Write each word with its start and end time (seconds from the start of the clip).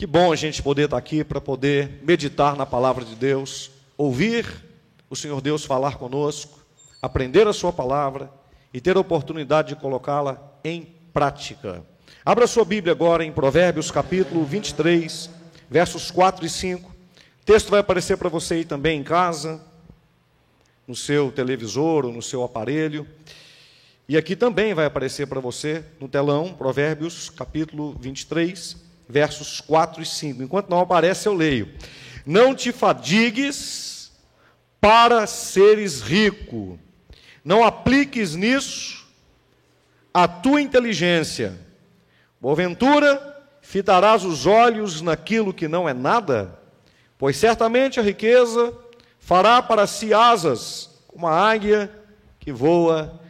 Que 0.00 0.06
bom 0.06 0.32
a 0.32 0.36
gente 0.36 0.62
poder 0.62 0.84
estar 0.84 0.96
aqui 0.96 1.22
para 1.22 1.42
poder 1.42 2.00
meditar 2.02 2.56
na 2.56 2.64
palavra 2.64 3.04
de 3.04 3.14
Deus, 3.14 3.70
ouvir 3.98 4.46
o 5.10 5.14
Senhor 5.14 5.42
Deus 5.42 5.62
falar 5.62 5.98
conosco, 5.98 6.58
aprender 7.02 7.46
a 7.46 7.52
Sua 7.52 7.70
palavra 7.70 8.32
e 8.72 8.80
ter 8.80 8.96
a 8.96 9.00
oportunidade 9.00 9.74
de 9.74 9.76
colocá-la 9.76 10.42
em 10.64 10.88
prática. 11.12 11.84
Abra 12.24 12.46
sua 12.46 12.64
Bíblia 12.64 12.94
agora 12.94 13.26
em 13.26 13.30
Provérbios 13.30 13.90
capítulo 13.90 14.42
23, 14.42 15.28
versos 15.68 16.10
4 16.10 16.46
e 16.46 16.48
5. 16.48 16.88
O 16.88 17.44
texto 17.44 17.68
vai 17.68 17.80
aparecer 17.80 18.16
para 18.16 18.30
você 18.30 18.54
aí 18.54 18.64
também 18.64 19.00
em 19.00 19.04
casa, 19.04 19.60
no 20.88 20.96
seu 20.96 21.30
televisor 21.30 22.06
ou 22.06 22.12
no 22.12 22.22
seu 22.22 22.42
aparelho. 22.42 23.06
E 24.08 24.16
aqui 24.16 24.34
também 24.34 24.72
vai 24.72 24.86
aparecer 24.86 25.26
para 25.26 25.40
você 25.40 25.84
no 26.00 26.08
telão, 26.08 26.54
Provérbios 26.54 27.28
capítulo 27.28 27.94
23, 28.00 28.88
versos 29.10 29.60
4 29.60 30.02
e 30.02 30.06
5. 30.06 30.42
Enquanto 30.42 30.70
não 30.70 30.80
aparece, 30.80 31.28
eu 31.28 31.34
leio: 31.34 31.68
Não 32.24 32.54
te 32.54 32.72
fadigues 32.72 34.12
para 34.80 35.26
seres 35.26 36.00
rico, 36.00 36.78
não 37.44 37.64
apliques 37.64 38.34
nisso 38.34 39.06
a 40.12 40.26
tua 40.26 40.60
inteligência. 40.60 41.58
Porventura, 42.40 43.38
fitarás 43.60 44.24
os 44.24 44.46
olhos 44.46 45.02
naquilo 45.02 45.52
que 45.52 45.68
não 45.68 45.88
é 45.88 45.92
nada, 45.92 46.58
pois 47.18 47.36
certamente 47.36 48.00
a 48.00 48.02
riqueza 48.02 48.72
fará 49.18 49.60
para 49.60 49.86
si 49.86 50.14
asas, 50.14 51.02
como 51.06 51.26
a 51.26 51.50
águia 51.50 51.90
que 52.38 52.50
voa 52.50 53.20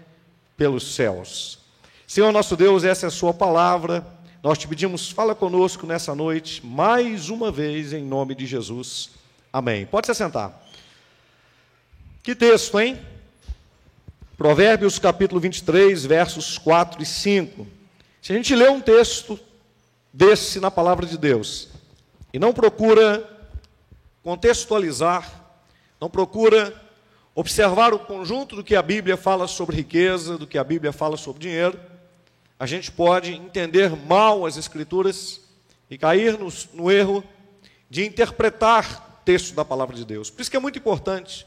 pelos 0.57 0.95
céus. 0.95 1.59
Senhor 2.07 2.33
nosso 2.33 2.57
Deus, 2.57 2.85
essa 2.85 3.07
é 3.07 3.09
a 3.09 3.11
Sua 3.11 3.35
palavra. 3.35 4.05
Nós 4.43 4.57
te 4.57 4.67
pedimos, 4.67 5.11
fala 5.11 5.35
conosco 5.35 5.87
nessa 5.87 6.15
noite, 6.15 6.65
mais 6.65 7.29
uma 7.29 7.53
vez, 7.53 7.93
em 7.93 8.03
nome 8.03 8.35
de 8.35 8.47
Jesus. 8.47 9.11
Amém. 9.53 9.85
Pode 9.85 10.07
se 10.07 10.15
sentar. 10.15 10.67
Que 12.23 12.35
texto, 12.35 12.81
hein? 12.81 12.99
Provérbios 14.39 14.99
capítulo 14.99 15.39
23, 15.43 16.07
versos 16.07 16.57
4 16.57 17.03
e 17.03 17.05
5. 17.05 17.67
Se 18.23 18.33
a 18.33 18.37
gente 18.37 18.55
lê 18.55 18.67
um 18.67 18.81
texto 18.81 19.39
desse 20.11 20.59
na 20.59 20.71
palavra 20.71 21.05
de 21.05 21.19
Deus 21.19 21.69
e 22.33 22.39
não 22.39 22.55
procura 22.55 23.29
contextualizar, 24.23 25.31
não 26.01 26.09
procura 26.09 26.75
observar 27.35 27.93
o 27.93 27.99
conjunto 27.99 28.57
do 28.57 28.65
que 28.65 28.75
a 28.75 28.81
Bíblia 28.81 29.19
fala 29.19 29.47
sobre 29.47 29.77
riqueza, 29.77 30.39
do 30.39 30.47
que 30.47 30.57
a 30.57 30.65
Bíblia 30.65 30.95
fala 30.95 31.19
sobre 31.19 31.43
dinheiro, 31.43 31.79
a 32.61 32.67
gente 32.67 32.93
pode 32.93 33.33
entender 33.33 33.97
mal 33.97 34.45
as 34.45 34.59
Escrituras 34.59 35.41
e 35.89 35.97
cair 35.97 36.39
no, 36.39 36.53
no 36.75 36.93
erro 36.93 37.25
de 37.89 38.05
interpretar 38.05 39.23
texto 39.25 39.55
da 39.55 39.65
palavra 39.65 39.97
de 39.97 40.05
Deus. 40.05 40.29
Por 40.29 40.43
isso 40.43 40.51
que 40.51 40.59
é 40.59 40.61
muito 40.61 40.79
importante, 40.79 41.47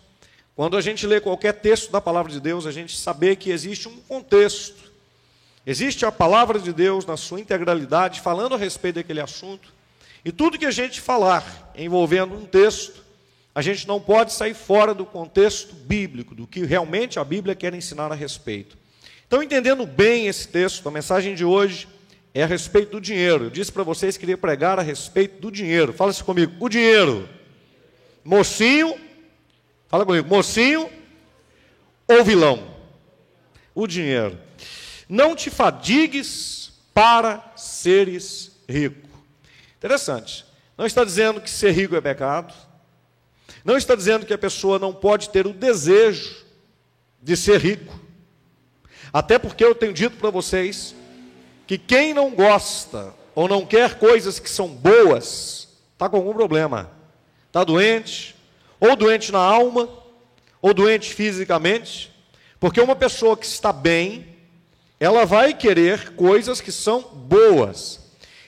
quando 0.55 0.75
a 0.75 0.81
gente 0.81 1.05
lê 1.05 1.21
qualquer 1.21 1.53
texto 1.53 1.91
da 1.91 2.01
palavra 2.01 2.31
de 2.31 2.39
Deus, 2.39 2.65
a 2.65 2.71
gente 2.71 2.97
saber 2.97 3.35
que 3.35 3.51
existe 3.51 3.87
um 3.87 3.95
contexto. 3.97 4.91
Existe 5.67 6.03
a 6.03 6.11
palavra 6.11 6.57
de 6.57 6.73
Deus 6.73 7.05
na 7.05 7.15
sua 7.15 7.39
integralidade, 7.39 8.19
falando 8.19 8.55
a 8.55 8.57
respeito 8.57 8.95
daquele 8.95 9.21
assunto. 9.21 9.71
E 10.25 10.31
tudo 10.31 10.57
que 10.57 10.65
a 10.65 10.71
gente 10.71 10.99
falar 10.99 11.71
envolvendo 11.75 12.33
um 12.33 12.45
texto, 12.45 13.03
a 13.53 13.61
gente 13.61 13.87
não 13.87 14.01
pode 14.01 14.33
sair 14.33 14.55
fora 14.55 14.95
do 14.95 15.05
contexto 15.05 15.75
bíblico, 15.75 16.33
do 16.33 16.47
que 16.47 16.65
realmente 16.65 17.19
a 17.19 17.23
Bíblia 17.23 17.53
quer 17.53 17.71
ensinar 17.75 18.11
a 18.11 18.15
respeito. 18.15 18.81
Então, 19.33 19.41
entendendo 19.41 19.83
bem 19.87 20.27
esse 20.27 20.47
texto, 20.47 20.87
a 20.87 20.91
mensagem 20.91 21.33
de 21.33 21.43
hoje 21.43 21.87
é 22.35 22.43
a 22.43 22.45
respeito 22.45 22.91
do 22.91 23.01
dinheiro. 23.01 23.45
Eu 23.45 23.49
disse 23.49 23.71
para 23.71 23.81
vocês 23.81 24.15
que 24.15 24.19
queria 24.19 24.37
pregar 24.37 24.77
a 24.77 24.83
respeito 24.83 25.41
do 25.41 25.51
dinheiro. 25.51 25.91
Fala-se 25.91 26.23
comigo, 26.23 26.53
o 26.63 26.69
dinheiro. 26.69 27.27
Mocinho, 28.23 28.95
fala 29.87 30.05
comigo, 30.05 30.29
mocinho 30.29 30.87
ou 32.07 32.23
vilão? 32.23 32.75
O 33.73 33.87
dinheiro. 33.87 34.37
Não 35.09 35.35
te 35.35 35.49
fadigues 35.49 36.71
para 36.93 37.53
seres 37.55 38.51
rico. 38.69 39.09
Interessante. 39.77 40.45
Não 40.77 40.85
está 40.85 41.03
dizendo 41.03 41.41
que 41.41 41.49
ser 41.49 41.71
rico 41.71 41.95
é 41.95 42.01
pecado. 42.01 42.53
Não 43.65 43.77
está 43.77 43.95
dizendo 43.95 44.27
que 44.27 44.33
a 44.35 44.37
pessoa 44.37 44.77
não 44.77 44.93
pode 44.93 45.31
ter 45.31 45.47
o 45.47 45.53
desejo 45.53 46.35
de 47.19 47.35
ser 47.35 47.59
rico. 47.59 48.02
Até 49.13 49.37
porque 49.37 49.63
eu 49.63 49.75
tenho 49.75 49.93
dito 49.93 50.17
para 50.17 50.31
vocês 50.31 50.95
que 51.67 51.77
quem 51.77 52.13
não 52.13 52.31
gosta 52.31 53.13
ou 53.35 53.47
não 53.47 53.65
quer 53.65 53.99
coisas 53.99 54.39
que 54.39 54.49
são 54.49 54.67
boas, 54.67 55.69
está 55.93 56.09
com 56.09 56.17
algum 56.17 56.33
problema. 56.33 56.89
Está 57.47 57.63
doente, 57.63 58.35
ou 58.79 58.95
doente 58.95 59.31
na 59.31 59.39
alma, 59.39 59.87
ou 60.59 60.73
doente 60.73 61.13
fisicamente, 61.13 62.11
porque 62.59 62.81
uma 62.81 62.95
pessoa 62.95 63.37
que 63.37 63.45
está 63.45 63.71
bem, 63.71 64.27
ela 64.99 65.25
vai 65.25 65.53
querer 65.53 66.15
coisas 66.15 66.59
que 66.59 66.71
são 66.71 67.01
boas. 67.01 67.99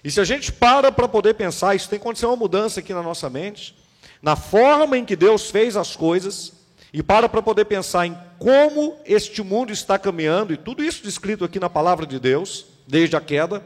E 0.03 0.09
se 0.09 0.19
a 0.19 0.23
gente 0.23 0.51
para 0.51 0.91
para 0.91 1.07
poder 1.07 1.33
pensar, 1.35 1.75
isso 1.75 1.89
tem 1.89 1.99
que 1.99 2.03
acontecer 2.03 2.25
uma 2.25 2.35
mudança 2.35 2.79
aqui 2.79 2.93
na 2.93 3.03
nossa 3.03 3.29
mente, 3.29 3.75
na 4.21 4.35
forma 4.35 4.97
em 4.97 5.05
que 5.05 5.15
Deus 5.15 5.51
fez 5.51 5.75
as 5.75 5.95
coisas, 5.95 6.53
e 6.95 7.03
para 7.03 7.27
para 7.27 7.41
poder 7.41 7.65
pensar 7.65 8.07
em 8.07 8.17
como 8.39 8.97
este 9.03 9.43
mundo 9.43 9.73
está 9.73 9.99
caminhando, 9.99 10.53
e 10.53 10.57
tudo 10.57 10.81
isso 10.81 11.03
descrito 11.03 11.43
aqui 11.43 11.59
na 11.59 11.69
palavra 11.69 12.05
de 12.05 12.17
Deus, 12.17 12.67
desde 12.87 13.17
a 13.17 13.19
queda, 13.19 13.61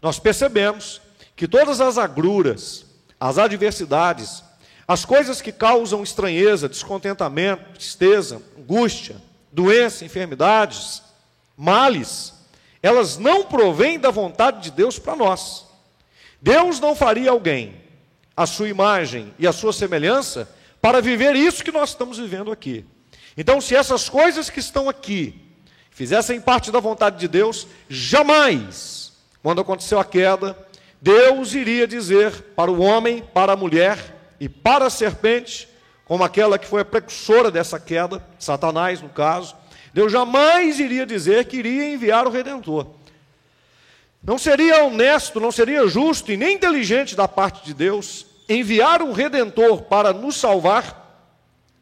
nós 0.00 0.20
percebemos 0.20 1.00
que 1.34 1.48
todas 1.48 1.80
as 1.80 1.98
agruras, 1.98 2.86
as 3.18 3.38
adversidades, 3.38 4.44
as 4.86 5.04
coisas 5.04 5.42
que 5.42 5.50
causam 5.50 6.04
estranheza, 6.04 6.68
descontentamento, 6.68 7.72
tristeza, 7.74 8.40
angústia, 8.56 9.16
doença, 9.50 10.04
enfermidades, 10.04 11.02
males, 11.56 12.34
elas 12.80 13.18
não 13.18 13.42
provêm 13.46 13.98
da 13.98 14.12
vontade 14.12 14.60
de 14.60 14.70
Deus 14.70 14.96
para 14.96 15.16
nós. 15.16 15.66
Deus 16.40 16.78
não 16.78 16.94
faria 16.94 17.32
alguém, 17.32 17.74
a 18.36 18.46
sua 18.46 18.68
imagem 18.68 19.34
e 19.40 19.46
a 19.48 19.52
sua 19.52 19.72
semelhança, 19.72 20.48
para 20.80 21.00
viver 21.00 21.36
isso 21.36 21.64
que 21.64 21.72
nós 21.72 21.90
estamos 21.90 22.18
vivendo 22.18 22.50
aqui. 22.50 22.84
Então, 23.36 23.60
se 23.60 23.74
essas 23.74 24.08
coisas 24.08 24.50
que 24.50 24.60
estão 24.60 24.88
aqui 24.88 25.34
fizessem 25.90 26.40
parte 26.40 26.70
da 26.72 26.80
vontade 26.80 27.18
de 27.18 27.28
Deus, 27.28 27.66
jamais, 27.88 29.12
quando 29.42 29.60
aconteceu 29.60 29.98
a 29.98 30.04
queda, 30.04 30.56
Deus 31.00 31.54
iria 31.54 31.86
dizer 31.86 32.32
para 32.56 32.70
o 32.70 32.80
homem, 32.80 33.22
para 33.34 33.52
a 33.52 33.56
mulher 33.56 33.98
e 34.38 34.48
para 34.48 34.86
a 34.86 34.90
serpente, 34.90 35.68
como 36.04 36.24
aquela 36.24 36.58
que 36.58 36.66
foi 36.66 36.82
a 36.82 36.84
precursora 36.84 37.50
dessa 37.50 37.78
queda, 37.78 38.24
Satanás 38.38 39.00
no 39.00 39.08
caso, 39.08 39.54
Deus 39.92 40.10
jamais 40.10 40.78
iria 40.78 41.06
dizer 41.06 41.44
que 41.46 41.56
iria 41.56 41.92
enviar 41.92 42.26
o 42.26 42.30
redentor. 42.30 42.86
Não 44.22 44.36
seria 44.36 44.84
honesto, 44.84 45.40
não 45.40 45.50
seria 45.50 45.86
justo 45.86 46.30
e 46.30 46.36
nem 46.36 46.54
inteligente 46.54 47.16
da 47.16 47.26
parte 47.26 47.64
de 47.64 47.72
Deus 47.72 48.26
enviar 48.50 49.00
um 49.00 49.12
redentor 49.12 49.82
para 49.82 50.12
nos 50.12 50.36
salvar, 50.36 50.98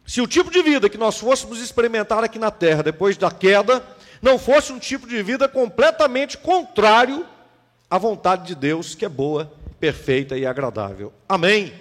se 0.06 0.20
o 0.20 0.26
tipo 0.26 0.50
de 0.50 0.62
vida 0.62 0.88
que 0.88 0.98
nós 0.98 1.18
fôssemos 1.18 1.60
experimentar 1.60 2.22
aqui 2.22 2.38
na 2.38 2.50
terra 2.50 2.82
depois 2.82 3.16
da 3.16 3.30
queda 3.30 3.82
não 4.20 4.38
fosse 4.38 4.70
um 4.70 4.78
tipo 4.78 5.06
de 5.06 5.22
vida 5.22 5.48
completamente 5.48 6.36
contrário 6.36 7.26
à 7.90 7.96
vontade 7.96 8.46
de 8.46 8.54
Deus, 8.54 8.94
que 8.94 9.04
é 9.04 9.08
boa, 9.08 9.50
perfeita 9.80 10.36
e 10.36 10.44
agradável. 10.44 11.12
Amém? 11.26 11.72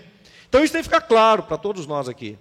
Então 0.47 0.63
isso 0.63 0.71
tem 0.71 0.81
que 0.81 0.87
ficar 0.87 1.01
claro 1.01 1.43
para 1.43 1.57
todos 1.57 1.85
nós 1.85 2.07
aqui. 2.07 2.37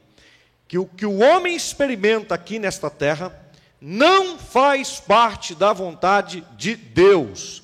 Que 0.68 0.78
o 0.78 0.86
que 0.86 1.06
o 1.06 1.18
homem 1.18 1.56
experimenta 1.56 2.34
aqui 2.34 2.58
nesta 2.60 2.90
terra 2.90 3.36
não 3.80 4.38
faz 4.38 5.00
parte 5.00 5.54
da 5.54 5.72
vontade 5.72 6.44
de 6.56 6.76
Deus. 6.76 7.62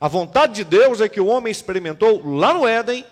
A 0.00 0.08
vontade 0.08 0.54
de 0.54 0.64
Deus 0.64 1.00
é 1.00 1.08
que 1.08 1.20
o 1.20 1.26
homem 1.26 1.50
experimentou 1.50 2.22
lá 2.24 2.52
no 2.52 2.66
Éden 2.66 3.04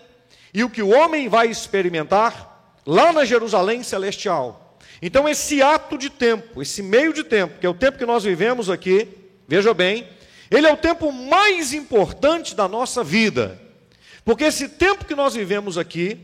e 0.55 0.63
o 0.63 0.69
que 0.69 0.81
o 0.81 0.89
homem 0.89 1.27
vai 1.27 1.47
experimentar 1.47 2.79
lá 2.85 3.11
na 3.11 3.25
Jerusalém 3.25 3.83
celestial. 3.83 4.79
Então, 5.01 5.27
esse 5.27 5.61
ato 5.61 5.97
de 5.97 6.09
tempo, 6.09 6.61
esse 6.61 6.81
meio 6.81 7.11
de 7.11 7.25
tempo, 7.25 7.59
que 7.59 7.65
é 7.65 7.69
o 7.69 7.73
tempo 7.73 7.97
que 7.97 8.05
nós 8.05 8.23
vivemos 8.23 8.69
aqui, 8.69 9.05
veja 9.45 9.73
bem, 9.73 10.07
ele 10.49 10.65
é 10.65 10.71
o 10.71 10.77
tempo 10.77 11.11
mais 11.11 11.73
importante 11.73 12.55
da 12.55 12.69
nossa 12.69 13.03
vida. 13.03 13.61
Porque 14.23 14.45
esse 14.45 14.69
tempo 14.69 15.03
que 15.03 15.13
nós 15.13 15.33
vivemos 15.33 15.77
aqui, 15.77 16.17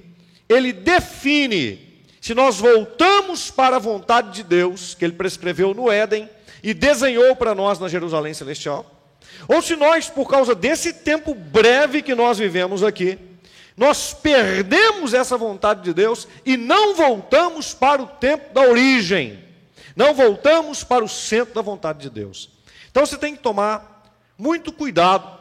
ele 0.47 0.71
define 0.71 2.05
se 2.21 2.33
nós 2.33 2.57
voltamos 2.57 3.51
para 3.51 3.75
a 3.75 3.79
vontade 3.79 4.31
de 4.31 4.43
Deus, 4.43 4.95
que 4.95 5.03
ele 5.03 5.13
prescreveu 5.13 5.73
no 5.73 5.91
Éden 5.91 6.29
e 6.63 6.73
desenhou 6.73 7.35
para 7.35 7.53
nós 7.53 7.79
na 7.79 7.89
Jerusalém 7.89 8.33
celestial, 8.33 9.11
ou 9.45 9.61
se 9.61 9.75
nós, 9.75 10.07
por 10.07 10.29
causa 10.29 10.55
desse 10.55 10.93
tempo 10.93 11.35
breve 11.35 12.01
que 12.01 12.15
nós 12.15 12.37
vivemos 12.37 12.81
aqui, 12.81 13.19
nós 13.81 14.13
perdemos 14.13 15.11
essa 15.11 15.35
vontade 15.35 15.81
de 15.81 15.91
Deus 15.91 16.27
e 16.45 16.55
não 16.55 16.93
voltamos 16.93 17.73
para 17.73 17.99
o 17.99 18.05
tempo 18.05 18.53
da 18.53 18.61
origem, 18.61 19.43
não 19.95 20.13
voltamos 20.13 20.83
para 20.83 21.03
o 21.03 21.09
centro 21.09 21.55
da 21.55 21.63
vontade 21.63 21.97
de 22.01 22.11
Deus. 22.11 22.51
Então 22.91 23.03
você 23.03 23.17
tem 23.17 23.35
que 23.35 23.41
tomar 23.41 24.13
muito 24.37 24.71
cuidado, 24.71 25.35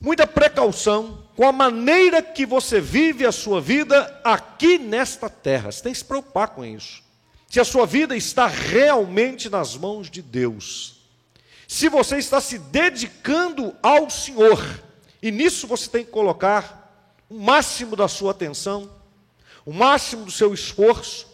muita 0.00 0.26
precaução 0.26 1.24
com 1.36 1.46
a 1.46 1.52
maneira 1.52 2.22
que 2.22 2.46
você 2.46 2.80
vive 2.80 3.26
a 3.26 3.32
sua 3.32 3.60
vida 3.60 4.18
aqui 4.24 4.78
nesta 4.78 5.28
terra. 5.28 5.70
Você 5.70 5.82
tem 5.82 5.92
que 5.92 5.98
se 5.98 6.06
preocupar 6.06 6.48
com 6.48 6.64
isso. 6.64 7.02
Se 7.50 7.60
a 7.60 7.66
sua 7.66 7.84
vida 7.84 8.16
está 8.16 8.46
realmente 8.46 9.50
nas 9.50 9.76
mãos 9.76 10.10
de 10.10 10.22
Deus. 10.22 11.02
Se 11.68 11.90
você 11.90 12.16
está 12.16 12.40
se 12.40 12.58
dedicando 12.58 13.76
ao 13.82 14.08
Senhor. 14.08 14.58
E 15.20 15.30
nisso 15.30 15.66
você 15.66 15.90
tem 15.90 16.02
que 16.02 16.10
colocar 16.10 16.85
o 17.28 17.38
máximo 17.38 17.96
da 17.96 18.08
sua 18.08 18.30
atenção, 18.30 18.90
o 19.64 19.72
máximo 19.72 20.24
do 20.24 20.30
seu 20.30 20.54
esforço, 20.54 21.26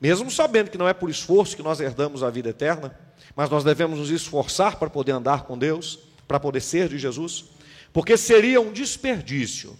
mesmo 0.00 0.30
sabendo 0.30 0.70
que 0.70 0.78
não 0.78 0.88
é 0.88 0.92
por 0.92 1.10
esforço 1.10 1.56
que 1.56 1.62
nós 1.62 1.80
herdamos 1.80 2.22
a 2.22 2.30
vida 2.30 2.48
eterna, 2.50 2.98
mas 3.34 3.50
nós 3.50 3.64
devemos 3.64 3.98
nos 3.98 4.10
esforçar 4.10 4.76
para 4.76 4.90
poder 4.90 5.12
andar 5.12 5.44
com 5.44 5.58
Deus, 5.58 5.98
para 6.26 6.38
poder 6.38 6.60
ser 6.60 6.88
de 6.88 6.98
Jesus. 6.98 7.44
Porque 7.92 8.16
seria 8.16 8.60
um 8.60 8.72
desperdício, 8.72 9.76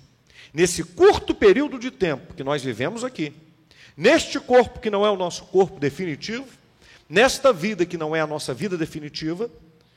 nesse 0.52 0.84
curto 0.84 1.34
período 1.34 1.78
de 1.78 1.90
tempo 1.90 2.34
que 2.34 2.44
nós 2.44 2.62
vivemos 2.62 3.04
aqui, 3.04 3.32
neste 3.96 4.38
corpo 4.38 4.80
que 4.80 4.90
não 4.90 5.06
é 5.06 5.10
o 5.10 5.16
nosso 5.16 5.44
corpo 5.44 5.78
definitivo, 5.78 6.46
nesta 7.08 7.52
vida 7.52 7.86
que 7.86 7.96
não 7.96 8.14
é 8.14 8.20
a 8.20 8.26
nossa 8.26 8.52
vida 8.52 8.76
definitiva, 8.76 9.50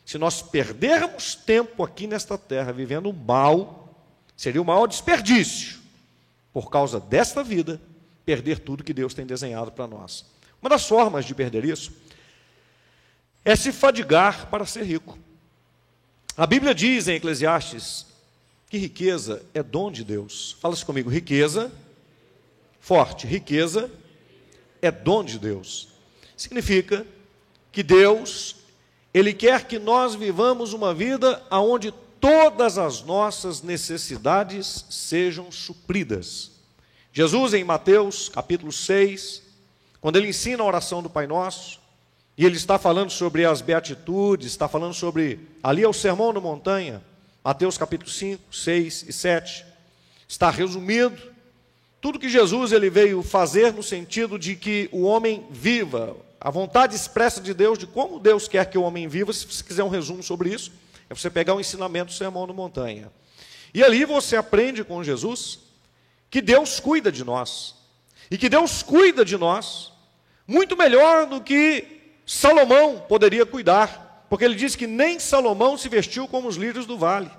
se 0.05 0.17
nós 0.17 0.41
perdermos 0.41 1.33
tempo 1.33 1.83
aqui 1.83 2.05
nesta 2.05 2.37
terra 2.37 2.71
vivendo 2.71 3.11
mal, 3.11 3.84
seria 4.35 4.61
o 4.61 4.65
maior 4.65 4.87
desperdício, 4.87 5.79
por 6.51 6.69
causa 6.69 6.99
desta 6.99 7.43
vida, 7.43 7.81
perder 8.25 8.59
tudo 8.59 8.83
que 8.83 8.93
Deus 8.93 9.13
tem 9.13 9.25
desenhado 9.25 9.71
para 9.71 9.87
nós. 9.87 10.25
Uma 10.61 10.69
das 10.69 10.87
formas 10.87 11.25
de 11.25 11.35
perder 11.35 11.63
isso 11.63 11.91
é 13.43 13.55
se 13.55 13.71
fadigar 13.71 14.47
para 14.49 14.65
ser 14.65 14.83
rico. 14.83 15.17
A 16.35 16.47
Bíblia 16.47 16.73
diz 16.73 17.07
em 17.07 17.15
Eclesiastes 17.15 18.07
que 18.69 18.77
riqueza 18.77 19.45
é 19.53 19.61
dom 19.61 19.91
de 19.91 20.03
Deus. 20.03 20.57
Fala-se 20.59 20.83
comigo, 20.83 21.09
riqueza, 21.09 21.71
forte, 22.79 23.27
riqueza 23.27 23.91
é 24.81 24.91
dom 24.91 25.23
de 25.23 25.37
Deus. 25.37 25.89
Significa 26.35 27.05
que 27.71 27.83
Deus, 27.83 28.55
Ele 29.13 29.33
quer 29.33 29.65
que 29.65 29.77
nós 29.77 30.15
vivamos 30.15 30.73
uma 30.73 30.93
vida 30.93 31.41
onde 31.51 31.93
todas 32.25 32.79
as 32.79 33.03
nossas 33.03 33.61
necessidades 33.61 34.83
sejam 34.89 35.51
supridas. 35.51 36.53
Jesus, 37.13 37.53
em 37.53 37.63
Mateus 37.63 38.29
capítulo 38.29 38.71
6, 38.71 39.43
quando 40.01 40.15
ele 40.15 40.29
ensina 40.29 40.63
a 40.63 40.65
oração 40.65 41.03
do 41.03 41.09
Pai 41.09 41.27
Nosso, 41.27 41.79
e 42.35 42.43
ele 42.43 42.57
está 42.57 42.79
falando 42.79 43.11
sobre 43.11 43.45
as 43.45 43.61
beatitudes, 43.61 44.47
está 44.47 44.67
falando 44.67 44.95
sobre. 44.95 45.39
Ali 45.61 45.83
é 45.83 45.87
o 45.87 45.93
sermão 45.93 46.33
da 46.33 46.41
montanha, 46.41 46.99
Mateus 47.43 47.77
capítulo 47.77 48.09
5, 48.09 48.41
6 48.51 49.05
e 49.07 49.13
7. 49.13 49.63
Está 50.27 50.49
resumido 50.49 51.21
tudo 52.01 52.17
que 52.17 52.27
Jesus 52.27 52.71
ele 52.71 52.89
veio 52.89 53.21
fazer 53.21 53.71
no 53.71 53.83
sentido 53.83 54.39
de 54.39 54.55
que 54.55 54.89
o 54.91 55.03
homem 55.03 55.45
viva, 55.51 56.17
a 56.41 56.49
vontade 56.49 56.95
expressa 56.95 57.39
de 57.39 57.53
Deus 57.53 57.77
de 57.77 57.85
como 57.85 58.19
Deus 58.19 58.47
quer 58.47 58.67
que 58.67 58.79
o 58.79 58.81
homem 58.81 59.07
viva. 59.07 59.31
Se 59.31 59.63
quiser 59.63 59.83
um 59.83 59.89
resumo 59.89 60.23
sobre 60.23 60.49
isso, 60.49 60.71
é 61.09 61.13
você 61.13 61.29
pegar 61.29 61.53
o 61.53 61.59
ensinamento 61.59 62.11
do 62.11 62.17
sermão 62.17 62.47
da 62.47 62.53
montanha. 62.53 63.11
E 63.73 63.83
ali 63.83 64.05
você 64.05 64.35
aprende 64.35 64.83
com 64.83 65.03
Jesus 65.03 65.59
que 66.29 66.41
Deus 66.41 66.79
cuida 66.79 67.11
de 67.11 67.23
nós. 67.23 67.75
E 68.29 68.37
que 68.37 68.49
Deus 68.49 68.81
cuida 68.81 69.23
de 69.23 69.37
nós 69.37 69.91
muito 70.47 70.77
melhor 70.77 71.25
do 71.25 71.41
que 71.41 71.95
Salomão 72.25 72.99
poderia 73.07 73.45
cuidar, 73.45 74.25
porque 74.29 74.45
ele 74.45 74.55
diz 74.55 74.75
que 74.75 74.87
nem 74.87 75.19
Salomão 75.19 75.77
se 75.77 75.89
vestiu 75.89 76.27
como 76.27 76.47
os 76.47 76.55
lírios 76.55 76.85
do 76.85 76.97
vale. 76.97 77.29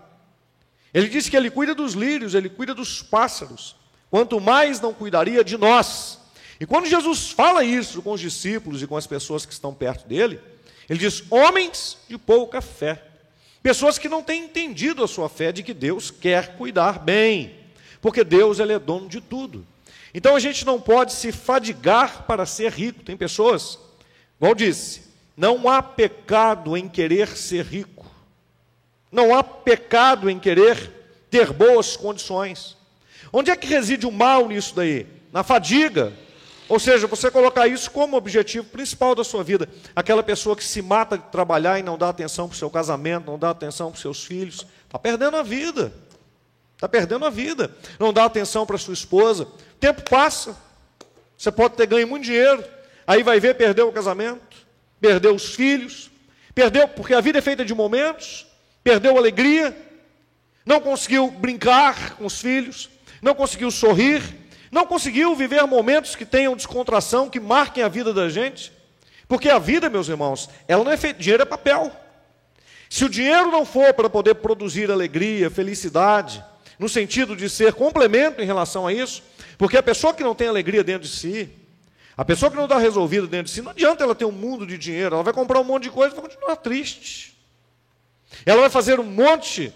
Ele 0.92 1.08
diz 1.08 1.28
que 1.28 1.36
ele 1.36 1.50
cuida 1.50 1.74
dos 1.74 1.94
lírios, 1.94 2.34
ele 2.34 2.48
cuida 2.48 2.74
dos 2.74 3.02
pássaros. 3.02 3.76
Quanto 4.10 4.40
mais 4.40 4.80
não 4.80 4.94
cuidaria 4.94 5.44
de 5.44 5.58
nós. 5.58 6.18
E 6.58 6.64
quando 6.64 6.86
Jesus 6.86 7.30
fala 7.30 7.64
isso 7.64 8.00
com 8.00 8.12
os 8.12 8.20
discípulos 8.20 8.82
e 8.82 8.86
com 8.86 8.96
as 8.96 9.06
pessoas 9.06 9.44
que 9.44 9.52
estão 9.52 9.74
perto 9.74 10.08
dele, 10.08 10.40
ele 10.88 10.98
diz: 10.98 11.22
homens 11.30 11.98
de 12.08 12.16
pouca 12.16 12.60
fé. 12.60 13.02
Pessoas 13.66 13.98
que 13.98 14.08
não 14.08 14.22
têm 14.22 14.44
entendido 14.44 15.02
a 15.02 15.08
sua 15.08 15.28
fé 15.28 15.50
de 15.50 15.60
que 15.60 15.74
Deus 15.74 16.08
quer 16.08 16.56
cuidar 16.56 17.00
bem, 17.00 17.52
porque 18.00 18.22
Deus 18.22 18.60
ele 18.60 18.72
é 18.72 18.78
dono 18.78 19.08
de 19.08 19.20
tudo. 19.20 19.66
Então 20.14 20.36
a 20.36 20.38
gente 20.38 20.64
não 20.64 20.80
pode 20.80 21.12
se 21.12 21.32
fadigar 21.32 22.26
para 22.28 22.46
ser 22.46 22.70
rico. 22.70 23.02
Tem 23.02 23.16
pessoas 23.16 23.76
Igual 24.38 24.54
disse, 24.54 25.02
não 25.36 25.68
há 25.68 25.82
pecado 25.82 26.76
em 26.76 26.88
querer 26.88 27.26
ser 27.36 27.64
rico. 27.64 28.06
Não 29.10 29.34
há 29.34 29.42
pecado 29.42 30.30
em 30.30 30.38
querer 30.38 30.92
ter 31.28 31.52
boas 31.52 31.96
condições. 31.96 32.76
Onde 33.32 33.50
é 33.50 33.56
que 33.56 33.66
reside 33.66 34.06
o 34.06 34.12
mal 34.12 34.46
nisso 34.46 34.76
daí? 34.76 35.08
Na 35.32 35.42
fadiga. 35.42 36.12
Ou 36.68 36.80
seja, 36.80 37.06
você 37.06 37.30
colocar 37.30 37.68
isso 37.68 37.90
como 37.90 38.16
objetivo 38.16 38.66
principal 38.66 39.14
da 39.14 39.22
sua 39.22 39.44
vida. 39.44 39.68
Aquela 39.94 40.22
pessoa 40.22 40.56
que 40.56 40.64
se 40.64 40.82
mata 40.82 41.16
de 41.16 41.24
trabalhar 41.24 41.78
e 41.78 41.82
não 41.82 41.96
dá 41.96 42.08
atenção 42.08 42.48
para 42.48 42.54
o 42.54 42.58
seu 42.58 42.68
casamento, 42.70 43.30
não 43.30 43.38
dá 43.38 43.50
atenção 43.50 43.90
para 43.90 43.96
os 43.96 44.02
seus 44.02 44.24
filhos, 44.24 44.66
está 44.84 44.98
perdendo 44.98 45.36
a 45.36 45.42
vida. 45.42 45.92
Está 46.74 46.88
perdendo 46.88 47.24
a 47.24 47.30
vida. 47.30 47.74
Não 47.98 48.12
dá 48.12 48.24
atenção 48.24 48.66
para 48.66 48.76
sua 48.78 48.94
esposa. 48.94 49.44
O 49.44 49.78
tempo 49.78 50.02
passa. 50.10 50.56
Você 51.38 51.52
pode 51.52 51.74
ter 51.74 51.86
ganho 51.86 52.08
muito 52.08 52.24
dinheiro, 52.24 52.64
Aí 53.06 53.22
vai 53.22 53.38
ver, 53.38 53.54
perdeu 53.54 53.88
o 53.88 53.92
casamento, 53.92 54.66
perdeu 55.00 55.34
os 55.34 55.54
filhos, 55.54 56.10
perdeu, 56.54 56.88
porque 56.88 57.14
a 57.14 57.20
vida 57.20 57.38
é 57.38 57.42
feita 57.42 57.64
de 57.64 57.72
momentos, 57.72 58.46
perdeu 58.82 59.16
alegria, 59.16 59.76
não 60.64 60.80
conseguiu 60.80 61.30
brincar 61.30 62.16
com 62.16 62.26
os 62.26 62.40
filhos, 62.40 62.90
não 63.22 63.34
conseguiu 63.34 63.70
sorrir, 63.70 64.22
não 64.70 64.86
conseguiu 64.86 65.34
viver 65.34 65.64
momentos 65.66 66.14
que 66.14 66.24
tenham 66.24 66.56
descontração, 66.56 67.30
que 67.30 67.40
marquem 67.40 67.82
a 67.82 67.88
vida 67.88 68.12
da 68.12 68.28
gente. 68.28 68.72
Porque 69.28 69.48
a 69.48 69.58
vida, 69.58 69.90
meus 69.90 70.08
irmãos, 70.08 70.48
ela 70.68 70.84
não 70.84 70.92
é 70.92 70.96
feita, 70.96 71.20
dinheiro 71.20 71.42
é 71.42 71.46
papel. 71.46 71.90
Se 72.88 73.04
o 73.04 73.08
dinheiro 73.08 73.50
não 73.50 73.64
for 73.64 73.92
para 73.94 74.08
poder 74.08 74.36
produzir 74.36 74.90
alegria, 74.90 75.50
felicidade, 75.50 76.44
no 76.78 76.88
sentido 76.88 77.34
de 77.34 77.48
ser 77.48 77.72
complemento 77.72 78.40
em 78.40 78.46
relação 78.46 78.86
a 78.86 78.92
isso, 78.92 79.22
porque 79.58 79.76
a 79.76 79.82
pessoa 79.82 80.14
que 80.14 80.22
não 80.22 80.34
tem 80.34 80.48
alegria 80.48 80.84
dentro 80.84 81.08
de 81.08 81.14
si, 81.14 81.48
a 82.16 82.24
pessoa 82.24 82.50
que 82.50 82.56
não 82.56 82.64
está 82.64 82.78
resolvida 82.78 83.26
dentro 83.26 83.46
de 83.46 83.50
si, 83.50 83.62
não 83.62 83.72
adianta 83.72 84.04
ela 84.04 84.14
ter 84.14 84.24
um 84.24 84.32
mundo 84.32 84.66
de 84.66 84.78
dinheiro, 84.78 85.16
ela 85.16 85.24
vai 85.24 85.32
comprar 85.32 85.60
um 85.60 85.64
monte 85.64 85.84
de 85.84 85.90
coisa 85.90 86.14
e 86.14 86.20
vai 86.20 86.28
continuar 86.28 86.56
triste. 86.56 87.36
Ela 88.44 88.62
vai 88.62 88.70
fazer 88.70 89.00
um 89.00 89.04
monte 89.04 89.72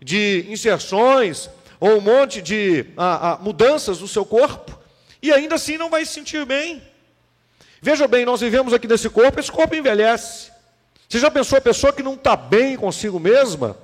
de 0.00 0.46
inserções 0.48 1.50
ou 1.84 1.98
um 1.98 2.00
monte 2.00 2.40
de 2.40 2.86
ah, 2.96 3.32
ah, 3.32 3.38
mudanças 3.42 4.00
no 4.00 4.08
seu 4.08 4.24
corpo 4.24 4.80
e 5.20 5.30
ainda 5.30 5.56
assim 5.56 5.76
não 5.76 5.90
vai 5.90 6.02
se 6.06 6.14
sentir 6.14 6.42
bem. 6.46 6.82
Veja 7.82 8.08
bem, 8.08 8.24
nós 8.24 8.40
vivemos 8.40 8.72
aqui 8.72 8.88
nesse 8.88 9.10
corpo, 9.10 9.38
esse 9.38 9.52
corpo 9.52 9.74
envelhece. 9.74 10.50
Você 11.06 11.18
já 11.18 11.30
pensou 11.30 11.58
a 11.58 11.60
pessoa 11.60 11.92
que 11.92 12.02
não 12.02 12.14
está 12.14 12.36
bem 12.36 12.74
consigo 12.74 13.20
mesma? 13.20 13.76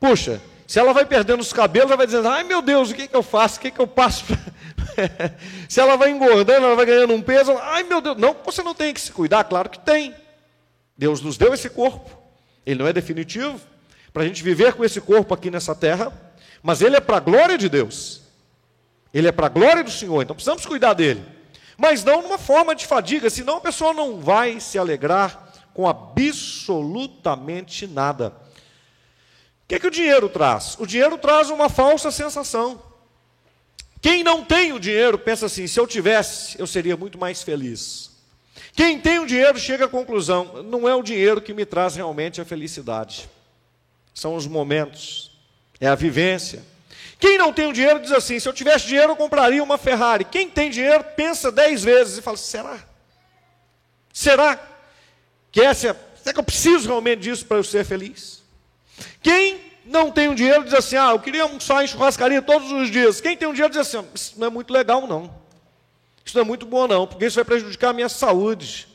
Puxa, 0.00 0.42
se 0.66 0.80
ela 0.80 0.92
vai 0.92 1.06
perdendo 1.06 1.42
os 1.42 1.52
cabelos, 1.52 1.90
ela 1.90 1.96
vai 1.96 2.06
dizendo: 2.06 2.26
ai 2.26 2.42
meu 2.42 2.60
Deus, 2.60 2.90
o 2.90 2.94
que, 2.94 3.06
que 3.06 3.14
eu 3.14 3.22
faço? 3.22 3.58
O 3.58 3.60
que, 3.60 3.70
que 3.70 3.80
eu 3.80 3.86
passo? 3.86 4.24
Se 5.68 5.78
ela 5.78 5.96
vai 5.96 6.10
engordando, 6.10 6.66
ela 6.66 6.74
vai 6.74 6.86
ganhando 6.86 7.14
um 7.14 7.22
peso, 7.22 7.56
ai 7.56 7.84
meu 7.84 8.00
Deus, 8.00 8.16
não, 8.16 8.34
você 8.44 8.64
não 8.64 8.74
tem 8.74 8.92
que 8.92 9.00
se 9.00 9.12
cuidar, 9.12 9.44
claro 9.44 9.70
que 9.70 9.78
tem. 9.78 10.12
Deus 10.98 11.20
nos 11.20 11.36
deu 11.36 11.54
esse 11.54 11.70
corpo, 11.70 12.10
ele 12.66 12.80
não 12.80 12.88
é 12.88 12.92
definitivo, 12.92 13.60
para 14.12 14.24
a 14.24 14.26
gente 14.26 14.42
viver 14.42 14.72
com 14.72 14.84
esse 14.84 15.00
corpo 15.00 15.32
aqui 15.32 15.52
nessa 15.52 15.72
terra, 15.72 16.12
mas 16.64 16.80
ele 16.80 16.96
é 16.96 17.00
para 17.00 17.18
a 17.18 17.20
glória 17.20 17.58
de 17.58 17.68
Deus, 17.68 18.22
ele 19.12 19.28
é 19.28 19.32
para 19.32 19.48
a 19.48 19.50
glória 19.50 19.84
do 19.84 19.90
Senhor, 19.90 20.22
então 20.22 20.34
precisamos 20.34 20.64
cuidar 20.64 20.94
dele, 20.94 21.22
mas 21.76 22.02
não 22.02 22.22
numa 22.22 22.38
forma 22.38 22.74
de 22.74 22.86
fadiga, 22.86 23.28
senão 23.28 23.58
a 23.58 23.60
pessoa 23.60 23.92
não 23.92 24.18
vai 24.18 24.58
se 24.60 24.78
alegrar 24.78 25.52
com 25.74 25.86
absolutamente 25.86 27.86
nada. 27.86 28.28
O 28.28 28.32
que, 29.68 29.74
é 29.74 29.78
que 29.78 29.86
o 29.86 29.90
dinheiro 29.90 30.26
traz? 30.30 30.76
O 30.78 30.86
dinheiro 30.86 31.18
traz 31.18 31.50
uma 31.50 31.68
falsa 31.68 32.10
sensação. 32.10 32.80
Quem 34.00 34.24
não 34.24 34.42
tem 34.42 34.72
o 34.72 34.80
dinheiro 34.80 35.18
pensa 35.18 35.44
assim: 35.46 35.66
se 35.66 35.78
eu 35.78 35.86
tivesse, 35.86 36.58
eu 36.58 36.66
seria 36.66 36.96
muito 36.96 37.18
mais 37.18 37.42
feliz. 37.42 38.10
Quem 38.72 38.98
tem 38.98 39.18
o 39.18 39.26
dinheiro 39.26 39.58
chega 39.58 39.84
à 39.84 39.88
conclusão: 39.88 40.62
não 40.62 40.88
é 40.88 40.94
o 40.94 41.02
dinheiro 41.02 41.42
que 41.42 41.52
me 41.52 41.66
traz 41.66 41.96
realmente 41.96 42.40
a 42.40 42.44
felicidade, 42.44 43.28
são 44.14 44.34
os 44.34 44.46
momentos, 44.46 45.33
é 45.80 45.86
a 45.86 45.94
vivência. 45.94 46.62
Quem 47.18 47.38
não 47.38 47.52
tem 47.52 47.66
o 47.66 47.72
dinheiro 47.72 48.00
diz 48.00 48.12
assim: 48.12 48.38
se 48.38 48.48
eu 48.48 48.52
tivesse 48.52 48.86
dinheiro, 48.86 49.12
eu 49.12 49.16
compraria 49.16 49.62
uma 49.62 49.78
Ferrari. 49.78 50.24
Quem 50.24 50.48
tem 50.48 50.70
dinheiro 50.70 51.04
pensa 51.16 51.50
dez 51.50 51.82
vezes 51.82 52.18
e 52.18 52.22
fala: 52.22 52.36
será? 52.36 52.78
Será 54.12 54.60
que 55.50 55.60
essa, 55.60 55.96
será 56.16 56.32
que 56.32 56.40
eu 56.40 56.44
preciso 56.44 56.88
realmente 56.88 57.20
disso 57.20 57.46
para 57.46 57.56
eu 57.56 57.64
ser 57.64 57.84
feliz? 57.84 58.42
Quem 59.22 59.60
não 59.84 60.10
tem 60.10 60.28
um 60.28 60.34
dinheiro 60.34 60.64
diz 60.64 60.74
assim: 60.74 60.96
ah, 60.96 61.10
eu 61.10 61.18
queria 61.18 61.42
almoçar 61.42 61.82
em 61.82 61.86
churrascaria 61.86 62.42
todos 62.42 62.70
os 62.70 62.90
dias. 62.90 63.20
Quem 63.20 63.36
tem 63.36 63.48
um 63.48 63.52
dinheiro 63.52 63.72
diz 63.72 63.80
assim: 63.80 64.06
isso 64.14 64.34
não 64.38 64.46
é 64.46 64.50
muito 64.50 64.72
legal, 64.72 65.06
não. 65.06 65.34
Isso 66.24 66.36
não 66.36 66.42
é 66.42 66.46
muito 66.46 66.64
bom, 66.64 66.86
não, 66.86 67.06
porque 67.06 67.26
isso 67.26 67.36
vai 67.36 67.44
prejudicar 67.44 67.90
a 67.90 67.92
minha 67.92 68.08
saúde. 68.08 68.88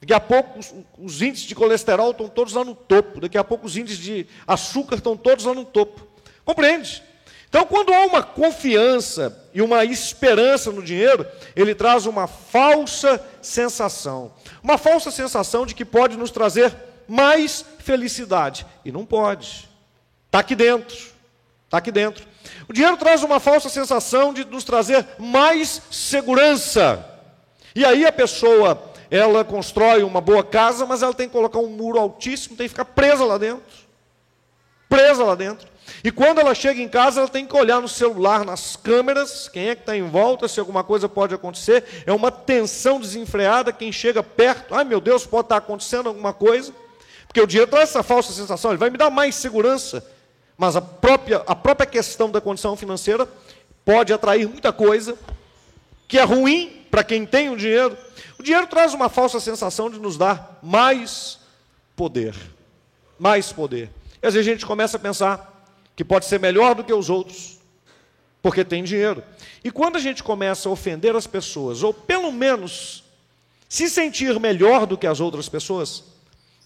Daqui 0.00 0.12
a 0.12 0.20
pouco 0.20 0.58
os, 0.58 0.74
os 0.98 1.22
índices 1.22 1.46
de 1.46 1.54
colesterol 1.54 2.10
estão 2.10 2.28
todos 2.28 2.52
lá 2.52 2.64
no 2.64 2.74
topo. 2.74 3.20
Daqui 3.20 3.36
a 3.38 3.44
pouco 3.44 3.66
os 3.66 3.76
índices 3.76 3.98
de 3.98 4.26
açúcar 4.46 4.96
estão 4.96 5.16
todos 5.16 5.44
lá 5.44 5.54
no 5.54 5.64
topo. 5.64 6.06
Compreende? 6.46 7.02
Então, 7.48 7.66
quando 7.66 7.92
há 7.92 8.06
uma 8.06 8.22
confiança 8.22 9.36
e 9.52 9.60
uma 9.60 9.84
esperança 9.84 10.70
no 10.70 10.82
dinheiro, 10.82 11.26
ele 11.56 11.74
traz 11.74 12.06
uma 12.06 12.26
falsa 12.28 13.20
sensação. 13.42 14.32
Uma 14.62 14.78
falsa 14.78 15.10
sensação 15.10 15.66
de 15.66 15.74
que 15.74 15.84
pode 15.84 16.16
nos 16.16 16.30
trazer 16.30 16.74
mais 17.08 17.64
felicidade. 17.80 18.64
E 18.84 18.92
não 18.92 19.04
pode. 19.04 19.68
Está 20.26 20.38
aqui 20.38 20.54
dentro. 20.54 20.96
Está 21.64 21.78
aqui 21.78 21.90
dentro. 21.90 22.24
O 22.68 22.72
dinheiro 22.72 22.96
traz 22.96 23.24
uma 23.24 23.40
falsa 23.40 23.68
sensação 23.68 24.32
de 24.32 24.44
nos 24.44 24.62
trazer 24.62 25.04
mais 25.18 25.82
segurança. 25.90 27.04
E 27.74 27.84
aí 27.84 28.06
a 28.06 28.12
pessoa, 28.12 28.92
ela 29.10 29.44
constrói 29.44 30.04
uma 30.04 30.20
boa 30.20 30.44
casa, 30.44 30.86
mas 30.86 31.02
ela 31.02 31.14
tem 31.14 31.26
que 31.26 31.32
colocar 31.32 31.58
um 31.58 31.70
muro 31.70 31.98
altíssimo, 31.98 32.56
tem 32.56 32.66
que 32.66 32.70
ficar 32.70 32.84
presa 32.84 33.24
lá 33.24 33.36
dentro. 33.36 33.86
Presa 34.88 35.24
lá 35.24 35.34
dentro. 35.34 35.75
E 36.02 36.10
quando 36.10 36.40
ela 36.40 36.54
chega 36.54 36.80
em 36.80 36.88
casa, 36.88 37.20
ela 37.20 37.28
tem 37.28 37.46
que 37.46 37.56
olhar 37.56 37.80
no 37.80 37.88
celular, 37.88 38.44
nas 38.44 38.76
câmeras, 38.76 39.48
quem 39.48 39.68
é 39.68 39.74
que 39.74 39.82
está 39.82 39.96
em 39.96 40.08
volta, 40.08 40.48
se 40.48 40.60
alguma 40.60 40.84
coisa 40.84 41.08
pode 41.08 41.34
acontecer. 41.34 41.84
É 42.06 42.12
uma 42.12 42.30
tensão 42.30 43.00
desenfreada. 43.00 43.72
Quem 43.72 43.90
chega 43.92 44.22
perto, 44.22 44.74
ai 44.74 44.84
meu 44.84 45.00
Deus, 45.00 45.26
pode 45.26 45.46
estar 45.46 45.56
acontecendo 45.56 46.08
alguma 46.08 46.32
coisa. 46.32 46.72
Porque 47.26 47.40
o 47.40 47.46
dinheiro 47.46 47.70
traz 47.70 47.90
essa 47.90 48.02
falsa 48.02 48.32
sensação, 48.32 48.70
ele 48.70 48.78
vai 48.78 48.90
me 48.90 48.98
dar 48.98 49.10
mais 49.10 49.34
segurança. 49.34 50.04
Mas 50.56 50.74
a 50.74 50.80
própria, 50.80 51.42
a 51.46 51.54
própria 51.54 51.86
questão 51.86 52.30
da 52.30 52.40
condição 52.40 52.76
financeira 52.76 53.28
pode 53.84 54.12
atrair 54.12 54.48
muita 54.48 54.72
coisa 54.72 55.16
que 56.08 56.18
é 56.18 56.22
ruim 56.22 56.86
para 56.90 57.04
quem 57.04 57.26
tem 57.26 57.50
o 57.50 57.56
dinheiro. 57.56 57.96
O 58.38 58.42
dinheiro 58.42 58.66
traz 58.66 58.94
uma 58.94 59.08
falsa 59.08 59.38
sensação 59.40 59.90
de 59.90 59.98
nos 59.98 60.16
dar 60.16 60.58
mais 60.62 61.38
poder. 61.94 62.34
Mais 63.18 63.52
poder. 63.52 63.90
E 64.22 64.26
às 64.26 64.34
vezes 64.34 64.48
a 64.48 64.52
gente 64.52 64.66
começa 64.66 64.96
a 64.96 65.00
pensar, 65.00 65.55
que 65.96 66.04
pode 66.04 66.26
ser 66.26 66.38
melhor 66.38 66.74
do 66.74 66.84
que 66.84 66.92
os 66.92 67.08
outros, 67.08 67.58
porque 68.42 68.62
tem 68.62 68.84
dinheiro. 68.84 69.24
E 69.64 69.70
quando 69.70 69.96
a 69.96 70.00
gente 70.00 70.22
começa 70.22 70.68
a 70.68 70.72
ofender 70.72 71.16
as 71.16 71.26
pessoas, 71.26 71.82
ou 71.82 71.92
pelo 71.92 72.30
menos 72.30 73.02
se 73.68 73.88
sentir 73.88 74.38
melhor 74.38 74.86
do 74.86 74.98
que 74.98 75.06
as 75.06 75.18
outras 75.18 75.48
pessoas, 75.48 76.04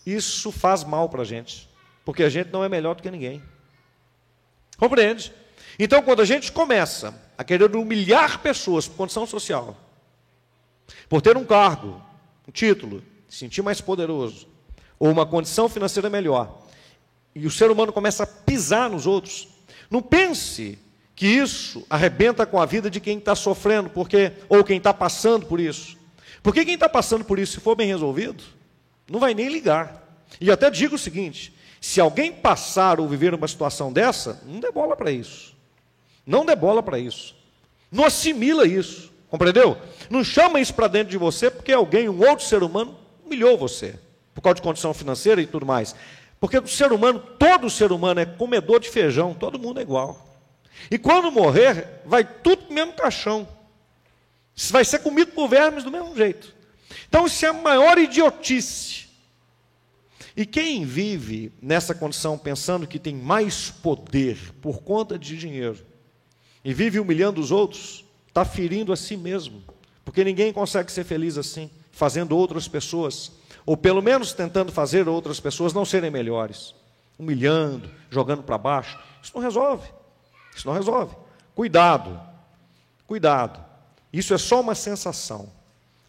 isso 0.05 0.51
faz 0.51 0.83
mal 0.83 1.09
para 1.09 1.23
a 1.23 1.25
gente, 1.25 1.69
porque 2.05 2.25
a 2.25 2.29
gente 2.29 2.51
não 2.51 2.65
é 2.65 2.69
melhor 2.69 2.97
do 2.97 3.03
que 3.03 3.11
ninguém. 3.11 3.41
Compreende? 4.77 5.33
Então, 5.79 6.03
quando 6.03 6.21
a 6.21 6.25
gente 6.25 6.51
começa 6.51 7.15
a 7.39 7.45
querer 7.45 7.75
humilhar 7.75 8.41
pessoas 8.41 8.89
por 8.89 8.97
condição 8.97 9.27
social, 9.27 9.77
por 11.09 11.23
ter 11.23 11.37
um 11.37 11.45
cargo, 11.45 12.03
um 12.47 12.51
título, 12.51 13.03
se 13.29 13.39
sentir 13.39 13.63
mais 13.63 13.81
poderoso, 13.81 14.49
ou 14.99 15.09
uma 15.11 15.25
condição 15.25 15.69
financeira 15.69 16.11
melhor, 16.11 16.67
e 17.35 17.47
o 17.47 17.51
ser 17.51 17.71
humano 17.71 17.93
começa 17.93 18.25
a 18.25 18.27
pisar 18.27 18.91
nos 18.91 19.07
outros, 19.07 19.49
não 19.91 20.03
pense 20.03 20.79
que 21.15 21.27
isso 21.27 21.85
arrebenta 21.91 22.47
com 22.47 22.61
a 22.61 22.67
vida 22.67 22.91
de 22.91 23.01
quem 23.01 23.19
está 23.19 23.35
sofrendo, 23.35 23.91
porque 23.91 24.33
ou 24.49 24.65
quem 24.65 24.79
está 24.79 24.95
passando 24.95 25.47
por 25.47 25.61
isso. 25.61 25.99
Porque 26.43 26.65
quem 26.65 26.75
está 26.75 26.89
passando 26.89 27.25
por 27.25 27.39
isso, 27.39 27.53
se 27.53 27.61
for 27.61 27.77
bem 27.77 27.89
resolvido, 27.89 28.43
não 29.09 29.21
vai 29.21 29.35
nem 29.35 29.49
ligar. 29.49 30.03
E 30.41 30.51
até 30.51 30.71
digo 30.71 30.95
o 30.95 30.99
seguinte: 30.99 31.55
se 31.81 32.01
alguém 32.01 32.33
passar 32.33 33.01
ou 33.01 33.09
viver 33.09 33.35
uma 33.35 33.49
situação 33.49 33.93
dessa, 33.93 34.43
não 34.47 34.61
dê 34.61 34.71
bola 34.71 34.97
para 34.97 35.11
isso. 35.11 35.55
Não 36.27 36.45
dê 36.45 36.55
bola 36.55 36.83
para 36.83 36.99
isso. 36.99 37.35
Não 37.91 38.05
assimila 38.05 38.67
isso. 38.67 39.11
Compreendeu? 39.29 39.77
Não 40.09 40.25
chama 40.25 40.61
isso 40.61 40.75
para 40.75 40.89
dentro 40.89 41.11
de 41.11 41.19
você 41.19 41.51
porque 41.51 41.73
alguém, 41.73 42.09
um 42.09 42.27
outro 42.27 42.45
ser 42.45 42.63
humano, 42.63 42.97
humilhou 43.25 43.57
você. 43.57 43.95
Por 44.35 44.41
causa 44.41 44.57
de 44.57 44.63
condição 44.63 44.93
financeira 44.93 45.41
e 45.41 45.47
tudo 45.47 45.67
mais. 45.67 45.95
Porque 46.41 46.59
o 46.59 46.67
ser 46.67 46.91
humano, 46.91 47.21
todo 47.39 47.69
ser 47.69 47.93
humano 47.93 48.19
é 48.19 48.25
comedor 48.25 48.81
de 48.81 48.89
feijão, 48.89 49.35
todo 49.35 49.59
mundo 49.59 49.79
é 49.79 49.83
igual. 49.83 50.27
E 50.91 50.99
quando 50.99 51.31
morrer, 51.31 52.01
vai 52.07 52.25
tudo 52.25 52.65
para 52.65 52.71
o 52.71 52.75
mesmo 52.75 52.95
caixão. 52.95 53.47
Vai 54.71 54.85
ser 54.85 55.01
comido 55.01 55.33
por 55.33 55.49
vermes 55.49 55.85
do 55.85 55.91
mesmo 55.91 56.17
jeito. 56.17 56.55
Então 57.07 57.27
isso 57.27 57.45
é 57.45 57.49
a 57.49 57.53
maior 57.53 57.99
idiotice. 57.99 59.09
E 60.35 60.47
quem 60.47 60.87
vive 60.87 61.53
nessa 61.61 61.95
condição 61.95 62.39
pensando 62.39 62.87
que 62.87 62.99
tem 62.99 63.15
mais 63.15 63.71
poder 63.71 64.39
por 64.63 64.81
conta 64.83 65.19
de 65.19 65.37
dinheiro 65.37 65.79
e 66.65 66.73
vive 66.73 66.99
humilhando 66.99 67.41
os 67.41 67.51
outros, 67.51 68.05
está 68.29 68.45
ferindo 68.45 68.93
a 68.93 68.97
si 68.97 69.17
mesmo. 69.17 69.63
Porque 70.05 70.25
ninguém 70.25 70.53
consegue 70.53 70.91
ser 70.91 71.05
feliz 71.05 71.37
assim, 71.37 71.71
fazendo 71.91 72.37
outras 72.37 72.67
pessoas 72.67 73.33
ou 73.71 73.77
pelo 73.77 74.03
menos 74.03 74.33
tentando 74.33 74.73
fazer 74.73 75.07
outras 75.07 75.39
pessoas 75.39 75.73
não 75.73 75.85
serem 75.85 76.11
melhores, 76.11 76.75
humilhando, 77.17 77.89
jogando 78.11 78.43
para 78.43 78.59
baixo. 78.59 78.99
Isso 79.23 79.31
não 79.33 79.41
resolve. 79.41 79.89
Isso 80.53 80.67
não 80.67 80.75
resolve. 80.75 81.15
Cuidado, 81.55 82.21
cuidado. 83.07 83.65
Isso 84.13 84.35
é 84.35 84.39
só 84.39 84.61
uma 84.61 84.75
sensação. 84.75 85.53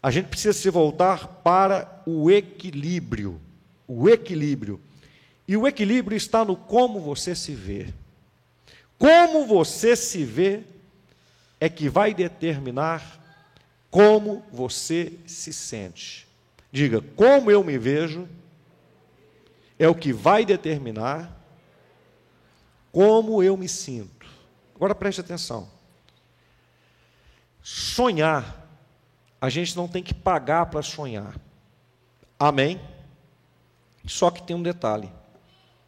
A 0.02 0.10
gente 0.10 0.26
precisa 0.26 0.58
se 0.58 0.68
voltar 0.72 1.28
para 1.44 2.02
o 2.04 2.32
equilíbrio. 2.32 3.40
O 3.88 4.10
equilíbrio. 4.10 4.82
E 5.48 5.56
o 5.56 5.68
equilíbrio 5.68 6.18
está 6.18 6.44
no 6.44 6.56
como 6.56 7.00
você 7.00 7.36
se 7.36 7.54
vê. 7.54 7.94
Como 8.98 9.46
você 9.46 9.96
se 9.96 10.26
vê 10.26 10.64
é 11.60 11.70
que 11.70 11.88
vai 11.88 12.12
determinar 12.12 13.22
como 13.92 14.44
você 14.52 15.14
se 15.28 15.54
sente. 15.54 16.31
Diga, 16.72 17.02
como 17.02 17.52
eu 17.52 17.64
me 17.64 17.78
vejo 17.78 18.28
é 19.78 19.88
o 19.88 19.96
que 19.96 20.14
vai 20.14 20.46
determinar 20.46 21.38
como 22.92 23.42
eu 23.42 23.58
me 23.58 23.68
sinto. 23.68 24.28
Agora 24.76 24.94
preste 24.94 25.22
atenção. 25.22 25.70
Sonhar, 27.64 28.68
a 29.40 29.50
gente 29.50 29.76
não 29.76 29.88
tem 29.88 30.04
que 30.04 30.14
pagar 30.14 30.68
para 30.68 30.82
sonhar. 30.82 31.36
Amém? 32.40 32.82
Só 34.06 34.30
que 34.32 34.42
tem 34.44 34.56
um 34.56 34.64
detalhe. 34.64 35.12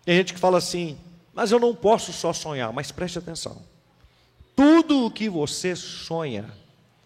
Tem 0.06 0.16
gente 0.18 0.34
que 0.34 0.40
fala 0.40 0.58
assim, 0.58 0.98
mas 1.34 1.52
eu 1.52 1.60
não 1.60 1.76
posso 1.76 2.14
só 2.14 2.32
sonhar, 2.32 2.72
mas 2.72 2.92
preste 2.92 3.18
atenção. 3.18 3.62
Tudo 4.56 5.06
o 5.06 5.12
que 5.12 5.30
você 5.30 5.76
sonha, 5.76 6.52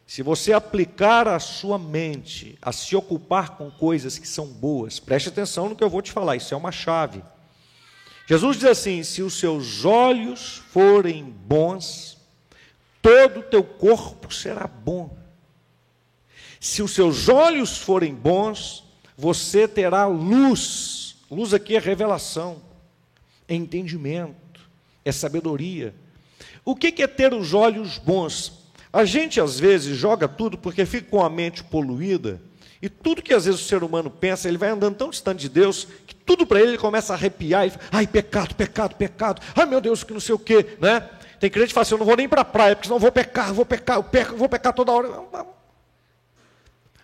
se 0.07 0.23
você 0.23 0.53
aplicar 0.53 1.27
a 1.27 1.37
sua 1.37 1.77
mente 1.77 2.57
a 2.61 2.71
se 2.71 2.95
ocupar 2.95 3.57
com 3.57 3.69
coisas 3.69 4.17
que 4.17 4.27
são 4.27 4.47
boas, 4.47 5.01
preste 5.01 5.27
atenção 5.27 5.67
no 5.67 5.75
que 5.75 5.83
eu 5.83 5.89
vou 5.89 6.01
te 6.01 6.13
falar, 6.13 6.37
isso 6.37 6.53
é 6.53 6.57
uma 6.57 6.71
chave. 6.71 7.21
Jesus 8.25 8.55
diz 8.55 8.65
assim: 8.69 9.03
se 9.03 9.21
os 9.21 9.37
seus 9.37 9.83
olhos 9.83 10.63
forem 10.71 11.25
bons, 11.25 12.17
todo 13.01 13.41
o 13.41 13.43
teu 13.43 13.65
corpo 13.65 14.33
será 14.33 14.65
bom. 14.65 15.15
Se 16.57 16.81
os 16.81 16.91
seus 16.91 17.27
olhos 17.27 17.77
forem 17.77 18.15
bons, 18.15 18.85
você 19.17 19.67
terá 19.67 20.07
luz. 20.07 21.17
Luz 21.29 21.53
aqui 21.53 21.75
é 21.75 21.79
revelação, 21.79 22.61
é 23.45 23.55
entendimento, 23.55 24.61
é 25.03 25.11
sabedoria. 25.11 25.93
O 26.63 26.77
que 26.77 27.03
é 27.03 27.07
ter 27.07 27.33
os 27.33 27.53
olhos 27.53 27.97
bons? 27.97 28.66
A 28.91 29.06
gente 29.06 29.39
às 29.39 29.60
vezes 29.60 29.98
joga 29.98 30.27
tudo 30.27 30.58
porque 30.58 30.86
fica 30.86 31.10
com 31.10 31.24
a 31.24 31.29
mente 31.29 31.63
poluída 31.63 32.41
e 32.82 32.89
tudo 32.89 33.22
que 33.22 33.34
às 33.34 33.46
vezes 33.46 33.62
o 33.62 33.63
ser 33.63 33.84
humano 33.84 34.10
pensa, 34.10 34.48
ele 34.48 34.58
vai 34.58 34.70
andando 34.70 34.96
tão 34.96 35.10
distante 35.10 35.41
de 35.41 35.50
Deus 35.50 35.88
que 36.06 36.13
tudo 36.13 36.46
para 36.46 36.60
ele 36.60 36.72
ele 36.72 36.77
começa 36.77 37.13
a 37.13 37.15
arrepiar 37.15 37.67
e 37.67 37.74
ai, 37.91 38.06
pecado, 38.06 38.53
pecado, 38.53 38.96
pecado, 38.96 39.41
ai 39.56 39.65
meu 39.65 39.82
Deus, 39.82 40.03
que 40.03 40.13
não 40.13 40.20
sei 40.20 40.36
o 40.36 40.39
quê, 40.39 40.77
né? 40.79 41.10
Tem 41.39 41.50
crente 41.50 41.67
que 41.67 41.74
fala 41.74 41.84
assim, 41.84 41.96
eu 41.96 42.00
não 42.00 42.06
vou 42.06 42.15
nem 42.15 42.29
para 42.29 42.41
a 42.41 42.46
praia, 42.46 42.75
porque 42.75 42.88
senão 42.88 43.00
vou 43.00 43.12
pecar, 43.12 43.53
vou 43.53 43.65
pecar, 43.65 43.98
eu 43.98 44.03
peco, 44.03 44.36
vou 44.36 44.50
pecar 44.50 44.74
toda 44.74 44.91
hora. 44.91 45.10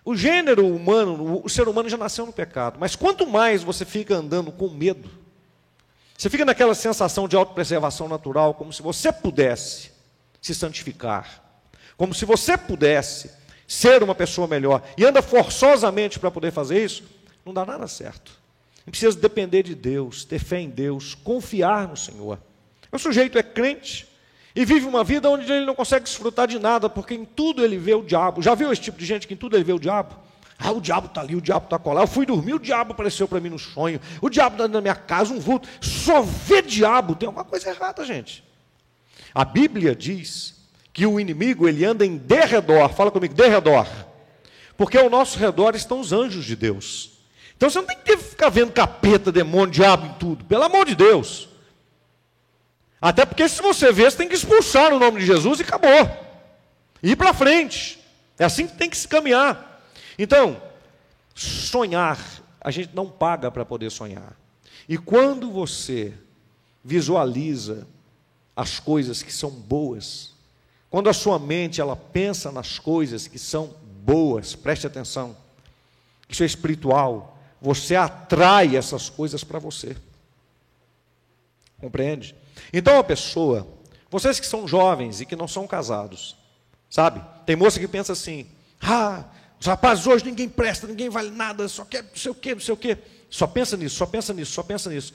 O 0.04 0.14
gênero 0.14 0.66
humano, 0.66 1.40
o 1.42 1.48
ser 1.48 1.66
humano 1.66 1.88
já 1.88 1.96
nasceu 1.96 2.26
no 2.26 2.32
pecado, 2.32 2.76
mas 2.78 2.94
quanto 2.94 3.26
mais 3.26 3.62
você 3.62 3.84
fica 3.84 4.14
andando 4.14 4.52
com 4.52 4.68
medo, 4.68 5.08
você 6.16 6.30
fica 6.30 6.44
naquela 6.44 6.74
sensação 6.74 7.26
de 7.26 7.36
autopreservação 7.36 8.08
natural, 8.08 8.54
como 8.54 8.72
se 8.72 8.82
você 8.82 9.12
pudesse 9.12 9.90
se 10.40 10.54
santificar, 10.54 11.43
como 11.96 12.14
se 12.14 12.24
você 12.24 12.56
pudesse 12.56 13.30
ser 13.66 14.02
uma 14.02 14.14
pessoa 14.14 14.46
melhor 14.46 14.82
e 14.96 15.04
anda 15.04 15.22
forçosamente 15.22 16.18
para 16.18 16.30
poder 16.30 16.50
fazer 16.50 16.84
isso, 16.84 17.04
não 17.44 17.52
dá 17.52 17.64
nada 17.64 17.86
certo. 17.86 18.32
Gente 18.78 18.90
precisa 18.90 19.18
depender 19.18 19.62
de 19.62 19.74
Deus, 19.74 20.24
ter 20.24 20.38
fé 20.38 20.60
em 20.60 20.68
Deus, 20.68 21.14
confiar 21.14 21.88
no 21.88 21.96
Senhor. 21.96 22.38
O 22.92 22.98
sujeito 22.98 23.38
é 23.38 23.42
crente 23.42 24.06
e 24.54 24.64
vive 24.64 24.86
uma 24.86 25.02
vida 25.02 25.28
onde 25.28 25.50
ele 25.50 25.64
não 25.64 25.74
consegue 25.74 26.04
desfrutar 26.04 26.46
de 26.46 26.58
nada, 26.58 26.88
porque 26.88 27.14
em 27.14 27.24
tudo 27.24 27.64
ele 27.64 27.76
vê 27.76 27.94
o 27.94 28.02
diabo. 28.02 28.42
Já 28.42 28.54
viu 28.54 28.72
esse 28.72 28.82
tipo 28.82 28.98
de 28.98 29.06
gente 29.06 29.26
que 29.26 29.34
em 29.34 29.36
tudo 29.36 29.56
ele 29.56 29.64
vê 29.64 29.72
o 29.72 29.78
diabo? 29.78 30.14
Ah, 30.58 30.70
o 30.70 30.80
diabo 30.80 31.06
está 31.08 31.20
ali, 31.20 31.34
o 31.34 31.40
diabo 31.40 31.64
está 31.64 31.78
colar. 31.78 32.02
Eu 32.02 32.06
fui 32.06 32.24
dormir, 32.24 32.54
o 32.54 32.60
diabo 32.60 32.92
apareceu 32.92 33.26
para 33.26 33.40
mim 33.40 33.48
no 33.48 33.58
sonho. 33.58 34.00
O 34.20 34.30
diabo 34.30 34.54
está 34.54 34.68
na 34.68 34.80
minha 34.80 34.94
casa, 34.94 35.34
um 35.34 35.40
vulto. 35.40 35.68
Só 35.80 36.22
vê 36.22 36.62
diabo. 36.62 37.16
Tem 37.16 37.26
alguma 37.26 37.44
coisa 37.44 37.68
errada, 37.70 38.04
gente. 38.04 38.44
A 39.34 39.44
Bíblia 39.44 39.96
diz 39.96 40.53
que 40.94 41.04
o 41.04 41.18
inimigo 41.18 41.68
ele 41.68 41.84
anda 41.84 42.06
em 42.06 42.16
derredor, 42.16 42.88
fala 42.90 43.10
comigo, 43.10 43.34
derredor, 43.34 43.86
porque 44.76 44.96
ao 44.96 45.10
nosso 45.10 45.36
redor 45.38 45.74
estão 45.74 45.98
os 45.98 46.12
anjos 46.12 46.44
de 46.44 46.54
Deus. 46.54 47.18
Então 47.56 47.68
você 47.68 47.78
não 47.80 47.86
tem 47.86 47.98
que 47.98 48.16
ficar 48.16 48.48
vendo 48.48 48.72
capeta, 48.72 49.32
demônio, 49.32 49.72
diabo 49.72 50.06
em 50.06 50.12
tudo, 50.14 50.44
pelo 50.44 50.62
amor 50.62 50.86
de 50.86 50.94
Deus. 50.94 51.48
Até 53.00 53.26
porque 53.26 53.48
se 53.48 53.60
você 53.60 53.92
vê, 53.92 54.04
você 54.04 54.16
tem 54.16 54.28
que 54.28 54.36
expulsar 54.36 54.92
o 54.92 54.98
nome 54.98 55.20
de 55.20 55.26
Jesus 55.26 55.58
e 55.58 55.62
acabou. 55.62 55.90
Ir 57.02 57.16
para 57.16 57.34
frente. 57.34 57.98
É 58.38 58.44
assim 58.44 58.66
que 58.66 58.76
tem 58.76 58.88
que 58.88 58.96
se 58.96 59.06
caminhar. 59.06 59.82
Então, 60.18 60.62
sonhar, 61.34 62.18
a 62.60 62.70
gente 62.70 62.94
não 62.94 63.08
paga 63.08 63.50
para 63.50 63.64
poder 63.64 63.90
sonhar. 63.90 64.36
E 64.88 64.96
quando 64.96 65.50
você 65.50 66.14
visualiza 66.84 67.86
as 68.56 68.78
coisas 68.78 69.22
que 69.22 69.32
são 69.32 69.50
boas, 69.50 70.33
quando 70.94 71.10
a 71.10 71.12
sua 71.12 71.40
mente 71.40 71.80
ela 71.80 71.96
pensa 71.96 72.52
nas 72.52 72.78
coisas 72.78 73.26
que 73.26 73.36
são 73.36 73.74
boas, 74.04 74.54
preste 74.54 74.86
atenção. 74.86 75.36
Isso 76.28 76.44
é 76.44 76.46
espiritual. 76.46 77.36
Você 77.60 77.96
atrai 77.96 78.76
essas 78.76 79.10
coisas 79.10 79.42
para 79.42 79.58
você. 79.58 79.96
Compreende? 81.80 82.32
Então 82.72 82.96
a 82.96 83.02
pessoa, 83.02 83.66
vocês 84.08 84.38
que 84.38 84.46
são 84.46 84.68
jovens 84.68 85.20
e 85.20 85.26
que 85.26 85.34
não 85.34 85.48
são 85.48 85.66
casados, 85.66 86.36
sabe? 86.88 87.20
Tem 87.44 87.56
moça 87.56 87.80
que 87.80 87.88
pensa 87.88 88.12
assim: 88.12 88.46
"Ah, 88.80 89.24
os 89.58 89.66
rapazes 89.66 90.06
hoje 90.06 90.24
ninguém 90.24 90.48
presta, 90.48 90.86
ninguém 90.86 91.10
vale 91.10 91.32
nada, 91.32 91.66
só 91.66 91.84
quer 91.84 92.04
não 92.04 92.14
sei 92.14 92.30
o 92.30 92.36
quê, 92.36 92.54
não 92.54 92.62
sei 92.62 92.72
o 92.72 92.76
quê". 92.76 92.98
Só 93.28 93.48
pensa 93.48 93.76
nisso, 93.76 93.96
só 93.96 94.06
pensa 94.06 94.32
nisso, 94.32 94.52
só 94.52 94.62
pensa 94.62 94.88
nisso. 94.90 95.12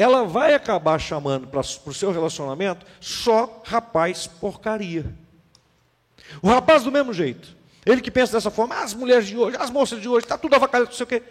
Ela 0.00 0.24
vai 0.24 0.54
acabar 0.54 0.98
chamando 0.98 1.46
para 1.46 1.60
o 1.60 1.92
seu 1.92 2.10
relacionamento 2.10 2.86
só 3.02 3.62
rapaz 3.66 4.26
porcaria. 4.26 5.04
O 6.40 6.48
rapaz 6.48 6.82
do 6.82 6.90
mesmo 6.90 7.12
jeito. 7.12 7.54
Ele 7.84 8.00
que 8.00 8.10
pensa 8.10 8.32
dessa 8.32 8.50
forma, 8.50 8.76
ah, 8.76 8.82
as 8.82 8.94
mulheres 8.94 9.26
de 9.26 9.36
hoje, 9.36 9.58
as 9.60 9.68
moças 9.68 10.00
de 10.00 10.08
hoje, 10.08 10.24
está 10.24 10.38
tudo 10.38 10.54
avacalhado, 10.56 10.88
não 10.88 10.96
sei 10.96 11.04
o 11.04 11.06
quê. 11.06 11.22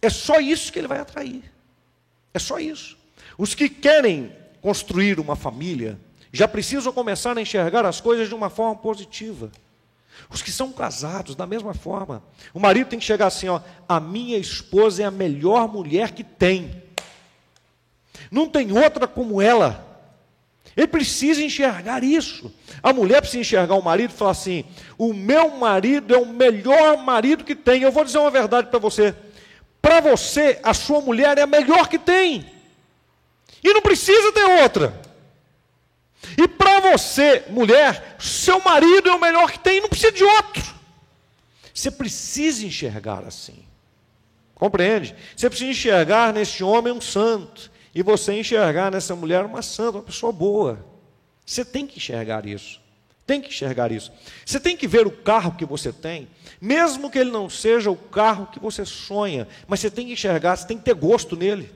É 0.00 0.08
só 0.08 0.38
isso 0.38 0.72
que 0.72 0.78
ele 0.78 0.86
vai 0.86 1.00
atrair. 1.00 1.42
É 2.32 2.38
só 2.38 2.60
isso. 2.60 2.96
Os 3.36 3.52
que 3.52 3.68
querem 3.68 4.32
construir 4.62 5.18
uma 5.18 5.34
família 5.34 5.98
já 6.32 6.46
precisam 6.46 6.92
começar 6.92 7.36
a 7.36 7.42
enxergar 7.42 7.84
as 7.84 8.00
coisas 8.00 8.28
de 8.28 8.34
uma 8.36 8.48
forma 8.48 8.76
positiva. 8.76 9.50
Os 10.30 10.40
que 10.40 10.52
são 10.52 10.70
casados, 10.70 11.34
da 11.34 11.48
mesma 11.48 11.74
forma. 11.74 12.22
O 12.52 12.60
marido 12.60 12.90
tem 12.90 12.98
que 13.00 13.04
chegar 13.04 13.26
assim: 13.26 13.48
ó, 13.48 13.60
a 13.88 13.98
minha 13.98 14.38
esposa 14.38 15.02
é 15.02 15.04
a 15.04 15.10
melhor 15.10 15.66
mulher 15.66 16.12
que 16.12 16.22
tem. 16.22 16.83
Não 18.30 18.48
tem 18.48 18.72
outra 18.72 19.06
como 19.06 19.40
ela. 19.40 19.84
Ele 20.76 20.86
precisa 20.86 21.42
enxergar 21.42 22.02
isso. 22.02 22.52
A 22.82 22.92
mulher 22.92 23.20
precisa 23.20 23.40
enxergar 23.40 23.74
o 23.76 23.82
marido 23.82 24.10
e 24.10 24.16
falar 24.16 24.32
assim: 24.32 24.64
o 24.98 25.12
meu 25.12 25.50
marido 25.50 26.14
é 26.14 26.18
o 26.18 26.26
melhor 26.26 26.98
marido 26.98 27.44
que 27.44 27.54
tem. 27.54 27.82
Eu 27.82 27.92
vou 27.92 28.04
dizer 28.04 28.18
uma 28.18 28.30
verdade 28.30 28.68
para 28.68 28.78
você. 28.78 29.14
Para 29.80 30.00
você, 30.00 30.58
a 30.62 30.74
sua 30.74 31.00
mulher 31.00 31.38
é 31.38 31.42
a 31.42 31.46
melhor 31.46 31.88
que 31.88 31.98
tem. 31.98 32.50
E 33.62 33.72
não 33.72 33.82
precisa 33.82 34.32
ter 34.32 34.62
outra. 34.62 35.00
E 36.36 36.48
para 36.48 36.80
você, 36.80 37.44
mulher, 37.50 38.16
seu 38.18 38.60
marido 38.60 39.08
é 39.08 39.14
o 39.14 39.20
melhor 39.20 39.50
que 39.50 39.58
tem, 39.58 39.80
não 39.80 39.88
precisa 39.88 40.12
de 40.12 40.24
outro. 40.24 40.74
Você 41.72 41.90
precisa 41.90 42.64
enxergar 42.64 43.24
assim. 43.24 43.64
Compreende? 44.54 45.14
Você 45.36 45.48
precisa 45.48 45.70
enxergar 45.70 46.32
nesse 46.32 46.64
homem 46.64 46.92
um 46.92 47.00
santo. 47.00 47.70
E 47.94 48.02
você 48.02 48.32
enxergar 48.32 48.90
nessa 48.90 49.14
mulher 49.14 49.44
uma 49.44 49.62
santa, 49.62 49.98
uma 49.98 50.04
pessoa 50.04 50.32
boa. 50.32 50.84
Você 51.46 51.64
tem 51.64 51.86
que 51.86 51.98
enxergar 51.98 52.46
isso. 52.46 52.80
Tem 53.26 53.40
que 53.40 53.48
enxergar 53.48 53.92
isso. 53.92 54.12
Você 54.44 54.60
tem 54.60 54.76
que 54.76 54.86
ver 54.86 55.06
o 55.06 55.10
carro 55.10 55.52
que 55.52 55.64
você 55.64 55.92
tem, 55.92 56.28
mesmo 56.60 57.10
que 57.10 57.18
ele 57.18 57.30
não 57.30 57.48
seja 57.48 57.90
o 57.90 57.96
carro 57.96 58.48
que 58.52 58.58
você 58.58 58.84
sonha, 58.84 59.48
mas 59.66 59.80
você 59.80 59.90
tem 59.90 60.06
que 60.06 60.12
enxergar, 60.12 60.56
você 60.56 60.66
tem 60.66 60.76
que 60.76 60.84
ter 60.84 60.94
gosto 60.94 61.36
nele. 61.36 61.72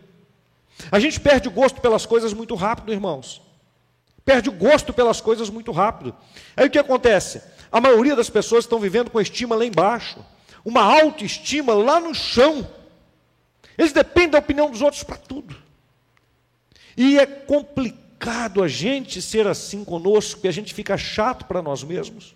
A 0.91 1.01
gente 1.01 1.19
perde 1.19 1.49
o 1.49 1.51
gosto 1.51 1.81
pelas 1.81 2.05
coisas 2.05 2.33
muito 2.33 2.55
rápido, 2.55 2.93
irmãos. 2.93 3.41
Perde 4.25 4.51
o 4.51 4.53
gosto 4.53 4.93
pelas 4.93 5.21
coisas 5.21 5.49
muito 5.49 5.73
rápido. 5.73 6.15
Aí 6.55 6.67
o 6.67 6.71
que 6.71 6.79
acontece? 6.79 7.43
A 7.73 7.81
maioria 7.81 8.15
das 8.15 8.29
pessoas 8.29 8.65
estão 8.65 8.79
vivendo 8.79 9.11
com 9.11 9.21
estima 9.21 9.57
lá 9.57 9.65
embaixo, 9.65 10.19
uma 10.65 10.83
autoestima 10.83 11.73
lá 11.73 11.99
no 11.99 12.15
chão. 12.15 12.69
Eles 13.77 13.93
dependem 13.93 14.31
da 14.31 14.39
opinião 14.39 14.71
dos 14.71 14.83
outros 14.83 15.03
para 15.03 15.17
tudo. 15.17 15.68
E 16.99 17.17
é 17.17 17.25
complicado 17.25 18.61
a 18.61 18.67
gente 18.67 19.23
ser 19.23 19.47
assim 19.47 19.85
conosco, 19.85 20.33
porque 20.33 20.49
a 20.49 20.53
gente 20.53 20.75
fica 20.75 20.99
chato 20.99 21.45
para 21.45 21.63
nós 21.63 21.85
mesmos. 21.85 22.35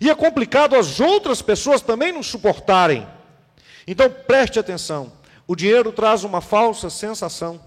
E 0.00 0.08
é 0.08 0.14
complicado 0.14 0.76
as 0.76 1.00
outras 1.00 1.42
pessoas 1.42 1.82
também 1.82 2.12
nos 2.12 2.28
suportarem. 2.28 3.04
Então 3.84 4.08
preste 4.08 4.60
atenção. 4.60 5.12
O 5.48 5.56
dinheiro 5.56 5.90
traz 5.90 6.22
uma 6.22 6.40
falsa 6.40 6.88
sensação 6.88 7.60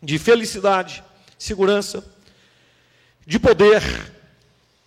de 0.00 0.16
felicidade, 0.16 1.02
segurança, 1.36 2.04
de 3.26 3.40
poder. 3.40 3.82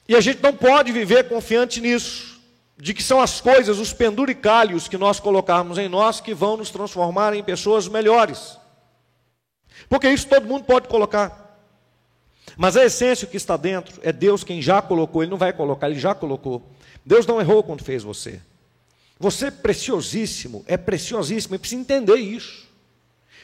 E 0.08 0.16
a 0.16 0.22
gente 0.22 0.42
não 0.42 0.54
pode 0.54 0.94
viver 0.94 1.28
confiante 1.28 1.82
nisso, 1.82 2.40
de 2.78 2.94
que 2.94 3.04
são 3.04 3.20
as 3.20 3.42
coisas, 3.42 3.78
os 3.78 3.92
penduricalhos 3.92 4.88
que 4.88 4.98
nós 4.98 5.20
colocarmos 5.20 5.78
em 5.78 5.90
nós 5.90 6.22
que 6.22 6.34
vão 6.34 6.56
nos 6.56 6.70
transformar 6.70 7.34
em 7.34 7.44
pessoas 7.44 7.90
melhores. 7.90 8.58
Porque 9.90 10.10
isso 10.10 10.28
todo 10.28 10.48
mundo 10.48 10.66
pode 10.66 10.88
colocar. 10.88 11.46
Mas 12.56 12.78
a 12.78 12.86
essência 12.86 13.28
que 13.28 13.38
está 13.38 13.58
dentro 13.58 14.00
é 14.04 14.12
Deus 14.12 14.44
quem 14.44 14.62
já 14.62 14.82
colocou, 14.82 15.22
Ele 15.22 15.32
não 15.32 15.38
vai 15.38 15.54
colocar, 15.54 15.90
Ele 15.90 16.00
já 16.00 16.16
colocou. 16.16 16.64
Deus 17.06 17.26
não 17.26 17.40
errou 17.40 17.64
quando 17.64 17.84
fez 17.84 18.04
você. 18.04 18.42
Você 19.20 19.48
é 19.48 19.52
preciosíssimo, 19.52 20.64
é 20.68 20.78
preciosíssimo, 20.78 21.56
e 21.56 21.60
precisa 21.60 21.82
entender 21.82 22.16
isso. 22.16 22.68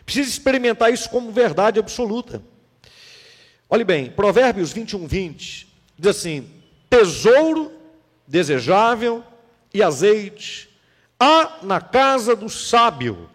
Precisa 0.06 0.30
experimentar 0.30 0.91
isso 0.91 1.10
como 1.10 1.32
verdade 1.32 1.80
absoluta. 1.80 2.41
Olhe 3.69 3.84
bem, 3.84 4.10
Provérbios 4.12 4.72
21, 4.72 5.08
20 5.08 5.67
diz 5.98 6.08
assim: 6.08 6.48
tesouro 6.89 7.72
desejável 8.28 9.24
e 9.74 9.82
azeite 9.82 10.69
há 11.19 11.60
na 11.63 11.80
casa 11.80 12.36
do 12.36 12.50
sábio, 12.50 13.30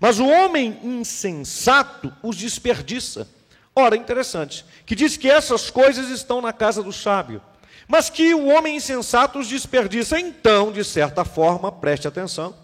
mas 0.00 0.18
o 0.18 0.26
homem 0.26 0.78
insensato 0.82 2.12
os 2.22 2.36
desperdiça. 2.36 3.28
Ora, 3.74 3.96
interessante, 3.96 4.64
que 4.84 4.94
diz 4.94 5.16
que 5.16 5.30
essas 5.30 5.70
coisas 5.70 6.08
estão 6.10 6.40
na 6.40 6.52
casa 6.52 6.82
do 6.82 6.92
sábio 6.92 7.42
mas 7.90 8.08
que 8.08 8.32
o 8.32 8.46
homem 8.46 8.76
insensato 8.76 9.40
os 9.40 9.48
desperdiça. 9.48 10.16
Então, 10.16 10.70
de 10.70 10.84
certa 10.84 11.24
forma, 11.24 11.72
preste 11.72 12.06
atenção, 12.06 12.54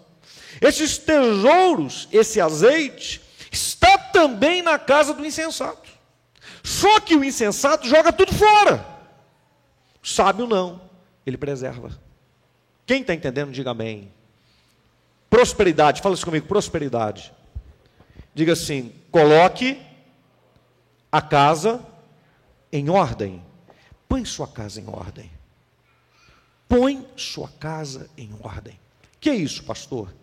esses 0.61 0.97
tesouros, 0.97 2.07
esse 2.13 2.39
azeite, 2.39 3.21
está 3.51 3.97
também 3.97 4.61
na 4.61 4.79
casa 4.79 5.13
do 5.13 5.25
insensato. 5.25 5.89
Só 6.63 7.01
que 7.01 7.13
o 7.13 7.25
insensato 7.25 7.89
joga 7.89 8.13
tudo 8.13 8.33
fora. 8.33 8.85
O 10.01 10.07
sábio 10.07 10.47
não, 10.47 10.79
ele 11.25 11.37
preserva. 11.37 11.91
Quem 12.85 13.01
está 13.01 13.13
entendendo, 13.13 13.51
diga 13.51 13.71
amém. 13.71 14.09
Prosperidade, 15.29 16.01
fala 16.01 16.15
isso 16.15 16.25
comigo, 16.25 16.47
prosperidade. 16.47 17.33
Diga 18.33 18.53
assim: 18.53 18.93
coloque 19.11 19.81
a 21.11 21.21
casa 21.21 21.85
em 22.71 22.89
ordem. 22.89 23.43
Põe 24.07 24.23
sua 24.25 24.47
casa 24.47 24.79
em 24.79 24.87
ordem. 24.87 25.31
Põe 26.67 27.05
sua 27.15 27.47
casa 27.47 28.09
em 28.17 28.33
ordem. 28.41 28.79
Que 29.19 29.29
é 29.29 29.35
isso, 29.35 29.63
pastor? 29.63 30.13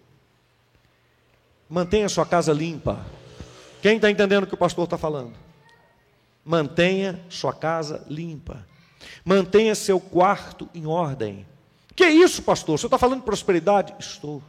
Mantenha 1.69 2.09
sua 2.09 2.25
casa 2.25 2.53
limpa. 2.53 3.05
Quem 3.83 3.97
está 3.97 4.11
entendendo 4.11 4.45
o 4.45 4.47
que 4.47 4.55
o 4.55 4.59
pastor 4.59 4.85
está 4.85 4.97
falando? 4.97 5.35
Mantenha 6.45 7.21
sua 7.29 7.53
casa 7.53 8.05
limpa. 8.09 8.67
Mantenha 9.25 9.75
seu 9.75 9.99
quarto 9.99 10.69
em 10.75 10.87
ordem. 10.87 11.47
Que 11.97 12.05
é 12.05 12.11
isso, 12.11 12.43
pastor? 12.43 12.79
Você 12.79 12.87
está 12.87 12.99
falando 12.99 13.21
de 13.21 13.27
prosperidade? 13.27 13.95
Estou. 13.99 14.43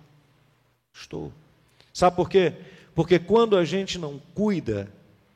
Estou. 0.96 1.32
Sabe 1.94 2.16
por 2.16 2.30
quê? 2.30 2.54
Porque 2.96 3.20
quando 3.20 3.58
a 3.58 3.66
gente 3.66 4.00
não 4.00 4.22
cuida 4.34 4.90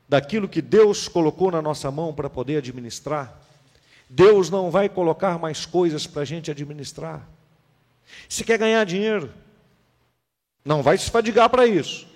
daquilo 0.08 0.48
que 0.48 0.62
Deus 0.62 1.08
colocou 1.08 1.52
na 1.52 1.62
nossa 1.62 1.92
mão 1.92 2.14
para 2.14 2.30
poder 2.30 2.58
administrar, 2.58 3.38
Deus 4.10 4.50
não 4.50 4.72
vai 4.72 4.88
colocar 4.90 5.38
mais 5.38 5.66
coisas 5.66 6.08
para 6.08 6.22
a 6.22 6.26
gente 6.26 6.50
administrar. 6.50 7.28
Se 8.28 8.44
quer 8.44 8.58
ganhar 8.58 8.84
dinheiro, 8.86 9.32
não 10.64 10.82
vai 10.82 10.98
se 10.98 11.12
fadigar 11.12 11.50
para 11.50 11.68
isso. 11.68 12.08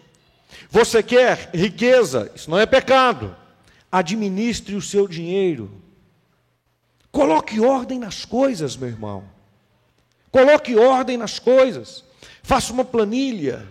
Você 0.70 1.04
quer 1.04 1.52
riqueza, 1.54 2.32
isso 2.34 2.50
não 2.50 2.58
é 2.58 2.66
pecado. 2.66 3.36
Administre 3.92 4.76
o 4.76 4.82
seu 4.82 5.08
dinheiro. 5.08 5.70
Coloque 7.12 7.60
ordem 7.60 8.00
nas 8.00 8.26
coisas, 8.26 8.76
meu 8.76 8.90
irmão. 8.90 9.24
Coloque 10.32 10.76
ordem 10.76 11.16
nas 11.16 11.38
coisas. 11.38 12.04
Faça 12.42 12.74
uma 12.74 12.86
planilha. 12.86 13.66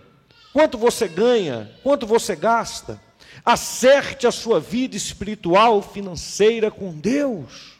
Quanto 0.52 0.76
você 0.76 1.08
ganha, 1.08 1.70
quanto 1.82 2.06
você 2.06 2.36
gasta. 2.36 3.00
Acerte 3.44 4.26
a 4.26 4.30
sua 4.30 4.60
vida 4.60 4.96
espiritual, 4.96 5.82
financeira 5.82 6.70
com 6.70 6.92
Deus. 6.92 7.72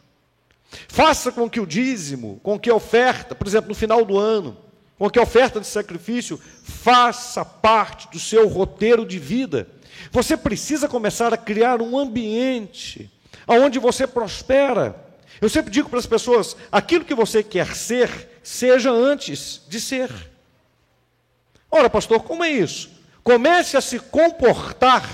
Faça 0.88 1.30
com 1.30 1.48
que 1.48 1.60
o 1.60 1.66
dízimo, 1.66 2.40
com 2.42 2.58
que 2.58 2.70
a 2.70 2.74
oferta, 2.74 3.34
por 3.34 3.46
exemplo, 3.46 3.68
no 3.68 3.74
final 3.74 4.04
do 4.04 4.18
ano, 4.18 4.56
com 4.98 5.10
que 5.10 5.18
a 5.18 5.22
oferta 5.22 5.60
de 5.60 5.66
sacrifício 5.66 6.40
faça 6.62 7.44
parte 7.44 8.08
do 8.10 8.18
seu 8.18 8.48
roteiro 8.48 9.04
de 9.04 9.18
vida. 9.18 9.68
Você 10.10 10.36
precisa 10.36 10.88
começar 10.88 11.32
a 11.34 11.36
criar 11.36 11.82
um 11.82 11.98
ambiente 11.98 13.10
onde 13.46 13.78
você 13.78 14.06
prospera. 14.06 14.96
Eu 15.40 15.48
sempre 15.48 15.70
digo 15.70 15.88
para 15.88 15.98
as 15.98 16.06
pessoas: 16.06 16.56
aquilo 16.70 17.04
que 17.04 17.14
você 17.14 17.42
quer 17.42 17.74
ser, 17.74 18.40
seja 18.42 18.90
antes 18.90 19.62
de 19.68 19.80
ser. 19.80 20.31
Ora, 21.74 21.88
pastor, 21.88 22.22
como 22.22 22.44
é 22.44 22.50
isso? 22.50 22.90
Comece 23.24 23.78
a 23.78 23.80
se 23.80 23.98
comportar. 23.98 25.08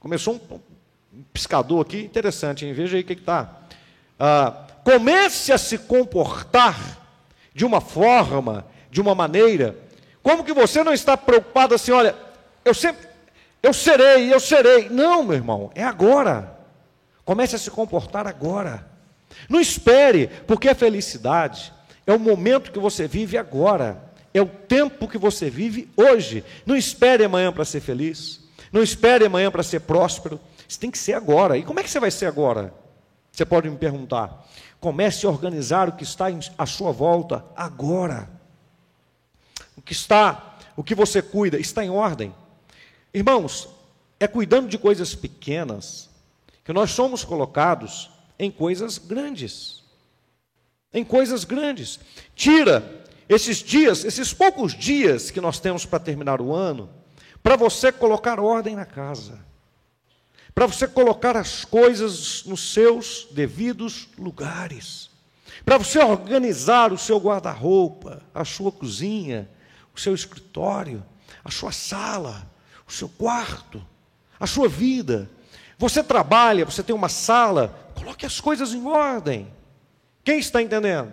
Começou 0.00 0.34
um, 0.34 1.18
um 1.18 1.22
piscador 1.32 1.82
aqui, 1.82 2.02
interessante, 2.02 2.66
hein? 2.66 2.72
veja 2.72 2.96
aí 2.96 3.02
o 3.04 3.06
que 3.06 3.12
está. 3.12 3.48
Ah, 4.18 4.66
comece 4.82 5.52
a 5.52 5.58
se 5.58 5.78
comportar 5.78 6.98
de 7.54 7.64
uma 7.64 7.80
forma, 7.80 8.66
de 8.90 9.00
uma 9.00 9.14
maneira, 9.14 9.76
como 10.20 10.42
que 10.42 10.52
você 10.52 10.82
não 10.82 10.92
está 10.92 11.16
preocupado 11.16 11.76
assim, 11.76 11.92
olha, 11.92 12.16
eu 12.64 12.74
sempre, 12.74 13.06
eu 13.62 13.72
serei, 13.72 14.32
eu 14.32 14.40
serei. 14.40 14.88
Não, 14.88 15.22
meu 15.22 15.36
irmão, 15.36 15.70
é 15.76 15.84
agora. 15.84 16.58
Comece 17.24 17.54
a 17.54 17.58
se 17.58 17.70
comportar 17.70 18.26
agora. 18.26 18.84
Não 19.48 19.60
espere, 19.60 20.26
porque 20.46 20.68
a 20.68 20.74
felicidade 20.74 21.72
é 22.04 22.12
o 22.12 22.18
momento 22.18 22.72
que 22.72 22.80
você 22.80 23.06
vive 23.06 23.38
agora. 23.38 24.11
É 24.34 24.40
o 24.40 24.46
tempo 24.46 25.08
que 25.08 25.18
você 25.18 25.50
vive 25.50 25.90
hoje. 25.96 26.44
Não 26.64 26.76
espere 26.76 27.24
amanhã 27.24 27.52
para 27.52 27.64
ser 27.64 27.80
feliz. 27.80 28.40
Não 28.72 28.82
espere 28.82 29.26
amanhã 29.26 29.50
para 29.50 29.62
ser 29.62 29.80
próspero. 29.80 30.40
Isso 30.66 30.80
tem 30.80 30.90
que 30.90 30.98
ser 30.98 31.12
agora. 31.12 31.58
E 31.58 31.62
como 31.62 31.80
é 31.80 31.82
que 31.82 31.90
você 31.90 32.00
vai 32.00 32.10
ser 32.10 32.26
agora? 32.26 32.72
Você 33.30 33.44
pode 33.44 33.68
me 33.68 33.76
perguntar. 33.76 34.46
Comece 34.80 35.26
a 35.26 35.28
organizar 35.28 35.88
o 35.88 35.92
que 35.92 36.02
está 36.02 36.26
à 36.56 36.66
sua 36.66 36.92
volta 36.92 37.44
agora. 37.54 38.28
O 39.76 39.82
que 39.82 39.92
está, 39.92 40.56
o 40.76 40.82
que 40.82 40.94
você 40.94 41.20
cuida, 41.20 41.58
está 41.58 41.84
em 41.84 41.90
ordem. 41.90 42.34
Irmãos, 43.12 43.68
é 44.18 44.26
cuidando 44.26 44.68
de 44.68 44.78
coisas 44.78 45.14
pequenas 45.14 46.08
que 46.64 46.72
nós 46.72 46.92
somos 46.92 47.24
colocados 47.24 48.10
em 48.38 48.50
coisas 48.50 48.96
grandes. 48.96 49.82
Em 50.92 51.04
coisas 51.04 51.44
grandes. 51.44 52.00
Tira 52.34 53.01
esses 53.28 53.58
dias, 53.58 54.04
esses 54.04 54.32
poucos 54.32 54.74
dias 54.74 55.30
que 55.30 55.40
nós 55.40 55.58
temos 55.58 55.84
para 55.84 55.98
terminar 55.98 56.40
o 56.40 56.52
ano, 56.52 56.90
para 57.42 57.56
você 57.56 57.90
colocar 57.90 58.38
ordem 58.38 58.76
na 58.76 58.84
casa, 58.84 59.38
para 60.54 60.66
você 60.66 60.86
colocar 60.86 61.36
as 61.36 61.64
coisas 61.64 62.44
nos 62.44 62.72
seus 62.72 63.28
devidos 63.30 64.08
lugares, 64.18 65.10
para 65.64 65.78
você 65.78 65.98
organizar 65.98 66.92
o 66.92 66.98
seu 66.98 67.18
guarda-roupa, 67.18 68.22
a 68.34 68.44
sua 68.44 68.70
cozinha, 68.70 69.48
o 69.94 70.00
seu 70.00 70.14
escritório, 70.14 71.04
a 71.44 71.50
sua 71.50 71.72
sala, 71.72 72.50
o 72.86 72.92
seu 72.92 73.08
quarto, 73.08 73.84
a 74.38 74.46
sua 74.46 74.68
vida. 74.68 75.30
Você 75.78 76.02
trabalha, 76.02 76.64
você 76.64 76.82
tem 76.82 76.94
uma 76.94 77.08
sala, 77.08 77.90
coloque 77.94 78.26
as 78.26 78.40
coisas 78.40 78.72
em 78.74 78.86
ordem. 78.86 79.52
Quem 80.24 80.38
está 80.38 80.62
entendendo? 80.62 81.12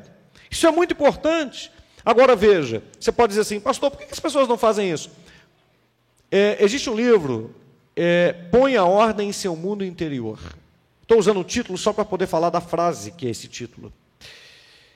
Isso 0.50 0.67
é 0.67 0.72
muito 0.72 0.93
importante. 0.93 1.72
Agora 2.10 2.36
veja, 2.36 2.82
você 3.00 3.12
pode 3.12 3.30
dizer 3.30 3.41
assim, 3.41 3.60
pastor, 3.60 3.91
por 3.91 4.00
que 4.00 4.12
as 4.12 4.19
pessoas 4.19 4.48
não 4.48 4.58
fazem 4.58 4.91
isso? 4.91 5.12
É, 6.32 6.58
existe 6.60 6.89
um 6.89 6.95
livro, 6.95 7.54
é, 7.95 8.34
Põe 8.34 8.76
a 8.76 8.84
Ordem 8.84 9.30
em 9.30 9.32
Seu 9.32 9.56
Mundo 9.56 9.86
Interior. 9.86 10.39
Estou 11.04 11.19
usando 11.19 11.39
o 11.39 11.43
título 11.43 11.78
só 11.78 11.93
para 11.93 12.04
poder 12.04 12.26
falar 12.26 12.50
da 12.50 12.60
frase 12.60 13.12
que 13.12 13.28
é 13.28 13.30
esse 13.30 13.48
título. 13.48 13.93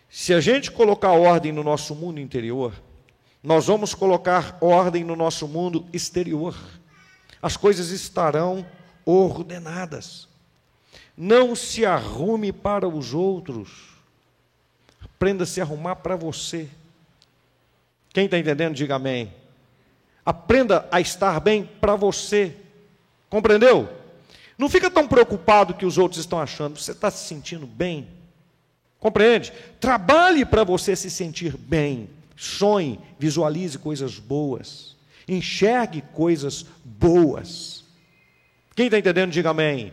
Se 0.09 0.33
a 0.33 0.41
gente 0.41 0.71
colocar 0.71 1.11
ordem 1.11 1.51
no 1.51 1.63
nosso 1.63 1.93
mundo 1.93 2.19
interior, 2.19 2.73
nós 3.43 3.67
vamos 3.67 3.93
colocar 3.93 4.57
ordem 4.59 5.03
no 5.03 5.15
nosso 5.15 5.47
mundo 5.47 5.85
exterior. 5.93 6.57
As 7.39 7.55
coisas 7.55 7.91
estarão 7.91 8.65
ordenadas. 9.05 10.27
Não 11.15 11.55
se 11.55 11.85
arrume 11.85 12.51
para 12.51 12.87
os 12.87 13.13
outros. 13.13 13.69
Aprenda 14.99 15.43
a 15.43 15.47
se 15.47 15.61
arrumar 15.61 15.97
para 15.97 16.15
você. 16.15 16.67
Quem 18.13 18.25
está 18.25 18.37
entendendo, 18.37 18.75
diga 18.75 18.95
amém. 18.95 19.33
Aprenda 20.23 20.87
a 20.91 21.01
estar 21.01 21.39
bem 21.39 21.67
para 21.81 21.95
você. 21.95 22.55
Compreendeu? 23.29 23.89
Não 24.57 24.69
fica 24.69 24.89
tão 24.89 25.07
preocupado 25.07 25.73
que 25.73 25.85
os 25.85 25.97
outros 25.97 26.19
estão 26.21 26.39
achando. 26.39 26.79
Você 26.79 26.91
está 26.91 27.09
se 27.09 27.27
sentindo 27.27 27.65
bem? 27.65 28.07
Compreende? 28.99 29.51
Trabalhe 29.79 30.45
para 30.45 30.63
você 30.63 30.95
se 30.95 31.09
sentir 31.09 31.57
bem. 31.57 32.07
Sonhe, 32.37 32.99
visualize 33.17 33.77
coisas 33.77 34.19
boas. 34.19 34.95
Enxergue 35.27 36.03
coisas 36.13 36.65
boas. 36.85 37.83
Quem 38.75 38.85
está 38.85 38.97
entendendo, 38.97 39.31
diga 39.31 39.49
amém. 39.49 39.91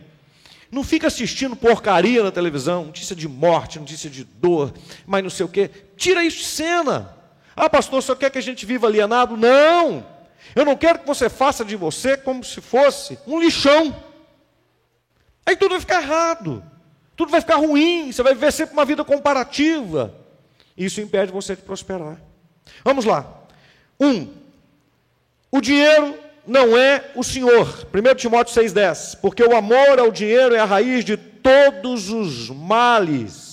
Não 0.71 0.83
fica 0.83 1.07
assistindo 1.07 1.55
porcaria 1.55 2.23
na 2.23 2.31
televisão, 2.31 2.85
notícia 2.85 3.15
de 3.15 3.27
morte, 3.27 3.79
notícia 3.79 4.09
de 4.09 4.23
dor, 4.23 4.73
mas 5.05 5.21
não 5.21 5.29
sei 5.29 5.45
o 5.45 5.49
quê. 5.49 5.69
Tira 5.97 6.23
isso 6.23 6.37
de 6.37 6.45
cena. 6.45 7.20
Ah, 7.55 7.69
pastor, 7.69 8.01
só 8.01 8.15
quer 8.15 8.29
que 8.29 8.37
a 8.37 8.41
gente 8.41 8.65
viva 8.65 8.87
alienado? 8.87 9.35
Não! 9.35 10.05
Eu 10.55 10.65
não 10.65 10.75
quero 10.75 10.99
que 10.99 11.07
você 11.07 11.29
faça 11.29 11.63
de 11.63 11.75
você 11.75 12.17
como 12.17 12.43
se 12.43 12.59
fosse 12.61 13.17
um 13.27 13.39
lixão. 13.39 13.95
Aí 15.45 15.55
tudo 15.55 15.71
vai 15.71 15.79
ficar 15.79 16.01
errado. 16.01 16.63
Tudo 17.15 17.31
vai 17.31 17.41
ficar 17.41 17.55
ruim. 17.55 18.11
Você 18.11 18.23
vai 18.23 18.33
viver 18.33 18.51
sempre 18.51 18.73
uma 18.73 18.85
vida 18.85 19.03
comparativa. 19.03 20.13
Isso 20.75 21.01
impede 21.01 21.31
você 21.31 21.55
de 21.55 21.61
prosperar. 21.61 22.17
Vamos 22.83 23.05
lá. 23.05 23.25
Um, 23.99 24.27
o 25.51 25.61
dinheiro 25.61 26.17
não 26.47 26.77
é 26.77 27.11
o 27.15 27.23
Senhor. 27.23 27.87
1 27.93 28.15
Timóteo 28.15 28.61
6,10. 28.61 29.19
Porque 29.21 29.43
o 29.43 29.55
amor 29.55 29.99
ao 29.99 30.11
dinheiro 30.11 30.55
é 30.55 30.59
a 30.59 30.65
raiz 30.65 31.05
de 31.05 31.17
todos 31.17 32.09
os 32.09 32.49
males. 32.49 33.50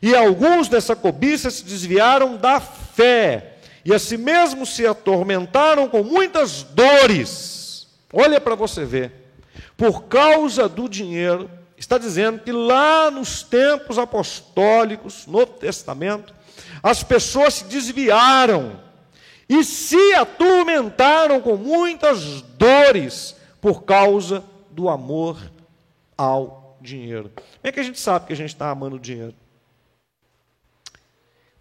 E 0.00 0.14
alguns 0.14 0.68
dessa 0.68 0.94
cobiça 0.94 1.50
se 1.50 1.64
desviaram 1.64 2.36
da 2.36 2.60
fé, 2.60 3.54
e 3.84 3.94
a 3.94 3.98
si 3.98 4.16
mesmo 4.16 4.66
se 4.66 4.86
atormentaram 4.86 5.88
com 5.88 6.02
muitas 6.02 6.62
dores. 6.62 7.86
Olha 8.12 8.40
para 8.40 8.54
você 8.54 8.84
ver. 8.84 9.12
Por 9.76 10.04
causa 10.04 10.68
do 10.68 10.88
dinheiro, 10.88 11.50
está 11.76 11.98
dizendo 11.98 12.40
que 12.40 12.50
lá 12.50 13.10
nos 13.10 13.42
tempos 13.42 13.98
apostólicos, 13.98 15.26
no 15.26 15.46
Testamento, 15.46 16.34
as 16.82 17.02
pessoas 17.02 17.54
se 17.54 17.64
desviaram 17.64 18.80
e 19.48 19.62
se 19.62 20.14
atormentaram 20.14 21.40
com 21.40 21.56
muitas 21.56 22.42
dores 22.42 23.36
por 23.60 23.84
causa 23.84 24.42
do 24.70 24.88
amor 24.88 25.38
ao 26.16 26.76
dinheiro. 26.80 27.30
Como 27.34 27.46
é 27.62 27.72
que 27.72 27.80
a 27.80 27.82
gente 27.82 28.00
sabe 28.00 28.26
que 28.26 28.32
a 28.32 28.36
gente 28.36 28.50
está 28.50 28.70
amando 28.70 28.96
o 28.96 29.00
dinheiro? 29.00 29.34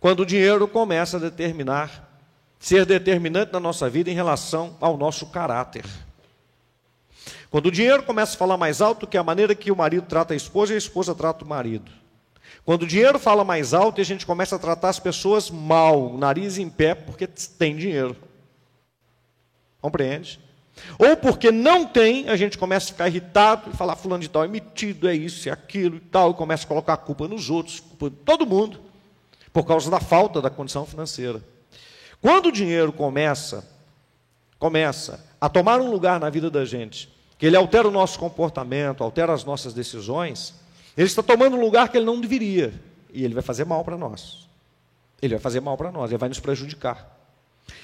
Quando 0.05 0.19
o 0.19 0.25
dinheiro 0.27 0.67
começa 0.67 1.17
a 1.17 1.19
determinar, 1.19 2.07
ser 2.59 2.85
determinante 2.85 3.51
na 3.51 3.59
nossa 3.59 3.89
vida 3.89 4.07
em 4.07 4.13
relação 4.13 4.77
ao 4.79 4.95
nosso 4.95 5.25
caráter. 5.25 5.83
Quando 7.49 7.65
o 7.65 7.71
dinheiro 7.71 8.03
começa 8.03 8.35
a 8.35 8.37
falar 8.37 8.55
mais 8.55 8.81
alto 8.81 9.07
que 9.07 9.17
a 9.17 9.23
maneira 9.23 9.55
que 9.55 9.71
o 9.71 9.75
marido 9.75 10.05
trata 10.05 10.35
a 10.35 10.37
esposa 10.37 10.73
e 10.73 10.75
a 10.75 10.77
esposa 10.77 11.15
trata 11.15 11.43
o 11.43 11.47
marido. 11.47 11.91
Quando 12.63 12.83
o 12.83 12.87
dinheiro 12.87 13.17
fala 13.17 13.43
mais 13.43 13.73
alto 13.73 13.99
a 13.99 14.03
gente 14.03 14.27
começa 14.27 14.57
a 14.57 14.59
tratar 14.59 14.89
as 14.89 14.99
pessoas 14.99 15.49
mal, 15.49 16.15
nariz 16.15 16.59
em 16.59 16.69
pé, 16.69 16.93
porque 16.93 17.25
tem 17.25 17.75
dinheiro. 17.75 18.15
Compreende? 19.81 20.39
Ou 20.99 21.17
porque 21.17 21.49
não 21.49 21.83
tem, 21.83 22.29
a 22.29 22.35
gente 22.35 22.59
começa 22.59 22.85
a 22.85 22.89
ficar 22.89 23.07
irritado 23.07 23.71
e 23.71 23.75
falar 23.75 23.95
fulano 23.95 24.21
de 24.21 24.29
tal 24.29 24.43
é 24.43 24.47
metido, 24.47 25.09
é 25.09 25.15
isso, 25.15 25.49
é 25.49 25.51
aquilo 25.51 25.95
e 25.95 26.01
tal, 26.01 26.29
e 26.29 26.35
começa 26.35 26.63
a 26.63 26.67
colocar 26.67 26.93
a 26.93 26.97
culpa 26.97 27.27
nos 27.27 27.49
outros, 27.49 27.79
culpa 27.79 28.11
de 28.11 28.17
todo 28.17 28.45
mundo 28.45 28.85
por 29.55 29.65
causa 29.65 29.89
da 29.89 30.01
falta 30.01 30.41
da 30.41 30.49
condição 30.49 30.85
financeira. 30.85 31.41
Quando 32.21 32.47
o 32.47 32.51
dinheiro 32.51 32.91
começa, 32.91 33.65
começa 34.59 35.25
a 35.39 35.47
tomar 35.47 35.79
um 35.79 35.89
lugar 35.89 36.19
na 36.19 36.29
vida 36.29 36.49
da 36.49 36.65
gente, 36.65 37.07
que 37.39 37.45
ele 37.45 37.55
altera 37.55 37.87
o 37.87 37.91
nosso 37.91 38.19
comportamento, 38.19 39.01
altera 39.01 39.31
as 39.31 39.45
nossas 39.45 39.73
decisões, 39.73 40.53
ele 40.97 41.07
está 41.07 41.23
tomando 41.23 41.55
um 41.55 41.61
lugar 41.61 41.87
que 41.87 41.95
ele 41.95 42.05
não 42.05 42.19
deveria, 42.19 42.73
e 43.13 43.23
ele 43.23 43.33
vai 43.33 43.41
fazer 43.41 43.63
mal 43.63 43.81
para 43.85 43.97
nós. 43.97 44.45
Ele 45.21 45.35
vai 45.35 45.41
fazer 45.41 45.61
mal 45.61 45.77
para 45.77 45.89
nós, 45.89 46.11
ele 46.11 46.17
vai 46.17 46.27
nos 46.27 46.41
prejudicar. 46.41 47.17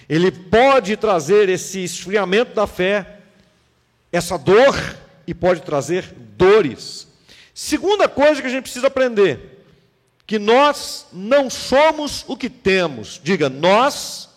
Ele 0.09 0.29
pode 0.29 0.97
trazer 0.97 1.47
esse 1.47 1.81
esfriamento 1.85 2.53
da 2.53 2.67
fé, 2.67 3.19
essa 4.11 4.37
dor, 4.37 4.75
e 5.25 5.33
pode 5.33 5.61
trazer 5.61 6.13
dores. 6.35 7.07
Segunda 7.53 8.09
coisa 8.09 8.41
que 8.41 8.47
a 8.47 8.51
gente 8.51 8.63
precisa 8.63 8.87
aprender: 8.87 9.60
que 10.31 10.39
nós 10.39 11.07
não 11.11 11.49
somos 11.49 12.23
o 12.25 12.37
que 12.37 12.49
temos. 12.49 13.19
Diga, 13.21 13.49
nós 13.49 14.29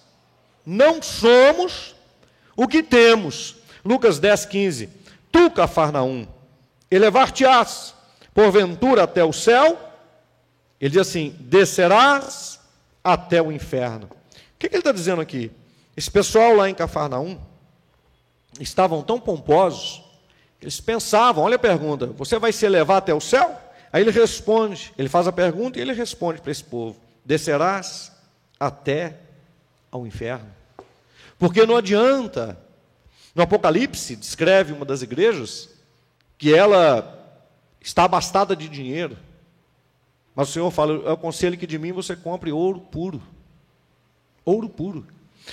não 0.67 1.01
somos 1.01 1.95
o 2.57 2.67
que 2.67 2.83
temos. 2.83 3.55
Lucas 3.85 4.19
10, 4.19 4.45
15. 4.47 4.89
Tu, 5.31 5.51
Cafarnaum, 5.53 6.27
elevar-te-ás, 6.91 7.95
porventura, 8.35 9.05
até 9.05 9.23
o 9.23 9.33
céu. 9.33 9.79
Ele 10.81 10.91
diz 10.91 11.03
assim: 11.03 11.37
descerás 11.39 12.59
até 13.05 13.41
o 13.41 13.53
inferno. 13.53 14.09
O 14.09 14.59
que, 14.59 14.69
que 14.69 14.75
ele 14.75 14.81
está 14.81 14.91
dizendo 14.91 15.23
aqui? 15.23 15.53
Esse 15.97 16.11
pessoal 16.11 16.57
lá 16.57 16.69
em 16.69 16.75
Cafarnaum 16.75 17.39
estavam 18.59 19.01
tão 19.01 19.21
pomposos, 19.21 20.03
eles 20.61 20.81
pensavam, 20.81 21.45
olha 21.45 21.55
a 21.55 21.61
pergunta, 21.61 22.09
você 22.09 22.37
vai 22.37 22.51
se 22.51 22.67
elevar 22.67 22.97
até 22.97 23.15
o 23.15 23.21
céu? 23.21 23.61
Aí 23.95 24.03
ele 24.03 24.11
responde, 24.11 24.93
ele 24.99 25.09
faz 25.09 25.29
a 25.29 25.33
pergunta 25.33 25.79
e 25.79 25.81
ele 25.81 25.93
responde 25.93 26.41
para 26.41 26.51
esse 26.51 26.65
povo: 26.65 26.99
descerás 27.25 28.11
até 28.59 29.21
ao 29.89 30.05
inferno. 30.05 30.51
Porque 31.39 31.65
não 31.65 31.77
adianta. 31.77 32.59
No 33.37 33.45
Apocalipse, 33.45 34.17
descreve 34.17 34.73
uma 34.73 34.85
das 34.85 35.03
igrejas 35.03 35.69
que 36.37 36.53
ela 36.53 37.39
está 37.81 38.03
abastada 38.03 38.57
de 38.57 38.69
dinheiro. 38.69 39.17
Mas 40.35 40.49
o 40.49 40.53
Senhor 40.53 40.71
fala: 40.73 40.95
eu 40.95 41.13
aconselho 41.13 41.57
que 41.57 41.67
de 41.67 41.79
mim 41.79 41.93
você 41.93 42.17
compre 42.17 42.51
ouro 42.51 42.81
puro. 42.81 43.23
Ouro 44.45 44.69
puro. 44.69 45.07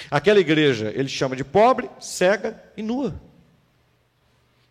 Aquela 0.10 0.40
igreja 0.40 0.92
ele 0.96 1.10
chama 1.10 1.36
de 1.36 1.44
pobre, 1.44 1.92
cega 2.00 2.60
e 2.76 2.82
nua. 2.82 3.14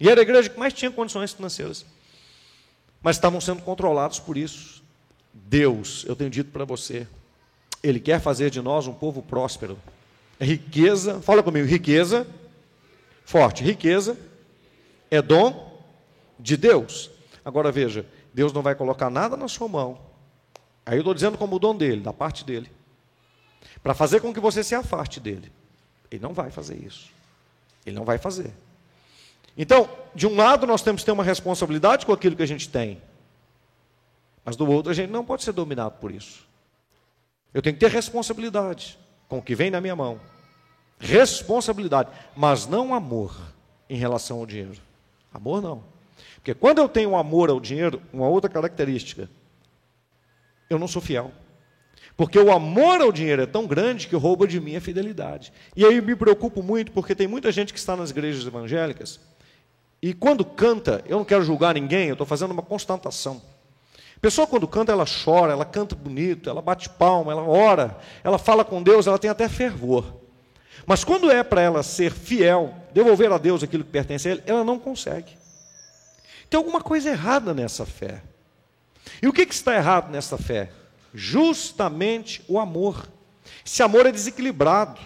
E 0.01 0.09
era 0.09 0.21
a 0.21 0.23
igreja 0.23 0.51
que 0.51 0.59
mais 0.59 0.73
tinha 0.73 0.91
condições 0.91 1.33
financeiras. 1.33 1.87
Mas 3.03 3.17
estavam 3.17 3.41
sendo 3.41 3.63
controlados 3.63 4.19
por 4.19 4.37
isso. 4.37 4.83
Deus, 5.33 6.05
eu 6.07 6.17
tenho 6.17 6.31
dito 6.31 6.51
para 6.51 6.65
você, 6.65 7.07
Ele 7.83 8.01
quer 8.01 8.21
fazer 8.21 8.51
de 8.51 8.61
nós 8.61 8.87
um 8.87 8.93
povo 8.93 9.23
próspero. 9.23 9.79
Riqueza, 10.41 11.21
fala 11.21 11.43
comigo, 11.43 11.67
riqueza, 11.67 12.27
forte, 13.25 13.63
riqueza 13.63 14.17
é 15.11 15.21
dom 15.21 15.81
de 16.39 16.57
Deus. 16.57 17.11
Agora 17.45 17.71
veja, 17.71 18.07
Deus 18.33 18.53
não 18.53 18.63
vai 18.63 18.75
colocar 18.75 19.11
nada 19.11 19.37
na 19.37 19.49
sua 19.49 19.69
mão. 19.69 19.99
Aí 20.85 20.97
eu 20.97 21.01
estou 21.01 21.15
dizendo 21.15 21.39
como 21.39 21.57
o 21.57 21.59
dom 21.59 21.77
dele, 21.77 22.01
da 22.01 22.13
parte 22.13 22.45
dele 22.45 22.71
para 23.83 23.95
fazer 23.95 24.21
com 24.21 24.33
que 24.33 24.41
você 24.41 24.63
se 24.63 24.75
afaste 24.75 25.21
dele. 25.21 25.51
Ele 26.11 26.23
não 26.23 26.33
vai 26.33 26.51
fazer 26.51 26.77
isso. 26.77 27.11
Ele 27.85 27.97
não 27.97 28.05
vai 28.05 28.19
fazer. 28.19 28.53
Então, 29.57 29.89
de 30.15 30.27
um 30.27 30.37
lado, 30.37 30.67
nós 30.67 30.83
temos 30.83 31.03
que 31.03 31.07
ter 31.07 31.13
uma 31.13 31.25
responsabilidade 31.25 32.07
com 32.07 32.13
aquilo 32.13 32.37
que 32.37 32.43
a 32.43 32.47
gente 32.47 32.69
tem, 32.69 33.01
mas 34.45 34.57
do 34.57 34.69
outro, 34.69 34.91
a 34.91 34.95
gente 34.95 35.11
não 35.11 35.25
pode 35.25 35.45
ser 35.45 35.53
dominado 35.53 35.99
por 36.01 36.11
isso. 36.11 36.47
Eu 37.53 37.61
tenho 37.61 37.75
que 37.75 37.81
ter 37.81 37.91
responsabilidade 37.91 38.99
com 39.29 39.39
o 39.39 39.43
que 39.43 39.55
vem 39.55 39.71
na 39.71 39.81
minha 39.81 39.97
mão. 39.97 40.21
Responsabilidade, 40.99 42.11
mas 42.37 42.67
não 42.67 42.95
amor 42.95 43.37
em 43.89 43.97
relação 43.97 44.39
ao 44.39 44.47
dinheiro. 44.47 44.81
Amor 45.33 45.63
não. 45.63 45.83
Porque 46.37 46.55
quando 46.55 46.79
eu 46.79 46.89
tenho 46.89 47.17
amor 47.17 47.51
ao 47.51 47.61
dinheiro, 47.61 48.01
uma 48.13 48.29
outra 48.29 48.49
característica, 48.49 49.29
eu 50.69 50.79
não 50.79 50.89
sou 50.89 51.03
fiel. 51.03 51.33
Porque 52.17 52.39
o 52.39 52.53
amor 52.53 53.01
ao 53.01 53.11
dinheiro 53.11 53.43
é 53.43 53.47
tão 53.47 53.67
grande 53.67 54.07
que 54.07 54.17
rouba 54.17 54.47
de 54.47 54.61
mim 54.61 54.77
a 54.77 54.81
fidelidade. 54.81 55.53
E 55.75 55.85
aí 55.85 55.97
eu 55.97 56.03
me 56.03 56.15
preocupo 56.15 56.63
muito, 56.63 56.93
porque 56.93 57.15
tem 57.15 57.27
muita 57.27 57.51
gente 57.51 57.73
que 57.73 57.79
está 57.79 57.97
nas 57.97 58.11
igrejas 58.11 58.47
evangélicas, 58.47 59.19
e 60.03 60.15
quando 60.15 60.45
canta, 60.45 61.03
eu 61.07 61.19
não 61.19 61.25
quero 61.25 61.45
julgar 61.45 61.75
ninguém, 61.75 62.09
eu 62.09 62.15
estou 62.15 62.27
fazendo 62.27 62.53
uma 62.53 62.63
constatação. 62.63 63.43
Pessoa, 64.21 64.47
quando 64.47 64.69
canta, 64.69 64.93
ela 64.93 65.05
chora, 65.07 65.53
ela 65.53 65.65
canta 65.65 65.95
bonito, 65.95 66.49
ela 66.51 66.61
bate 66.61 66.89
palma, 66.89 67.33
ela 67.33 67.43
ora, 67.43 67.97
ela 68.23 68.39
fala 68.39 68.65
com 68.65 68.83
Deus, 68.83 69.07
ela 69.07 69.19
tem 69.19 69.31
até 69.31 69.49
fervor. 69.49 70.05
Mas 70.87 71.05
quando 71.05 71.31
é 71.31 71.43
para 71.43 71.63
ela 71.63 71.83
ser 71.83 72.13
fiel, 72.13 72.75
devolver 72.93 73.33
a 73.33 73.39
Deus 73.39 73.63
aquilo 73.63 73.85
que 73.85 73.91
pertence 73.91 74.29
a 74.29 74.33
Ele, 74.33 74.43
ela 74.47 74.65
não 74.65 74.79
consegue. 74.79 75.39
Tem 76.49 76.59
alguma 76.59 76.81
coisa 76.81 77.11
errada 77.11 77.55
nessa 77.55 77.87
fé. 77.87 78.23
E 79.23 79.29
o 79.29 79.33
que, 79.33 79.47
que 79.47 79.55
está 79.55 79.75
errado 79.75 80.11
nessa 80.11 80.37
fé? 80.37 80.71
justamente 81.13 82.43
o 82.49 82.59
amor. 82.59 83.09
Esse 83.65 83.83
amor 83.83 84.07
é 84.07 84.13
desequilibrado. 84.13 85.01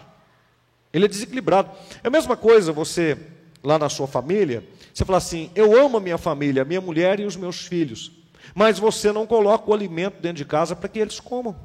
Ele 0.93 1.07
é 1.07 1.09
desequilibrado. 1.09 1.71
É 2.03 2.09
a 2.09 2.11
mesma 2.11 2.37
coisa 2.37 2.73
você, 2.73 3.19
lá 3.63 3.79
na 3.79 3.89
sua 3.89 4.07
família, 4.07 4.65
você 4.95 5.05
fala 5.05 5.19
assim: 5.19 5.51
eu 5.55 5.79
amo 5.79 5.99
a 5.99 6.01
minha 6.01 6.17
família, 6.17 6.65
minha 6.65 6.81
mulher 6.81 7.19
e 7.21 7.25
os 7.25 7.37
meus 7.37 7.67
filhos, 7.67 8.13
mas 8.55 8.79
você 8.79 9.13
não 9.13 9.27
coloca 9.27 9.71
o 9.71 9.75
alimento 9.75 10.21
dentro 10.21 10.39
de 10.39 10.45
casa 10.45 10.77
para 10.77 10.89
que 10.89 10.99
eles 10.99 11.21
comam. 11.21 11.57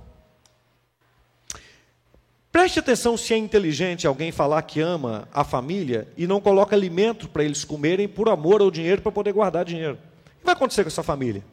Preste 2.51 2.79
atenção 2.79 3.15
se 3.15 3.33
é 3.33 3.37
inteligente 3.37 4.07
alguém 4.07 4.31
falar 4.31 4.63
que 4.63 4.81
ama 4.81 5.27
a 5.31 5.43
família 5.43 6.07
e 6.17 6.25
não 6.25 6.41
coloca 6.41 6.75
alimento 6.75 7.29
para 7.29 7.43
eles 7.43 7.63
comerem 7.63 8.07
por 8.07 8.27
amor 8.27 8.59
ao 8.59 8.71
dinheiro 8.71 9.03
para 9.03 9.11
poder 9.11 9.31
guardar 9.31 9.63
dinheiro. 9.63 9.93
O 9.93 10.39
que 10.39 10.45
vai 10.45 10.55
acontecer 10.55 10.83
com 10.83 10.87
essa 10.87 11.03
família? 11.03 11.43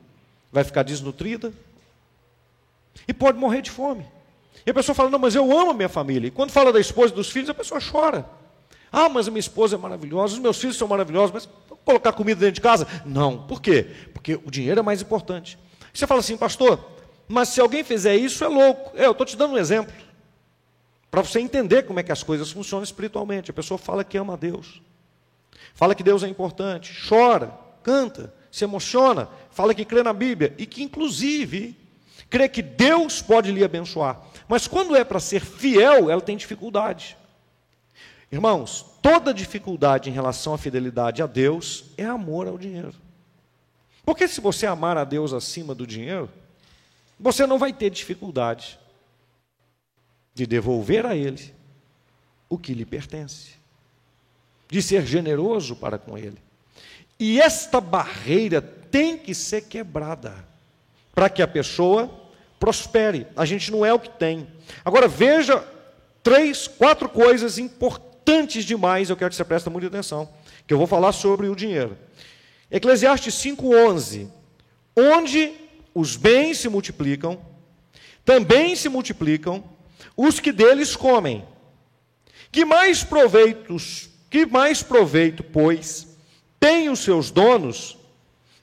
Vai 0.51 0.65
ficar 0.65 0.83
desnutrida, 0.83 1.53
e 3.07 3.13
pode 3.13 3.39
morrer 3.39 3.63
de 3.63 3.71
fome. 3.71 4.07
E 4.65 4.71
a 4.71 4.75
pessoa 4.75 4.95
fala: 4.95 5.11
Não, 5.11 5.19
mas 5.19 5.35
eu 5.35 5.45
amo 5.57 5.73
a 5.73 5.75
minha 5.75 5.89
família. 5.89 6.29
E 6.29 6.31
quando 6.31 6.51
fala 6.51 6.73
da 6.73 6.81
esposa 6.81 7.13
e 7.13 7.17
dos 7.17 7.31
filhos, 7.31 7.51
a 7.51 7.55
pessoa 7.55 7.81
chora. 7.81 8.25
Ah, 8.91 9.09
mas 9.09 9.29
a 9.29 9.31
minha 9.31 9.41
esposa 9.41 9.77
é 9.77 9.79
maravilhosa, 9.79 10.35
os 10.35 10.39
meus 10.39 10.59
filhos 10.59 10.77
são 10.77 10.89
maravilhosos, 10.89 11.33
mas 11.33 11.49
colocar 11.87 12.13
comida 12.13 12.41
dentro 12.41 12.57
de 12.57 12.61
casa? 12.61 12.87
Não. 13.07 13.47
Por 13.47 13.63
quê? 13.63 13.87
Porque 14.13 14.35
o 14.35 14.51
dinheiro 14.51 14.81
é 14.81 14.83
mais 14.83 15.01
importante. 15.01 15.57
Você 15.95 16.07
fala 16.07 16.21
assim, 16.21 16.37
pastor, 16.37 16.85
mas 17.29 17.49
se 17.49 17.61
alguém 17.61 17.85
fizer 17.85 18.17
isso, 18.17 18.45
é 18.45 18.49
louco. 18.49 18.91
É, 18.97 19.07
eu 19.07 19.13
estou 19.13 19.25
te 19.25 19.37
dando 19.37 19.55
um 19.55 19.59
exemplo. 19.59 19.95
Para 21.11 21.23
você 21.23 21.41
entender 21.41 21.85
como 21.85 22.01
é 22.01 22.03
que 22.03 22.13
as 22.13 22.25
coisas 22.25 22.51
funcionam 22.51 22.83
espiritualmente. 22.83 23.51
A 23.51 23.55
pessoa 23.55 23.79
fala 23.79 24.05
que 24.05 24.19
ama 24.19 24.35
a 24.35 24.37
Deus. 24.37 24.83
Fala 25.75 25.95
que 25.95 26.03
Deus 26.03 26.25
é 26.25 26.29
importante. 26.29 26.93
Chora, 27.09 27.53
canta, 27.83 28.35
se 28.51 28.65
emociona. 28.65 29.29
Fala 29.51 29.73
que 29.73 29.85
crê 29.85 30.03
na 30.03 30.13
Bíblia. 30.13 30.55
E 30.59 30.67
que, 30.67 30.83
inclusive, 30.83 31.79
crê 32.29 32.49
que 32.49 32.63
Deus 32.63 33.23
pode 33.23 33.53
lhe 33.53 33.65
abençoar. 33.65 34.21
Mas 34.49 34.67
quando 34.67 34.97
é 34.97 35.05
para 35.05 35.21
ser 35.21 35.41
fiel, 35.41 36.11
ela 36.11 36.21
tem 36.21 36.37
dificuldade. 36.37 37.17
Irmãos, 38.31 38.85
toda 39.07 39.33
dificuldade 39.33 40.11
em 40.11 40.13
relação 40.13 40.53
à 40.53 40.59
fidelidade 40.59 41.23
a 41.23 41.29
Deus 41.29 41.85
é 41.97 42.05
amor 42.05 42.49
ao 42.49 42.59
dinheiro. 42.59 42.93
Porque 44.05 44.27
se 44.27 44.41
você 44.41 44.67
amar 44.67 44.99
a 44.99 45.05
Deus 45.05 45.33
acima 45.33 45.77
do 45.77 45.87
dinheiro, 45.87 46.29
você 47.19 47.47
não 47.47 47.57
vai 47.57 47.73
ter 47.73 47.89
dificuldade 47.89 48.77
de 50.35 50.45
devolver 50.45 51.07
a 51.07 51.15
Ele 51.15 51.55
o 52.49 52.59
que 52.59 52.75
lhe 52.75 52.85
pertence, 52.85 53.53
de 54.69 54.83
ser 54.83 55.07
generoso 55.07 55.77
para 55.77 55.99
com 55.99 56.19
Ele. 56.19 56.39
E 57.17 57.41
esta 57.41 57.81
barreira 57.81 58.61
tem 58.61 59.17
que 59.17 59.37
ser 59.37 59.63
quebrada 59.63 60.35
para 61.15 61.31
que 61.31 61.43
a 61.43 61.49
pessoa 61.49 62.11
prospere. 62.59 63.29
A 63.37 63.45
gente 63.45 63.71
não 63.71 63.87
é 63.87 63.93
o 63.93 64.01
que 64.01 64.11
tem. 64.11 64.49
Agora 64.85 65.07
veja 65.07 65.65
três, 66.25 66.67
quatro 66.67 67.09
coisas 67.09 67.57
importantes 68.27 68.65
demais, 68.65 69.09
eu 69.09 69.17
quero 69.17 69.31
que 69.31 69.37
você 69.37 69.45
preste 69.45 69.71
muita 69.71 69.87
atenção, 69.87 70.29
que 70.67 70.75
eu 70.75 70.79
vou 70.79 70.87
falar 70.89 71.13
sobre 71.13 71.49
o 71.49 71.55
dinheiro. 71.55 71.97
Eclesiastes 72.69 73.35
5:11, 73.35 74.29
onde 74.97 75.53
os 75.95 76.17
bens 76.17 76.59
se 76.59 76.69
multiplicam, 76.69 77.41
também 78.25 78.75
se 78.75 78.89
multiplicam 78.89 79.63
os 80.17 80.41
que 80.41 80.51
deles 80.51 80.97
comem. 80.97 81.45
Que 82.51 82.65
mais 82.65 83.05
proveitos, 83.05 84.11
que 84.29 84.45
mais 84.45 84.83
proveito, 84.83 85.45
pois, 85.45 86.09
têm 86.59 86.89
os 86.89 86.99
seus 86.99 87.31
donos 87.31 87.97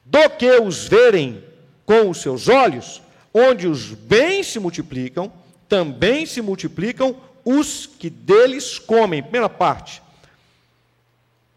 do 0.03 0.29
que 0.31 0.59
os 0.59 0.89
verem 0.89 1.41
com 1.85 2.09
os 2.09 2.17
seus 2.17 2.49
olhos, 2.49 3.01
onde 3.33 3.65
os 3.65 3.93
bens 3.93 4.47
se 4.47 4.59
multiplicam, 4.59 5.31
também 5.69 6.25
se 6.25 6.41
multiplicam 6.41 7.15
os 7.43 7.85
que 7.85 8.09
deles 8.09 8.79
comem. 8.79 9.21
Primeira 9.21 9.49
parte. 9.49 10.01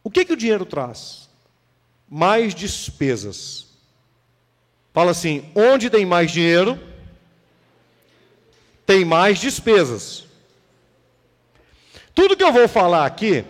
O 0.02 0.10
que, 0.10 0.24
que 0.24 0.32
o 0.32 0.36
dinheiro 0.36 0.64
traz? 0.64 1.28
Mais 2.08 2.54
despesas. 2.54 3.66
Fala 4.92 5.10
assim: 5.10 5.50
onde 5.54 5.90
tem 5.90 6.06
mais 6.06 6.30
dinheiro, 6.30 6.78
tem 8.84 9.04
mais 9.04 9.38
despesas. 9.38 10.24
Tudo 12.14 12.36
que 12.36 12.44
eu 12.44 12.52
vou 12.52 12.66
falar 12.66 13.04
aqui 13.04 13.44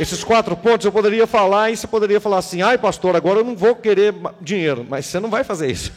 esses 0.00 0.24
quatro 0.24 0.56
pontos 0.56 0.86
eu 0.86 0.92
poderia 0.92 1.26
falar 1.26 1.70
e 1.70 1.76
você 1.76 1.86
poderia 1.86 2.18
falar 2.18 2.38
assim: 2.38 2.62
ai, 2.62 2.78
pastor, 2.78 3.14
agora 3.14 3.40
eu 3.40 3.44
não 3.44 3.54
vou 3.54 3.76
querer 3.76 4.14
dinheiro. 4.40 4.86
Mas 4.88 5.04
você 5.04 5.20
não 5.20 5.28
vai 5.28 5.44
fazer 5.44 5.70
isso. 5.70 5.92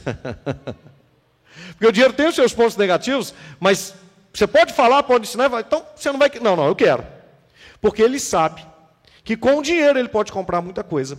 Porque 1.71 1.87
o 1.87 1.91
dinheiro 1.91 2.13
tem 2.13 2.27
os 2.27 2.35
seus 2.35 2.53
pontos 2.53 2.75
negativos, 2.75 3.33
mas 3.61 3.95
você 4.33 4.47
pode 4.47 4.73
falar, 4.73 5.03
pode 5.03 5.27
ensinar, 5.27 5.45
então 5.59 5.85
você 5.95 6.11
não 6.11 6.17
vai. 6.17 6.31
Não, 6.41 6.55
não, 6.55 6.65
eu 6.65 6.75
quero. 6.75 7.05
Porque 7.79 8.01
ele 8.01 8.19
sabe 8.19 8.65
que 9.23 9.37
com 9.37 9.57
o 9.57 9.61
dinheiro 9.61 9.99
ele 9.99 10.09
pode 10.09 10.31
comprar 10.31 10.61
muita 10.61 10.83
coisa, 10.83 11.17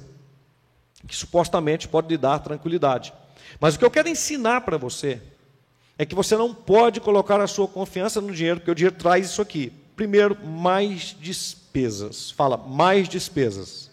que 1.06 1.14
supostamente 1.14 1.86
pode 1.86 2.08
lhe 2.08 2.18
dar 2.18 2.40
tranquilidade. 2.40 3.12
Mas 3.60 3.74
o 3.74 3.78
que 3.78 3.84
eu 3.84 3.90
quero 3.90 4.08
ensinar 4.08 4.62
para 4.62 4.76
você 4.76 5.22
é 5.96 6.04
que 6.04 6.14
você 6.14 6.36
não 6.36 6.52
pode 6.52 7.00
colocar 7.00 7.40
a 7.40 7.46
sua 7.46 7.68
confiança 7.68 8.20
no 8.20 8.32
dinheiro, 8.32 8.58
porque 8.58 8.70
o 8.70 8.74
dinheiro 8.74 8.96
traz 8.96 9.26
isso 9.26 9.40
aqui. 9.40 9.72
Primeiro, 9.94 10.36
mais 10.44 11.16
despesas. 11.20 12.32
Fala, 12.32 12.56
mais 12.56 13.08
despesas. 13.08 13.90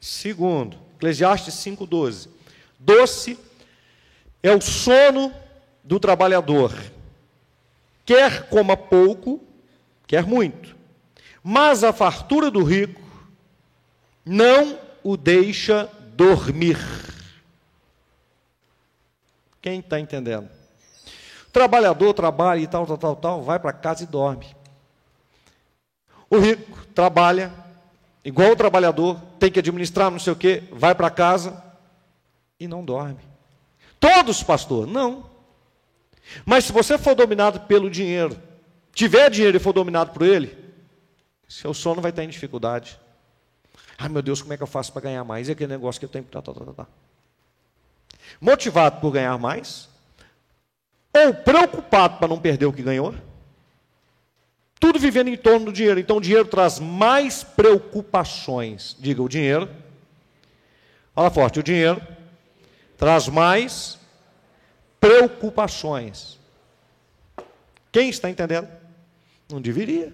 Segundo, 0.00 0.76
Eclesiastes 0.96 1.54
5,12. 1.54 2.28
Doce 2.78 3.38
é 4.42 4.52
o 4.52 4.60
sono 4.60 5.32
do 5.84 6.00
trabalhador, 6.00 6.72
quer 8.12 8.46
coma 8.48 8.76
pouco, 8.76 9.40
quer 10.06 10.26
muito. 10.26 10.76
Mas 11.42 11.82
a 11.82 11.94
fartura 11.94 12.50
do 12.50 12.62
rico 12.62 13.00
não 14.24 14.78
o 15.02 15.16
deixa 15.16 15.90
dormir. 16.14 16.78
Quem 19.62 19.80
está 19.80 19.98
entendendo? 19.98 20.48
Trabalhador 21.50 22.12
trabalha 22.12 22.60
e 22.60 22.66
tal, 22.66 22.86
tal, 22.86 22.98
tal, 22.98 23.16
tal, 23.16 23.42
vai 23.42 23.58
para 23.58 23.72
casa 23.72 24.04
e 24.04 24.06
dorme. 24.06 24.46
O 26.28 26.38
rico 26.38 26.86
trabalha, 26.94 27.50
igual 28.22 28.52
o 28.52 28.56
trabalhador, 28.56 29.18
tem 29.38 29.50
que 29.50 29.58
administrar 29.58 30.10
não 30.10 30.18
sei 30.18 30.34
o 30.34 30.36
quê, 30.36 30.64
vai 30.70 30.94
para 30.94 31.08
casa 31.08 31.62
e 32.60 32.68
não 32.68 32.84
dorme. 32.84 33.20
Todos, 33.98 34.42
pastor? 34.42 34.86
Não. 34.86 35.31
Mas 36.44 36.64
se 36.64 36.72
você 36.72 36.96
for 36.98 37.14
dominado 37.14 37.60
pelo 37.60 37.90
dinheiro, 37.90 38.40
tiver 38.94 39.30
dinheiro 39.30 39.56
e 39.56 39.60
for 39.60 39.72
dominado 39.72 40.12
por 40.12 40.22
ele, 40.22 40.56
seu 41.48 41.74
sono 41.74 42.00
vai 42.00 42.10
estar 42.10 42.24
em 42.24 42.28
dificuldade. 42.28 42.98
Ai 43.98 44.08
meu 44.08 44.22
Deus, 44.22 44.40
como 44.40 44.52
é 44.52 44.56
que 44.56 44.62
eu 44.62 44.66
faço 44.66 44.92
para 44.92 45.02
ganhar 45.02 45.24
mais? 45.24 45.48
E 45.48 45.52
aquele 45.52 45.72
negócio 45.72 45.98
que 45.98 46.04
eu 46.04 46.10
tenho 46.10 46.24
que. 46.24 46.30
Tá, 46.30 46.40
tá, 46.40 46.52
tá, 46.52 46.72
tá. 46.72 46.86
Motivado 48.40 49.00
por 49.00 49.12
ganhar 49.12 49.38
mais, 49.38 49.88
ou 51.12 51.34
preocupado 51.34 52.18
para 52.18 52.28
não 52.28 52.40
perder 52.40 52.66
o 52.66 52.72
que 52.72 52.82
ganhou, 52.82 53.14
tudo 54.80 54.98
vivendo 54.98 55.28
em 55.28 55.36
torno 55.36 55.66
do 55.66 55.72
dinheiro. 55.72 56.00
Então 56.00 56.16
o 56.16 56.20
dinheiro 56.20 56.46
traz 56.46 56.80
mais 56.80 57.44
preocupações. 57.44 58.96
Diga, 58.98 59.22
o 59.22 59.28
dinheiro. 59.28 59.68
Fala 61.14 61.30
forte, 61.30 61.60
o 61.60 61.62
dinheiro 61.62 62.00
traz 62.96 63.28
mais 63.28 63.98
preocupações. 65.02 66.38
Quem 67.90 68.08
está 68.08 68.30
entendendo? 68.30 68.68
Não 69.50 69.60
deveria. 69.60 70.12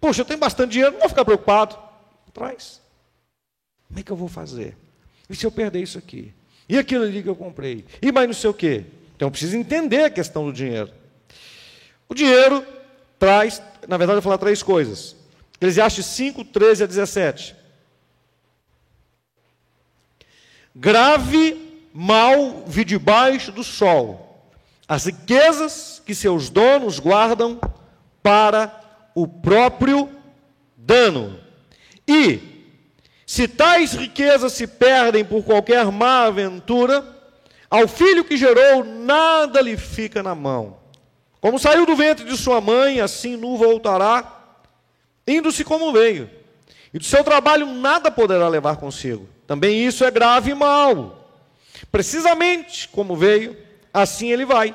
Poxa, 0.00 0.20
eu 0.20 0.24
tenho 0.24 0.38
bastante 0.38 0.70
dinheiro, 0.70 0.92
não 0.92 1.00
vou 1.00 1.08
ficar 1.08 1.24
preocupado. 1.24 1.76
Traz. 2.32 2.80
Como 3.88 3.98
é 3.98 4.02
que 4.04 4.12
eu 4.12 4.16
vou 4.16 4.28
fazer? 4.28 4.76
E 5.28 5.34
se 5.34 5.44
eu 5.44 5.50
perder 5.50 5.82
isso 5.82 5.98
aqui? 5.98 6.32
E 6.68 6.78
aquilo 6.78 7.02
ali 7.02 7.24
que 7.24 7.28
eu 7.28 7.34
comprei? 7.34 7.84
E 8.00 8.12
mais 8.12 8.28
não 8.28 8.34
sei 8.34 8.50
o 8.50 8.54
quê? 8.54 8.84
Então 9.16 9.30
preciso 9.30 9.56
entender 9.56 10.04
a 10.04 10.10
questão 10.10 10.46
do 10.46 10.52
dinheiro. 10.52 10.92
O 12.08 12.14
dinheiro 12.14 12.64
traz, 13.18 13.60
na 13.88 13.96
verdade, 13.96 14.18
eu 14.18 14.22
vou 14.22 14.30
falar 14.30 14.38
três 14.38 14.62
coisas. 14.62 15.16
Eclesiastes 15.56 16.06
5, 16.06 16.44
13 16.44 16.84
a 16.84 16.86
17. 16.86 17.56
Grave 20.74 21.65
mal 21.98 22.64
vi 22.66 22.84
debaixo 22.84 23.50
do 23.50 23.64
sol 23.64 24.26
as 24.86 25.06
riquezas 25.06 26.00
que 26.04 26.14
seus 26.14 26.48
donos 26.48 27.00
guardam 27.00 27.58
para 28.22 28.72
o 29.14 29.26
próprio 29.26 30.08
dano. 30.76 31.40
E, 32.06 32.38
se 33.26 33.48
tais 33.48 33.94
riquezas 33.94 34.52
se 34.52 34.66
perdem 34.66 35.24
por 35.24 35.42
qualquer 35.42 35.90
má 35.90 36.26
aventura, 36.26 37.04
ao 37.68 37.88
filho 37.88 38.24
que 38.24 38.36
gerou 38.36 38.84
nada 38.84 39.60
lhe 39.60 39.76
fica 39.76 40.22
na 40.22 40.34
mão. 40.34 40.76
Como 41.40 41.58
saiu 41.58 41.84
do 41.84 41.96
ventre 41.96 42.24
de 42.24 42.36
sua 42.36 42.60
mãe, 42.60 43.00
assim 43.00 43.36
nu 43.36 43.56
voltará, 43.56 44.40
indo-se 45.26 45.64
como 45.64 45.92
veio. 45.92 46.30
E 46.94 46.98
do 46.98 47.04
seu 47.04 47.24
trabalho 47.24 47.66
nada 47.66 48.10
poderá 48.10 48.46
levar 48.48 48.76
consigo. 48.76 49.28
Também 49.46 49.84
isso 49.84 50.04
é 50.04 50.10
grave 50.10 50.52
e 50.52 50.54
mal. 50.54 51.25
Precisamente 51.90 52.88
como 52.88 53.16
veio, 53.16 53.56
assim 53.92 54.30
ele 54.30 54.44
vai. 54.44 54.74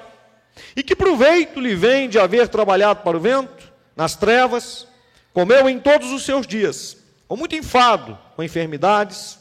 E 0.75 0.83
que 0.83 0.95
proveito 0.95 1.59
lhe 1.59 1.75
vem 1.75 2.09
de 2.09 2.19
haver 2.19 2.47
trabalhado 2.47 3.01
para 3.01 3.17
o 3.17 3.19
vento, 3.19 3.71
nas 3.95 4.15
trevas, 4.15 4.87
comeu 5.33 5.69
em 5.69 5.79
todos 5.79 6.11
os 6.11 6.23
seus 6.23 6.47
dias, 6.47 6.97
com 7.27 7.35
muito 7.35 7.55
enfado, 7.55 8.17
com 8.35 8.43
enfermidades 8.43 9.39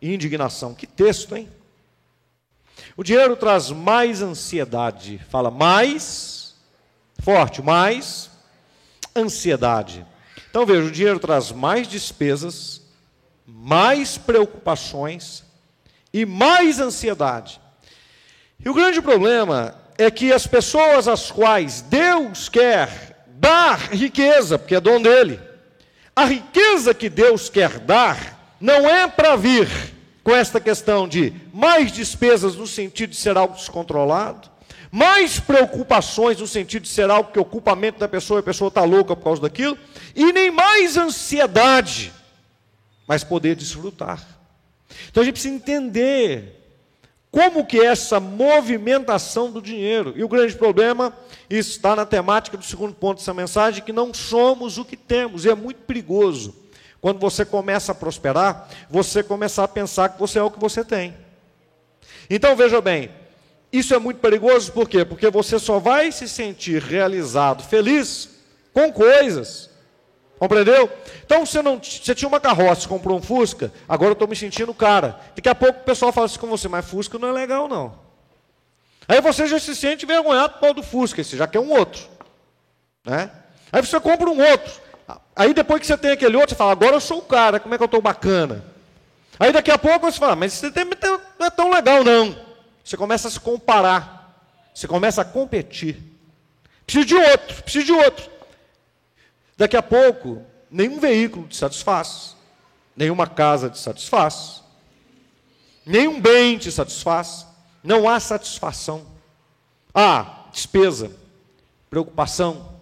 e 0.00 0.14
indignação. 0.14 0.74
Que 0.74 0.86
texto, 0.86 1.36
hein? 1.36 1.48
O 2.96 3.02
dinheiro 3.02 3.36
traz 3.36 3.70
mais 3.70 4.22
ansiedade. 4.22 5.20
Fala 5.28 5.50
mais, 5.50 6.54
forte, 7.20 7.62
mais 7.62 8.30
ansiedade. 9.14 10.06
Então 10.50 10.64
veja, 10.64 10.88
o 10.88 10.90
dinheiro 10.90 11.18
traz 11.18 11.52
mais 11.52 11.88
despesas, 11.88 12.82
mais 13.46 14.16
preocupações 14.16 15.45
e 16.12 16.24
mais 16.24 16.80
ansiedade. 16.80 17.60
E 18.64 18.68
o 18.68 18.74
grande 18.74 19.00
problema 19.00 19.74
é 19.98 20.10
que 20.10 20.32
as 20.32 20.46
pessoas 20.46 21.08
às 21.08 21.30
quais 21.30 21.82
Deus 21.82 22.48
quer 22.48 23.24
dar 23.28 23.92
riqueza, 23.92 24.58
porque 24.58 24.74
é 24.74 24.80
dom 24.80 25.00
dele, 25.00 25.40
a 26.14 26.24
riqueza 26.24 26.94
que 26.94 27.08
Deus 27.08 27.48
quer 27.48 27.78
dar 27.78 28.56
não 28.60 28.88
é 28.88 29.06
para 29.06 29.36
vir 29.36 29.68
com 30.24 30.34
esta 30.34 30.60
questão 30.60 31.06
de 31.06 31.32
mais 31.52 31.92
despesas 31.92 32.56
no 32.56 32.66
sentido 32.66 33.10
de 33.10 33.16
ser 33.16 33.36
algo 33.36 33.54
descontrolado, 33.54 34.50
mais 34.90 35.38
preocupações 35.38 36.40
no 36.40 36.46
sentido 36.46 36.82
de 36.82 36.88
ser 36.88 37.10
algo 37.10 37.30
que 37.30 37.38
ocupa 37.38 37.72
a 37.72 37.76
mente 37.76 37.98
da 37.98 38.08
pessoa 38.08 38.38
e 38.38 38.40
a 38.40 38.44
pessoa 38.44 38.68
está 38.68 38.82
louca 38.82 39.14
por 39.14 39.24
causa 39.24 39.42
daquilo, 39.42 39.78
e 40.14 40.32
nem 40.32 40.50
mais 40.50 40.96
ansiedade, 40.96 42.12
mas 43.06 43.22
poder 43.22 43.54
desfrutar. 43.54 44.35
Então 45.08 45.22
a 45.22 45.24
gente 45.24 45.34
precisa 45.34 45.54
entender 45.54 46.56
como 47.30 47.66
que 47.66 47.78
é 47.78 47.86
essa 47.86 48.18
movimentação 48.18 49.50
do 49.50 49.60
dinheiro. 49.60 50.14
E 50.16 50.24
o 50.24 50.28
grande 50.28 50.54
problema 50.54 51.12
está 51.50 51.94
na 51.94 52.06
temática 52.06 52.56
do 52.56 52.64
segundo 52.64 52.94
ponto 52.94 53.18
dessa 53.18 53.34
mensagem, 53.34 53.82
que 53.82 53.92
não 53.92 54.14
somos 54.14 54.78
o 54.78 54.84
que 54.84 54.96
temos, 54.96 55.44
e 55.44 55.50
é 55.50 55.54
muito 55.54 55.82
perigoso. 55.82 56.54
Quando 57.00 57.18
você 57.18 57.44
começa 57.44 57.92
a 57.92 57.94
prosperar, 57.94 58.68
você 58.88 59.22
começar 59.22 59.64
a 59.64 59.68
pensar 59.68 60.08
que 60.08 60.18
você 60.18 60.38
é 60.38 60.42
o 60.42 60.50
que 60.50 60.58
você 60.58 60.82
tem. 60.82 61.14
Então 62.28 62.56
veja 62.56 62.80
bem, 62.80 63.10
isso 63.72 63.94
é 63.94 63.98
muito 63.98 64.18
perigoso 64.18 64.72
por 64.72 64.88
quê? 64.88 65.04
Porque 65.04 65.28
você 65.28 65.58
só 65.58 65.78
vai 65.78 66.10
se 66.10 66.28
sentir 66.28 66.82
realizado, 66.82 67.62
feliz 67.62 68.30
com 68.72 68.90
coisas 68.92 69.68
Compreendeu? 70.38 70.90
Então 71.24 71.46
você 71.46 71.62
não, 71.62 71.78
você 71.82 72.14
tinha 72.14 72.28
uma 72.28 72.40
carroça, 72.40 72.88
comprou 72.88 73.18
um 73.18 73.22
Fusca, 73.22 73.72
agora 73.88 74.10
eu 74.10 74.12
estou 74.12 74.28
me 74.28 74.36
sentindo 74.36 74.74
cara. 74.74 75.18
Daqui 75.34 75.48
a 75.48 75.54
pouco 75.54 75.80
o 75.80 75.84
pessoal 75.84 76.12
fala 76.12 76.26
assim 76.26 76.38
com 76.38 76.46
você, 76.46 76.68
mas 76.68 76.84
Fusca 76.84 77.18
não 77.18 77.28
é 77.28 77.32
legal 77.32 77.68
não. 77.68 77.98
Aí 79.08 79.20
você 79.20 79.46
já 79.46 79.58
se 79.58 79.74
sente 79.74 80.04
envergonhado 80.04 80.54
por 80.54 80.60
causa 80.60 80.74
do 80.74 80.82
Fusca, 80.82 81.24
você 81.24 81.36
já 81.36 81.46
quer 81.46 81.60
um 81.60 81.70
outro. 81.70 82.02
Né? 83.04 83.30
Aí 83.72 83.80
você 83.80 83.98
compra 83.98 84.28
um 84.28 84.38
outro. 84.50 84.72
Aí 85.34 85.54
depois 85.54 85.80
que 85.80 85.86
você 85.86 85.96
tem 85.96 86.10
aquele 86.10 86.36
outro, 86.36 86.50
você 86.50 86.56
fala, 86.56 86.72
agora 86.72 86.96
eu 86.96 87.00
sou 87.00 87.18
o 87.18 87.22
cara, 87.22 87.60
como 87.60 87.74
é 87.74 87.78
que 87.78 87.82
eu 87.82 87.86
estou 87.86 88.02
bacana? 88.02 88.64
Aí 89.38 89.52
daqui 89.52 89.70
a 89.70 89.78
pouco 89.78 90.10
você 90.10 90.18
fala, 90.18 90.34
mas 90.34 90.52
você 90.52 90.70
não 91.38 91.46
é 91.46 91.50
tão 91.50 91.70
legal 91.70 92.02
não. 92.02 92.36
Você 92.84 92.96
começa 92.96 93.28
a 93.28 93.30
se 93.30 93.40
comparar. 93.40 94.16
Você 94.74 94.86
começa 94.86 95.22
a 95.22 95.24
competir. 95.24 95.96
Preciso 96.84 97.06
de 97.06 97.14
outro, 97.14 97.62
preciso 97.62 97.86
de 97.86 97.92
outro. 97.92 98.35
Daqui 99.56 99.76
a 99.76 99.82
pouco, 99.82 100.44
nenhum 100.70 101.00
veículo 101.00 101.48
te 101.48 101.56
satisfaz, 101.56 102.36
nenhuma 102.94 103.26
casa 103.26 103.70
te 103.70 103.78
satisfaz, 103.78 104.62
nenhum 105.84 106.20
bem 106.20 106.58
te 106.58 106.70
satisfaz, 106.70 107.46
não 107.82 108.08
há 108.08 108.18
satisfação. 108.20 109.06
Há 109.94 110.44
despesa, 110.52 111.10
preocupação, 111.88 112.74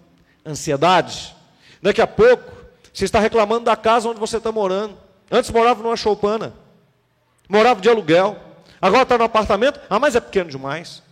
ansiedade. 0.45 1.37
Daqui 1.81 2.01
a 2.01 2.07
pouco, 2.07 2.51
você 2.93 3.05
está 3.05 3.21
reclamando 3.21 3.67
da 3.67 3.77
casa 3.77 4.09
onde 4.09 4.19
você 4.19 4.39
está 4.39 4.51
morando. 4.51 4.99
Antes 5.31 5.51
morava 5.51 5.83
numa 5.83 5.97
choupana, 5.97 6.53
morava 7.49 7.81
de 7.81 7.89
aluguel, 7.89 8.37
agora 8.81 9.03
está 9.03 9.17
no 9.17 9.25
apartamento, 9.25 9.81
ah, 9.89 9.99
mas 10.01 10.17
é 10.17 10.21
pequeno 10.21 10.51
demais. 10.51 11.03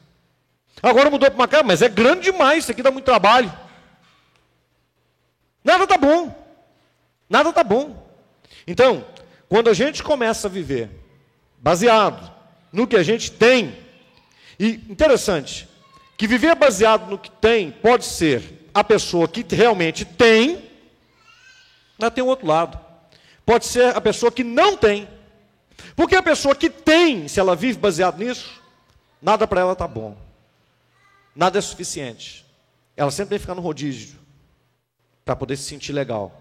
Agora 0.83 1.11
mudou 1.11 1.31
para 1.31 1.39
uma 1.39 1.49
casa, 1.49 1.63
mas 1.63 1.83
é 1.83 1.89
grande 1.89 2.23
demais, 2.23 2.65
isso 2.65 2.73
aqui 2.73 2.83
dá 2.83 2.91
muito 2.91 3.05
trabalho. 3.05 3.53
Nada 5.65 5.85
está 5.85 5.97
bom. 5.97 6.35
Nada 7.29 7.49
está 7.51 7.65
bom. 7.65 8.07
Então, 8.67 9.05
quando 9.49 9.71
a 9.71 9.75
gente 9.75 10.03
começa 10.03 10.49
a 10.49 10.51
viver 10.51 10.91
baseado 11.59 12.31
no 12.73 12.87
que 12.87 12.97
a 12.97 13.03
gente 13.03 13.31
tem, 13.31 13.77
e 14.59 14.81
interessante, 14.89 15.69
que 16.17 16.27
viver 16.27 16.55
baseado 16.55 17.11
no 17.11 17.19
que 17.19 17.31
tem 17.31 17.71
pode 17.71 18.05
ser 18.05 18.69
a 18.75 18.83
pessoa 18.83 19.29
que 19.29 19.45
realmente 19.55 20.05
tem, 20.05 20.71
mas 21.99 22.13
tem 22.13 22.25
o 22.25 22.29
outro 22.29 22.47
lado. 22.47 22.79
Pode 23.45 23.67
ser 23.67 23.95
a 23.97 24.01
pessoa 24.01 24.33
que 24.33 24.45
não 24.45 24.77
tem. 24.77 25.09
Porque 25.95 26.17
a 26.17 26.23
pessoa 26.23 26.55
que 26.55 26.71
tem, 26.71 27.29
se 27.29 27.39
ela 27.39 27.55
vive 27.55 27.79
baseado 27.79 28.19
nisso, 28.19 28.61
nada 29.21 29.47
para 29.47 29.61
ela 29.61 29.73
está 29.73 29.87
bom. 29.87 30.17
Nada 31.35 31.59
é 31.59 31.63
suficiente. 31.63 32.45
Ela 32.97 33.11
sempre 33.11 33.31
vai 33.31 33.39
ficar 33.39 33.55
no 33.55 33.63
rodízio 33.63 34.22
para 35.25 35.37
poder 35.37 35.57
se 35.57 35.65
sentir 35.65 35.93
legal. 35.93 36.41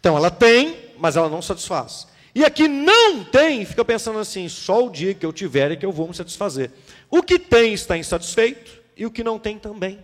Então 0.00 0.16
ela 0.16 0.30
tem, 0.30 0.94
mas 0.98 1.16
ela 1.16 1.28
não 1.28 1.42
satisfaz. 1.42 2.08
E 2.34 2.44
aqui 2.44 2.66
não 2.66 3.24
tem, 3.24 3.64
fica 3.64 3.84
pensando 3.84 4.18
assim: 4.18 4.48
só 4.48 4.86
o 4.86 4.90
dia 4.90 5.14
que 5.14 5.24
eu 5.24 5.32
tiver 5.32 5.70
é 5.70 5.76
que 5.76 5.84
eu 5.84 5.92
vou 5.92 6.08
me 6.08 6.14
satisfazer. 6.14 6.70
O 7.10 7.22
que 7.22 7.38
tem 7.38 7.72
está 7.74 7.96
insatisfeito 7.96 8.82
e 8.96 9.04
o 9.04 9.10
que 9.10 9.22
não 9.22 9.38
tem 9.38 9.58
também. 9.58 10.02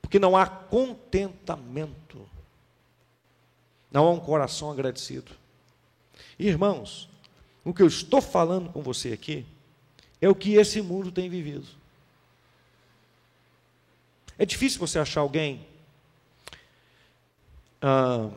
Porque 0.00 0.18
não 0.18 0.36
há 0.36 0.46
contentamento. 0.46 2.28
Não 3.90 4.06
há 4.06 4.10
um 4.12 4.20
coração 4.20 4.70
agradecido. 4.70 5.32
Irmãos, 6.38 7.08
o 7.64 7.74
que 7.74 7.82
eu 7.82 7.88
estou 7.88 8.22
falando 8.22 8.70
com 8.70 8.82
você 8.82 9.12
aqui 9.12 9.44
é 10.20 10.28
o 10.28 10.34
que 10.34 10.54
esse 10.54 10.80
mundo 10.80 11.10
tem 11.10 11.28
vivido. 11.28 11.66
É 14.38 14.46
difícil 14.46 14.78
você 14.78 14.98
achar 14.98 15.20
alguém 15.20 15.66
ah, 17.80 18.28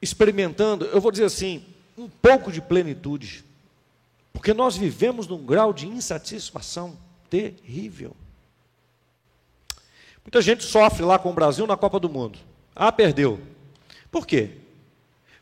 experimentando, 0.00 0.84
eu 0.86 1.00
vou 1.00 1.10
dizer 1.10 1.24
assim, 1.24 1.64
um 1.96 2.08
pouco 2.08 2.50
de 2.50 2.60
plenitude, 2.60 3.44
porque 4.32 4.52
nós 4.52 4.76
vivemos 4.76 5.26
num 5.26 5.44
grau 5.44 5.72
de 5.72 5.86
insatisfação 5.86 6.96
terrível. 7.30 8.14
Muita 10.24 10.40
gente 10.40 10.64
sofre 10.64 11.04
lá 11.04 11.18
com 11.18 11.30
o 11.30 11.34
Brasil 11.34 11.66
na 11.66 11.76
Copa 11.76 12.00
do 12.00 12.08
Mundo. 12.08 12.38
Ah, 12.74 12.90
perdeu. 12.90 13.40
Por 14.10 14.26
quê? 14.26 14.50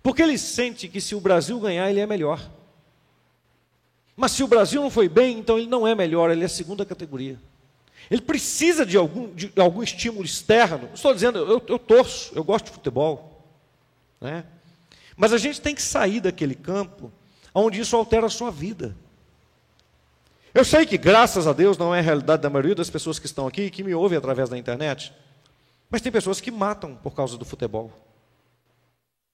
Porque 0.03 0.23
ele 0.23 0.37
sente 0.37 0.89
que 0.89 1.01
se 1.01 1.15
o 1.15 1.21
Brasil 1.21 1.59
ganhar, 1.61 1.89
ele 1.89 2.01
é 2.01 2.07
melhor. 2.07 2.51
Mas 4.17 4.33
se 4.33 4.43
o 4.43 4.49
Brasil 4.49 4.83
não 4.83 4.91
foi 4.91 5.09
bem, 5.09 5.39
então 5.39 5.59
ele 5.59 5.69
não 5.69 5.87
é 5.87 5.95
melhor, 5.95 6.31
ele 6.31 6.45
é 6.45 6.49
segunda 6.49 6.85
categoria. 6.85 7.39
Ele 8.11 8.21
precisa 8.21 8.85
de 8.85 8.97
algum, 8.97 9.33
de 9.35 9.53
algum 9.57 9.83
estímulo 9.83 10.25
externo. 10.25 10.89
Estou 10.95 11.15
dizendo, 11.15 11.39
eu, 11.39 11.63
eu 11.67 11.79
torço, 11.79 12.33
eu 12.35 12.45
gosto 12.45 12.67
de 12.67 12.73
futebol. 12.73 13.47
Né? 14.21 14.45
Mas 15.17 15.33
a 15.33 15.39
gente 15.39 15.61
tem 15.61 15.75
que 15.75 15.83
sair 15.83 16.21
daquele 16.21 16.55
campo 16.55 17.13
onde 17.55 17.81
isso 17.81 17.97
altera 17.97 18.27
a 18.27 18.31
sua 18.31 18.51
vida. 18.51 18.97
Eu 20.55 20.65
sei 20.65 20.85
que, 20.85 20.99
graças 20.99 21.47
a 21.47 21.53
Deus, 21.53 21.79
não 21.79 21.95
é 21.95 22.01
a 22.01 22.03
realidade 22.03 22.43
da 22.43 22.51
maioria 22.51 22.75
das 22.75 22.91
pessoas 22.91 23.19
que 23.19 23.27
estão 23.27 23.47
aqui 23.47 23.63
e 23.63 23.71
que 23.71 23.83
me 23.83 23.95
ouvem 23.95 24.19
através 24.19 24.51
da 24.51 24.59
internet. 24.59 25.13
Mas 25.89 26.03
tem 26.03 26.13
pessoas 26.13 26.41
que 26.41 26.51
matam 26.51 26.95
por 26.95 27.15
causa 27.15 27.39
do 27.39 27.45
futebol, 27.45 27.91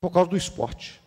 por 0.01 0.11
causa 0.11 0.31
do 0.31 0.37
esporte. 0.37 1.01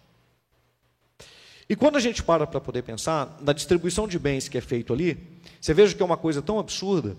E 1.70 1.76
quando 1.76 1.96
a 1.96 2.02
gente 2.02 2.22
para 2.22 2.46
para 2.46 2.60
poder 2.60 2.82
pensar 2.82 3.38
na 3.40 3.54
distribuição 3.54 4.06
de 4.06 4.20
bens 4.20 4.50
que 4.50 4.58
é 4.58 4.62
feito 4.62 4.92
ali, 4.92 5.40
você 5.60 5.74
veja 5.74 5.96
que 5.96 6.02
é 6.02 6.06
uma 6.06 6.18
coisa 6.18 6.42
tão 6.42 6.60
absurda. 6.60 7.16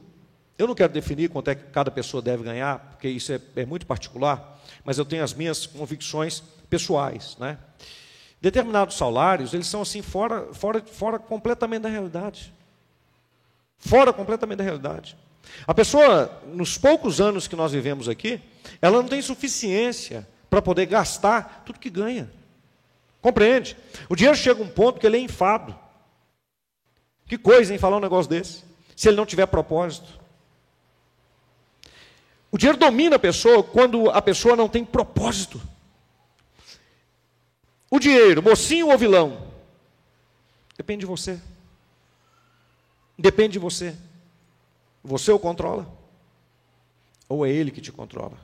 Eu 0.58 0.66
não 0.66 0.74
quero 0.74 0.92
definir 0.92 1.30
quanto 1.30 1.48
é 1.50 1.54
que 1.54 1.64
cada 1.70 1.90
pessoa 1.90 2.22
deve 2.22 2.44
ganhar, 2.44 2.78
porque 2.90 3.08
isso 3.08 3.32
é, 3.32 3.40
é 3.56 3.64
muito 3.64 3.86
particular, 3.86 4.60
mas 4.84 4.98
eu 4.98 5.04
tenho 5.04 5.24
as 5.24 5.34
minhas 5.34 5.66
convicções 5.66 6.42
pessoais. 6.68 7.36
Né? 7.38 7.58
Determinados 8.40 8.96
salários, 8.96 9.54
eles 9.54 9.66
são 9.66 9.82
assim, 9.82 10.02
fora, 10.02 10.52
fora, 10.52 10.82
fora 10.82 11.18
completamente 11.18 11.82
da 11.82 11.88
realidade. 11.88 12.52
Fora 13.78 14.12
completamente 14.12 14.58
da 14.58 14.64
realidade. 14.64 15.16
A 15.66 15.74
pessoa, 15.74 16.40
nos 16.46 16.78
poucos 16.78 17.20
anos 17.20 17.48
que 17.48 17.56
nós 17.56 17.72
vivemos 17.72 18.08
aqui, 18.08 18.40
ela 18.80 19.00
não 19.00 19.08
tem 19.08 19.20
suficiência 19.20 20.26
para 20.48 20.62
poder 20.62 20.86
gastar 20.86 21.62
tudo 21.64 21.78
que 21.78 21.90
ganha. 21.90 22.30
Compreende? 23.20 23.76
O 24.08 24.16
dinheiro 24.16 24.36
chega 24.36 24.60
a 24.60 24.64
um 24.64 24.68
ponto 24.68 25.00
que 25.00 25.06
ele 25.06 25.16
é 25.16 25.20
enfado. 25.20 25.76
Que 27.26 27.38
coisa, 27.38 27.74
em 27.74 27.78
falar 27.78 27.96
um 27.96 28.00
negócio 28.00 28.30
desse? 28.30 28.64
Se 28.94 29.08
ele 29.08 29.16
não 29.16 29.24
tiver 29.24 29.46
propósito. 29.46 30.20
O 32.52 32.58
dinheiro 32.58 32.78
domina 32.78 33.16
a 33.16 33.18
pessoa 33.18 33.64
quando 33.64 34.10
a 34.10 34.20
pessoa 34.20 34.54
não 34.54 34.68
tem 34.68 34.84
propósito. 34.84 35.60
O 37.90 37.98
dinheiro, 37.98 38.42
mocinho 38.42 38.88
ou 38.88 38.98
vilão? 38.98 39.50
Depende 40.76 41.00
de 41.00 41.06
você. 41.06 41.40
Depende 43.18 43.54
de 43.54 43.58
você. 43.58 43.96
Você 45.02 45.32
o 45.32 45.38
controla? 45.38 45.90
Ou 47.26 47.46
é 47.46 47.50
ele 47.50 47.70
que 47.70 47.80
te 47.80 47.90
controla? 47.90 48.38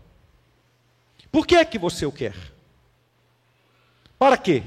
Por 1.31 1.47
que 1.47 1.57
é 1.57 1.65
que 1.65 1.79
você 1.79 2.07
o 2.07 2.13
quer? 2.13 2.35
Para 4.19 4.39
quê? 4.39 4.63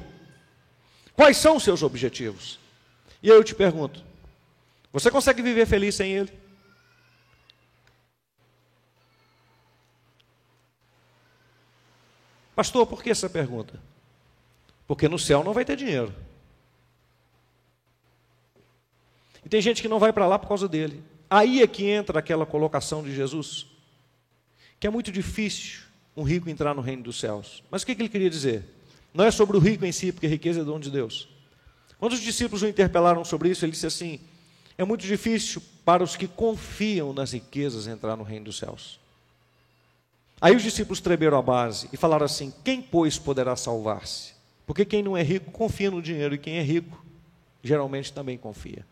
Quais 1.15 1.37
são 1.37 1.57
os 1.57 1.63
seus 1.63 1.81
objetivos? 1.81 2.59
E 3.23 3.31
aí 3.31 3.37
eu 3.37 3.43
te 3.43 3.55
pergunto: 3.55 4.03
você 4.93 5.09
consegue 5.09 5.41
viver 5.41 5.65
feliz 5.65 5.95
sem 5.95 6.13
ele? 6.13 6.40
Pastor, 12.55 12.85
por 12.85 13.01
que 13.01 13.09
essa 13.09 13.29
pergunta? 13.29 13.79
Porque 14.87 15.07
no 15.07 15.17
céu 15.17 15.43
não 15.43 15.53
vai 15.53 15.63
ter 15.63 15.75
dinheiro. 15.75 16.13
E 19.43 19.49
tem 19.49 19.61
gente 19.61 19.81
que 19.81 19.87
não 19.87 19.99
vai 19.99 20.13
para 20.13 20.27
lá 20.27 20.37
por 20.37 20.47
causa 20.47 20.67
dele. 20.67 21.03
Aí 21.29 21.61
é 21.61 21.67
que 21.67 21.85
entra 21.85 22.19
aquela 22.19 22.45
colocação 22.45 23.01
de 23.03 23.15
Jesus, 23.15 23.65
que 24.79 24.85
é 24.85 24.89
muito 24.89 25.11
difícil 25.11 25.81
um 26.15 26.23
rico 26.23 26.49
entrar 26.49 26.75
no 26.75 26.81
reino 26.81 27.03
dos 27.03 27.19
céus. 27.19 27.63
Mas 27.71 27.81
o 27.81 27.85
que 27.85 27.93
ele 27.93 28.09
queria 28.09 28.29
dizer? 28.29 28.65
Não 29.13 29.25
é 29.25 29.31
sobre 29.31 29.57
o 29.57 29.59
rico 29.59 29.85
em 29.85 29.91
si, 29.91 30.11
porque 30.11 30.27
riqueza 30.27 30.61
é 30.61 30.63
dom 30.63 30.79
de 30.79 30.91
Deus. 30.91 31.27
Quando 31.97 32.13
os 32.13 32.21
discípulos 32.21 32.61
o 32.61 32.67
interpelaram 32.67 33.23
sobre 33.23 33.49
isso, 33.49 33.65
ele 33.65 33.71
disse 33.71 33.87
assim: 33.87 34.19
é 34.77 34.83
muito 34.83 35.05
difícil 35.05 35.61
para 35.85 36.03
os 36.03 36.15
que 36.15 36.27
confiam 36.27 37.13
nas 37.13 37.31
riquezas 37.31 37.87
entrar 37.87 38.15
no 38.15 38.23
reino 38.23 38.45
dos 38.45 38.57
céus. 38.57 39.00
Aí 40.41 40.55
os 40.55 40.63
discípulos 40.63 40.99
tremeram 40.99 41.37
a 41.37 41.41
base 41.41 41.87
e 41.93 41.97
falaram 41.97 42.25
assim: 42.25 42.51
quem, 42.63 42.81
pois, 42.81 43.19
poderá 43.19 43.55
salvar-se? 43.55 44.33
Porque 44.65 44.83
quem 44.83 45.03
não 45.03 45.15
é 45.15 45.21
rico 45.21 45.51
confia 45.51 45.91
no 45.91 46.01
dinheiro, 46.01 46.33
e 46.33 46.39
quem 46.39 46.57
é 46.57 46.63
rico 46.63 47.05
geralmente 47.63 48.11
também 48.11 48.37
confia. 48.37 48.83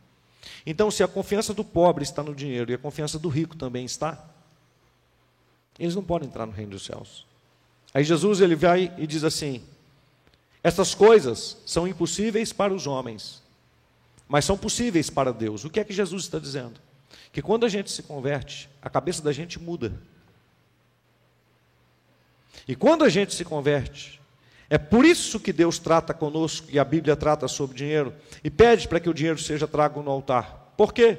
Então, 0.65 0.91
se 0.91 1.01
a 1.03 1.07
confiança 1.07 1.53
do 1.53 1.63
pobre 1.63 2.03
está 2.03 2.21
no 2.21 2.35
dinheiro 2.35 2.71
e 2.71 2.75
a 2.75 2.77
confiança 2.77 3.17
do 3.17 3.29
rico 3.29 3.55
também 3.55 3.83
está, 3.83 4.23
eles 5.79 5.95
não 5.95 6.03
podem 6.03 6.27
entrar 6.27 6.45
no 6.45 6.51
reino 6.51 6.71
dos 6.71 6.85
céus. 6.85 7.25
Aí 7.93 8.03
Jesus 8.03 8.41
ele 8.41 8.55
vai 8.55 8.93
e 8.97 9.07
diz 9.07 9.23
assim: 9.23 9.63
essas 10.63 10.93
coisas 10.93 11.57
são 11.65 11.87
impossíveis 11.87 12.53
para 12.53 12.73
os 12.73 12.85
homens, 12.85 13.41
mas 14.27 14.45
são 14.45 14.57
possíveis 14.57 15.09
para 15.09 15.33
Deus. 15.33 15.65
O 15.65 15.69
que 15.69 15.79
é 15.79 15.83
que 15.83 15.93
Jesus 15.93 16.23
está 16.23 16.37
dizendo? 16.37 16.79
Que 17.31 17.41
quando 17.41 17.65
a 17.65 17.69
gente 17.69 17.89
se 17.89 18.03
converte, 18.03 18.69
a 18.81 18.89
cabeça 18.89 19.21
da 19.21 19.31
gente 19.31 19.59
muda. 19.59 19.99
E 22.67 22.75
quando 22.75 23.03
a 23.03 23.09
gente 23.09 23.33
se 23.33 23.43
converte, 23.43 24.19
é 24.69 24.77
por 24.77 25.03
isso 25.03 25.39
que 25.39 25.51
Deus 25.51 25.79
trata 25.79 26.13
conosco 26.13 26.67
e 26.69 26.77
a 26.77 26.83
Bíblia 26.83 27.15
trata 27.15 27.47
sobre 27.47 27.75
dinheiro 27.75 28.13
e 28.43 28.49
pede 28.51 28.87
para 28.87 28.99
que 28.99 29.09
o 29.09 29.13
dinheiro 29.13 29.39
seja 29.39 29.67
trago 29.67 30.03
no 30.03 30.11
altar. 30.11 30.73
Por 30.77 30.93
quê? 30.93 31.17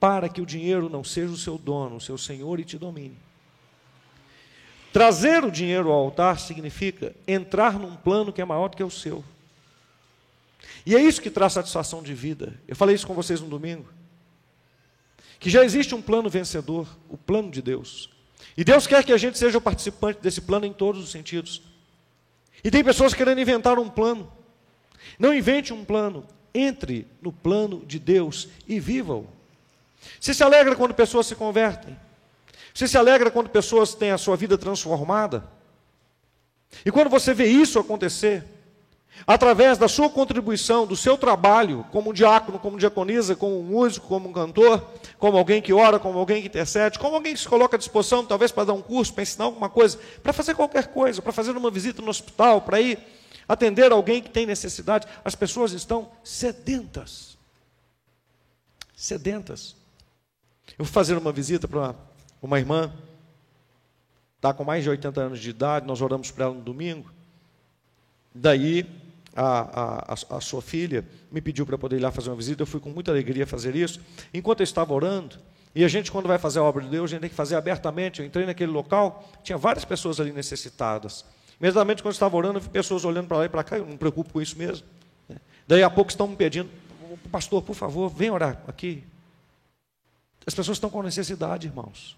Para 0.00 0.28
que 0.28 0.40
o 0.40 0.46
dinheiro 0.46 0.88
não 0.88 1.04
seja 1.04 1.32
o 1.32 1.36
seu 1.36 1.56
dono, 1.56 1.96
o 1.96 2.00
seu 2.00 2.18
senhor 2.18 2.58
e 2.58 2.64
te 2.64 2.76
domine. 2.76 3.16
Trazer 4.92 5.44
o 5.44 5.50
dinheiro 5.50 5.90
ao 5.90 5.98
altar 5.98 6.40
significa 6.40 7.14
entrar 7.26 7.78
num 7.78 7.94
plano 7.94 8.32
que 8.32 8.40
é 8.40 8.44
maior 8.44 8.68
do 8.68 8.76
que 8.76 8.82
o 8.82 8.90
seu. 8.90 9.24
E 10.84 10.96
é 10.96 11.00
isso 11.00 11.22
que 11.22 11.30
traz 11.30 11.52
satisfação 11.52 12.02
de 12.02 12.14
vida. 12.14 12.54
Eu 12.66 12.74
falei 12.74 12.94
isso 12.96 13.06
com 13.06 13.14
vocês 13.14 13.40
no 13.40 13.48
domingo. 13.48 13.86
Que 15.38 15.50
já 15.50 15.64
existe 15.64 15.94
um 15.94 16.02
plano 16.02 16.28
vencedor, 16.28 16.88
o 17.08 17.16
plano 17.16 17.50
de 17.50 17.62
Deus. 17.62 18.10
E 18.58 18.64
Deus 18.64 18.88
quer 18.88 19.04
que 19.04 19.12
a 19.12 19.16
gente 19.16 19.38
seja 19.38 19.56
o 19.56 19.60
participante 19.60 20.18
desse 20.20 20.40
plano 20.40 20.66
em 20.66 20.72
todos 20.72 21.00
os 21.00 21.12
sentidos. 21.12 21.62
E 22.64 22.72
tem 22.72 22.82
pessoas 22.82 23.14
querendo 23.14 23.40
inventar 23.40 23.78
um 23.78 23.88
plano. 23.88 24.32
Não 25.16 25.32
invente 25.32 25.72
um 25.72 25.84
plano, 25.84 26.26
entre 26.52 27.06
no 27.22 27.30
plano 27.30 27.86
de 27.86 28.00
Deus 28.00 28.48
e 28.66 28.80
viva-o. 28.80 29.28
Você 30.20 30.34
se 30.34 30.42
alegra 30.42 30.74
quando 30.74 30.92
pessoas 30.92 31.28
se 31.28 31.36
convertem. 31.36 31.96
Você 32.74 32.88
se 32.88 32.98
alegra 32.98 33.30
quando 33.30 33.48
pessoas 33.48 33.94
têm 33.94 34.10
a 34.10 34.18
sua 34.18 34.36
vida 34.36 34.58
transformada? 34.58 35.44
E 36.84 36.90
quando 36.90 37.08
você 37.08 37.32
vê 37.32 37.46
isso 37.46 37.78
acontecer, 37.78 38.44
através 39.26 39.78
da 39.78 39.88
sua 39.88 40.08
contribuição, 40.08 40.86
do 40.86 40.96
seu 40.96 41.16
trabalho, 41.16 41.84
como 41.92 42.12
diácono, 42.12 42.58
como 42.58 42.78
diaconisa, 42.78 43.36
como 43.36 43.62
músico, 43.62 44.06
como 44.06 44.32
cantor, 44.32 44.86
como 45.18 45.36
alguém 45.36 45.60
que 45.60 45.72
ora, 45.72 45.98
como 45.98 46.18
alguém 46.18 46.40
que 46.40 46.48
intercede, 46.48 46.98
como 46.98 47.14
alguém 47.14 47.34
que 47.34 47.40
se 47.40 47.48
coloca 47.48 47.76
à 47.76 47.78
disposição, 47.78 48.24
talvez 48.24 48.52
para 48.52 48.64
dar 48.64 48.72
um 48.72 48.82
curso, 48.82 49.12
para 49.12 49.22
ensinar 49.22 49.44
alguma 49.44 49.68
coisa, 49.68 49.98
para 50.22 50.32
fazer 50.32 50.54
qualquer 50.54 50.88
coisa, 50.88 51.20
para 51.20 51.32
fazer 51.32 51.56
uma 51.56 51.70
visita 51.70 52.00
no 52.00 52.10
hospital, 52.10 52.62
para 52.62 52.80
ir 52.80 52.98
atender 53.48 53.90
alguém 53.92 54.22
que 54.22 54.28
tem 54.28 54.46
necessidade, 54.46 55.06
as 55.24 55.34
pessoas 55.34 55.72
estão 55.72 56.10
sedentas. 56.22 57.38
Sedentas. 58.94 59.74
Eu 60.78 60.84
vou 60.84 60.92
fazer 60.92 61.16
uma 61.16 61.32
visita 61.32 61.66
para 61.66 61.94
uma 62.42 62.58
irmã, 62.58 62.92
está 64.36 64.52
com 64.52 64.64
mais 64.64 64.84
de 64.84 64.90
80 64.90 65.20
anos 65.20 65.40
de 65.40 65.50
idade, 65.50 65.86
nós 65.86 66.00
oramos 66.00 66.30
para 66.30 66.44
ela 66.44 66.54
no 66.54 66.60
domingo. 66.60 67.10
Daí, 68.34 68.86
a, 69.34 70.12
a, 70.12 70.36
a 70.36 70.40
sua 70.40 70.62
filha 70.62 71.06
me 71.30 71.40
pediu 71.40 71.64
para 71.64 71.78
poder 71.78 71.96
ir 71.96 72.00
lá 72.00 72.10
fazer 72.10 72.30
uma 72.30 72.36
visita, 72.36 72.62
eu 72.62 72.66
fui 72.66 72.80
com 72.80 72.90
muita 72.90 73.10
alegria 73.10 73.46
fazer 73.46 73.76
isso. 73.76 74.00
Enquanto 74.32 74.60
eu 74.60 74.64
estava 74.64 74.92
orando, 74.92 75.38
e 75.74 75.84
a 75.84 75.88
gente, 75.88 76.10
quando 76.10 76.26
vai 76.26 76.38
fazer 76.38 76.58
a 76.58 76.62
obra 76.62 76.82
de 76.82 76.90
Deus, 76.90 77.10
a 77.10 77.12
gente 77.12 77.20
tem 77.20 77.30
que 77.30 77.36
fazer 77.36 77.54
abertamente. 77.54 78.20
Eu 78.20 78.26
entrei 78.26 78.44
naquele 78.46 78.72
local, 78.72 79.30
tinha 79.42 79.56
várias 79.56 79.84
pessoas 79.84 80.18
ali 80.18 80.32
necessitadas. 80.32 81.24
Imediatamente, 81.60 82.02
quando 82.02 82.12
eu 82.12 82.16
estava 82.16 82.36
orando, 82.36 82.58
eu 82.58 82.62
vi 82.62 82.68
pessoas 82.68 83.04
olhando 83.04 83.28
para 83.28 83.38
lá 83.38 83.44
e 83.44 83.48
para 83.48 83.62
cá, 83.62 83.76
eu 83.76 83.84
não 83.84 83.92
me 83.92 83.98
preocupo 83.98 84.32
com 84.32 84.40
isso 84.40 84.56
mesmo. 84.56 84.86
Daí 85.66 85.82
a 85.82 85.90
pouco 85.90 86.10
estão 86.10 86.26
me 86.26 86.34
pedindo, 86.34 86.70
pastor, 87.30 87.62
por 87.62 87.74
favor, 87.74 88.08
vem 88.08 88.30
orar 88.30 88.62
aqui. 88.66 89.04
As 90.46 90.54
pessoas 90.54 90.76
estão 90.76 90.88
com 90.88 91.02
necessidade, 91.02 91.66
irmãos. 91.66 92.16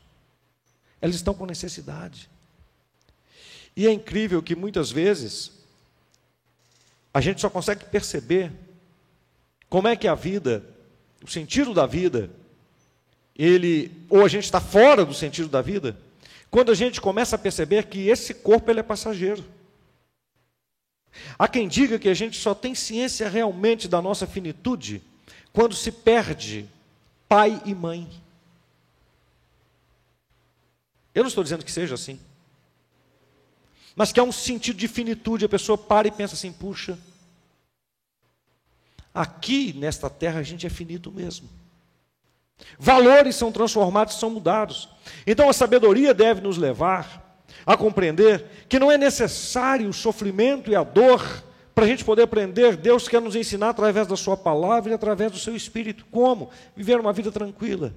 Elas 1.01 1.17
estão 1.17 1.35
com 1.35 1.47
necessidade. 1.47 2.31
E 3.77 3.87
é 3.87 3.93
incrível 3.93 4.43
que 4.43 4.55
muitas 4.55 4.91
vezes 4.91 5.60
a 7.13 7.21
gente 7.21 7.41
só 7.41 7.51
consegue 7.51 7.85
perceber 7.87 8.53
como 9.69 9.89
é 9.89 9.97
que 9.97 10.09
a 10.09 10.15
vida, 10.15 10.65
o 11.23 11.29
sentido 11.29 11.75
da 11.75 11.87
vida, 11.87 12.31
ele 13.37 13.91
ou 14.09 14.25
a 14.25 14.29
gente 14.29 14.45
está 14.45 14.61
fora 14.61 15.05
do 15.05 15.15
sentido 15.15 15.49
da 15.49 15.63
vida, 15.63 15.97
quando 16.51 16.73
a 16.73 16.75
gente 16.75 17.01
começa 17.01 17.37
a 17.37 17.39
perceber 17.39 17.87
que 17.87 18.09
esse 18.09 18.35
corpo 18.35 18.71
ele 18.71 18.81
é 18.81 18.83
passageiro. 18.83 19.45
Há 21.39 21.49
quem 21.49 21.69
diga 21.69 21.99
que 21.99 22.09
a 22.09 22.15
gente 22.15 22.39
só 22.39 22.55
tem 22.55 22.75
ciência 22.75 23.29
realmente 23.29 23.89
da 23.89 24.01
nossa 24.01 24.27
finitude 24.27 25.03
quando 25.53 25.75
se 25.75 25.91
perde 25.91 26.69
pai 27.29 27.61
e 27.65 27.75
mãe. 27.75 28.09
Eu 31.15 31.23
não 31.23 31.29
estou 31.29 31.43
dizendo 31.43 31.65
que 31.65 31.73
seja 31.73 31.95
assim. 31.95 32.21
Mas 33.95 34.13
que 34.13 34.21
há 34.21 34.23
um 34.23 34.33
sentido 34.33 34.77
de 34.77 34.89
finitude, 34.89 35.45
a 35.45 35.49
pessoa 35.49 35.77
para 35.77 36.09
e 36.09 36.11
pensa 36.11 36.35
assim: 36.35 36.53
puxa, 36.53 36.99
aqui 39.13 39.73
nesta 39.73 40.09
terra 40.09 40.41
a 40.41 40.43
gente 40.43 40.67
é 40.67 40.71
finito 40.71 41.11
mesmo. 41.11 41.49
Valores 42.79 43.37
são 43.37 43.51
transformados, 43.51 44.19
são 44.19 44.31
mudados. 44.31 44.89
Então 45.27 45.49
a 45.49 45.53
sabedoria 45.53 46.13
deve 46.13 46.41
nos 46.41 46.57
levar 46.57 47.45
a 47.67 47.77
compreender 47.77 48.45
que 48.69 48.79
não 48.79 48.91
é 48.91 48.99
necessário 48.99 49.89
o 49.89 49.93
sofrimento 49.93 50.71
e 50.71 50.77
a 50.77 50.83
dor 50.83 51.45
para 51.75 51.85
a 51.85 51.89
gente 51.89 52.05
poder 52.05 52.23
aprender. 52.23 52.77
Deus 52.77 53.09
quer 53.09 53.21
nos 53.21 53.35
ensinar 53.35 53.71
através 53.71 54.07
da 54.07 54.17
Sua 54.17 54.37
palavra 54.37 54.91
e 54.91 54.95
através 54.95 55.33
do 55.33 55.39
Seu 55.39 55.57
Espírito. 55.57 56.05
Como? 56.11 56.51
Viver 56.77 57.01
uma 57.01 57.13
vida 57.13 57.33
tranquila. 57.33 57.95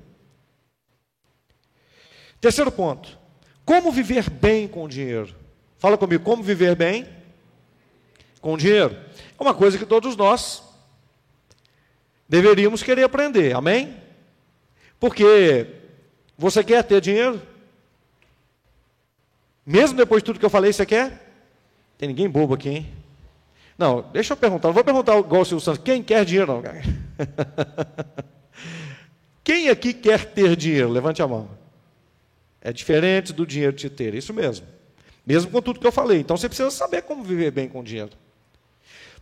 Terceiro 2.39 2.71
ponto: 2.71 3.17
como 3.65 3.91
viver 3.91 4.29
bem 4.29 4.67
com 4.67 4.83
o 4.85 4.89
dinheiro? 4.89 5.42
Fala 5.83 5.97
comigo, 5.97 6.23
como 6.23 6.41
viver 6.41 6.77
bem 6.77 7.05
com 8.39 8.55
dinheiro? 8.55 8.95
É 9.37 9.43
uma 9.43 9.53
coisa 9.53 9.77
que 9.77 9.85
todos 9.85 10.15
nós 10.15 10.63
deveríamos 12.25 12.81
querer 12.81 13.03
aprender, 13.03 13.53
amém? 13.53 13.93
Porque 14.97 15.67
você 16.37 16.63
quer 16.63 16.85
ter 16.85 17.01
dinheiro? 17.01 17.41
Mesmo 19.65 19.97
depois 19.97 20.23
de 20.23 20.27
tudo 20.27 20.39
que 20.39 20.45
eu 20.45 20.49
falei, 20.49 20.71
você 20.71 20.85
quer? 20.85 21.21
Tem 21.97 22.07
ninguém 22.07 22.29
bobo 22.29 22.53
aqui, 22.53 22.69
hein? 22.69 22.93
Não, 23.77 24.09
deixa 24.13 24.31
eu 24.31 24.37
perguntar, 24.37 24.69
não 24.69 24.73
vou 24.73 24.85
perguntar 24.85 25.19
igual 25.19 25.41
o 25.41 25.45
Silvio 25.45 25.65
Santos, 25.65 25.83
quem 25.83 26.01
quer 26.01 26.23
dinheiro 26.23 26.49
não, 26.49 26.63
Quem 29.43 29.67
aqui 29.67 29.93
quer 29.93 30.27
ter 30.27 30.55
dinheiro? 30.55 30.87
Levante 30.87 31.21
a 31.21 31.27
mão. 31.27 31.49
É 32.61 32.71
diferente 32.71 33.33
do 33.33 33.45
dinheiro 33.45 33.73
te 33.73 33.89
ter, 33.89 34.15
isso 34.15 34.33
mesmo. 34.33 34.65
Mesmo 35.25 35.51
com 35.51 35.61
tudo 35.61 35.79
que 35.79 35.87
eu 35.87 35.91
falei. 35.91 36.19
Então 36.19 36.35
você 36.35 36.47
precisa 36.47 36.71
saber 36.71 37.03
como 37.03 37.23
viver 37.23 37.51
bem 37.51 37.69
com 37.69 37.79
o 37.79 37.83
dinheiro. 37.83 38.11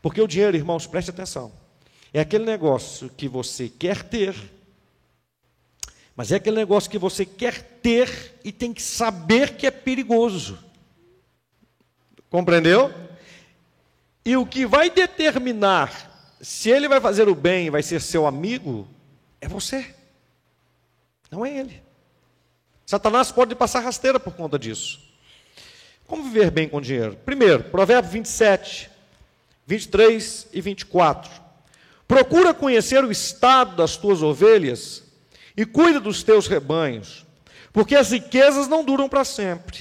Porque 0.02 0.22
o 0.22 0.28
dinheiro, 0.28 0.58
irmãos, 0.58 0.88
preste 0.88 1.12
atenção. 1.12 1.52
É 2.14 2.20
aquele 2.20 2.46
negócio 2.46 3.10
que 3.10 3.28
você 3.28 3.70
quer 3.70 4.04
ter, 4.04 4.36
mas 6.16 6.32
é 6.32 6.36
aquele 6.36 6.58
negócio 6.58 6.90
que 6.90 6.98
você 6.98 7.26
quer 7.26 7.62
ter 7.82 8.40
e 8.44 8.52
tem 8.52 8.74
que 8.74 8.82
saber 8.82 9.56
que 9.56 9.66
é 9.66 9.72
perigoso. 9.72 10.58
Compreendeu? 12.30 12.94
E 14.26 14.36
o 14.36 14.46
que 14.46 14.66
vai 14.66 14.90
determinar 14.90 16.10
se 16.42 16.70
ele 16.70 16.88
vai 16.88 17.00
fazer 17.00 17.30
o 17.30 17.36
bem 17.36 17.68
e 17.68 17.70
vai 17.70 17.84
ser 17.84 18.02
seu 18.02 18.26
amigo 18.26 18.88
é 19.40 19.48
você, 19.48 19.94
não 21.30 21.46
é 21.46 21.58
ele. 21.60 21.82
Satanás 22.86 23.32
pode 23.32 23.56
passar 23.56 23.80
rasteira 23.80 24.20
por 24.20 24.34
conta 24.34 24.60
disso. 24.60 25.11
Como 26.12 26.24
viver 26.24 26.52
bem 26.52 26.68
com 26.68 26.82
dinheiro? 26.82 27.18
Primeiro, 27.24 27.64
Provérbio 27.64 28.12
27, 28.12 28.92
23 29.66 30.48
e 30.52 30.60
24. 30.60 31.32
Procura 32.06 32.54
conhecer 32.54 33.02
o 33.06 33.10
estado 33.10 33.78
das 33.78 33.96
tuas 33.96 34.22
ovelhas 34.22 35.04
e 35.56 35.66
cuida 35.66 36.02
dos 36.02 36.22
teus 36.22 36.48
rebanhos, 36.48 37.26
porque 37.72 37.96
as 37.96 38.12
riquezas 38.12 38.68
não 38.68 38.84
duram 38.84 39.08
para 39.08 39.24
sempre, 39.24 39.80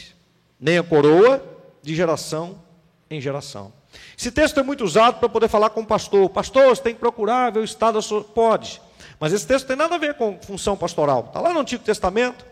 nem 0.60 0.78
a 0.78 0.84
coroa 0.84 1.42
de 1.82 1.96
geração 1.96 2.62
em 3.10 3.20
geração. 3.20 3.72
Esse 4.16 4.30
texto 4.30 4.60
é 4.60 4.62
muito 4.62 4.84
usado 4.84 5.18
para 5.18 5.28
poder 5.28 5.48
falar 5.48 5.70
com 5.70 5.80
o 5.80 5.86
pastor. 5.86 6.30
Pastor, 6.30 6.68
você 6.68 6.80
tem 6.80 6.94
que 6.94 7.00
procurar 7.00 7.50
ver 7.50 7.58
o 7.58 7.64
estado 7.64 7.94
da 7.94 8.02
sua. 8.02 8.22
Pode. 8.22 8.80
Mas 9.18 9.32
esse 9.32 9.48
texto 9.48 9.66
tem 9.66 9.74
nada 9.74 9.96
a 9.96 9.98
ver 9.98 10.14
com 10.14 10.38
função 10.40 10.76
pastoral. 10.76 11.24
Está 11.26 11.40
lá 11.40 11.52
no 11.52 11.58
Antigo 11.58 11.82
Testamento. 11.82 12.46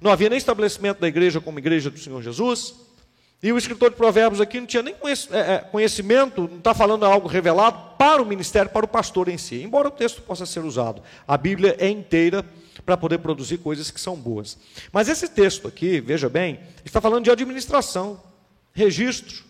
Não 0.00 0.12
havia 0.12 0.28
nem 0.28 0.38
estabelecimento 0.38 1.00
da 1.00 1.08
igreja 1.08 1.40
como 1.40 1.58
igreja 1.58 1.90
do 1.90 1.98
Senhor 1.98 2.22
Jesus. 2.22 2.93
E 3.44 3.52
o 3.52 3.58
escritor 3.58 3.90
de 3.90 3.96
Provérbios 3.96 4.40
aqui 4.40 4.58
não 4.58 4.66
tinha 4.66 4.82
nem 4.82 4.94
é, 4.94 5.38
é, 5.38 5.58
conhecimento, 5.58 6.48
não 6.48 6.56
está 6.56 6.72
falando 6.72 7.04
algo 7.04 7.28
revelado 7.28 7.94
para 7.98 8.22
o 8.22 8.24
ministério, 8.24 8.70
para 8.70 8.86
o 8.86 8.88
pastor 8.88 9.28
em 9.28 9.36
si. 9.36 9.62
Embora 9.62 9.88
o 9.88 9.90
texto 9.90 10.22
possa 10.22 10.46
ser 10.46 10.60
usado, 10.60 11.02
a 11.28 11.36
Bíblia 11.36 11.76
é 11.78 11.90
inteira 11.90 12.42
para 12.86 12.96
poder 12.96 13.18
produzir 13.18 13.58
coisas 13.58 13.90
que 13.90 14.00
são 14.00 14.16
boas. 14.16 14.56
Mas 14.90 15.10
esse 15.10 15.28
texto 15.28 15.68
aqui, 15.68 16.00
veja 16.00 16.26
bem, 16.30 16.58
está 16.86 17.02
falando 17.02 17.24
de 17.24 17.30
administração, 17.30 18.18
registro. 18.72 19.44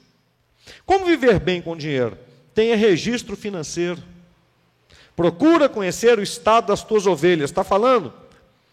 Como 0.84 1.06
viver 1.06 1.38
bem 1.38 1.62
com 1.62 1.76
dinheiro? 1.76 2.18
Tenha 2.52 2.74
registro 2.74 3.36
financeiro. 3.36 4.02
Procura 5.14 5.68
conhecer 5.68 6.18
o 6.18 6.22
estado 6.22 6.66
das 6.66 6.82
tuas 6.82 7.06
ovelhas. 7.06 7.48
Está 7.48 7.62
falando 7.62 8.12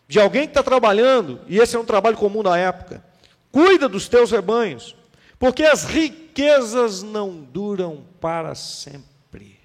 de 0.08 0.20
alguém 0.20 0.46
que 0.46 0.50
está 0.50 0.64
trabalhando, 0.64 1.42
e 1.48 1.60
esse 1.60 1.76
é 1.76 1.80
um 1.80 1.86
trabalho 1.86 2.18
comum 2.18 2.42
da 2.42 2.58
época. 2.58 3.06
Cuida 3.52 3.88
dos 3.88 4.08
teus 4.08 4.32
rebanhos 4.32 4.96
porque 5.42 5.64
as 5.64 5.84
riquezas 5.86 7.02
não 7.02 7.42
duram 7.42 8.06
para 8.20 8.54
sempre. 8.54 9.60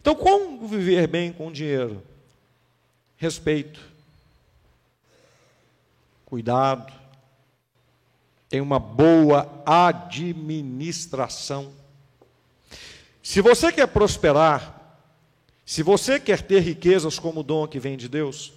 Então, 0.00 0.14
como 0.14 0.68
viver 0.68 1.08
bem 1.08 1.32
com 1.32 1.50
dinheiro? 1.50 2.00
Respeito, 3.16 3.80
cuidado, 6.24 6.92
tem 8.48 8.60
uma 8.60 8.78
boa 8.78 9.60
administração. 9.66 11.72
Se 13.20 13.40
você 13.40 13.72
quer 13.72 13.88
prosperar, 13.88 15.00
se 15.66 15.82
você 15.82 16.20
quer 16.20 16.42
ter 16.42 16.60
riquezas 16.60 17.18
como 17.18 17.42
dom 17.42 17.66
que 17.66 17.80
vem 17.80 17.96
de 17.96 18.08
Deus, 18.08 18.52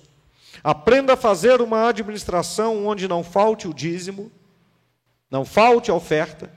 aprenda 0.63 1.13
a 1.13 1.17
fazer 1.17 1.59
uma 1.59 1.89
administração 1.89 2.85
onde 2.85 3.07
não 3.07 3.23
falte 3.23 3.67
o 3.67 3.73
dízimo, 3.73 4.31
não 5.29 5.45
falte 5.45 5.91
a 5.91 5.93
oferta, 5.93 6.49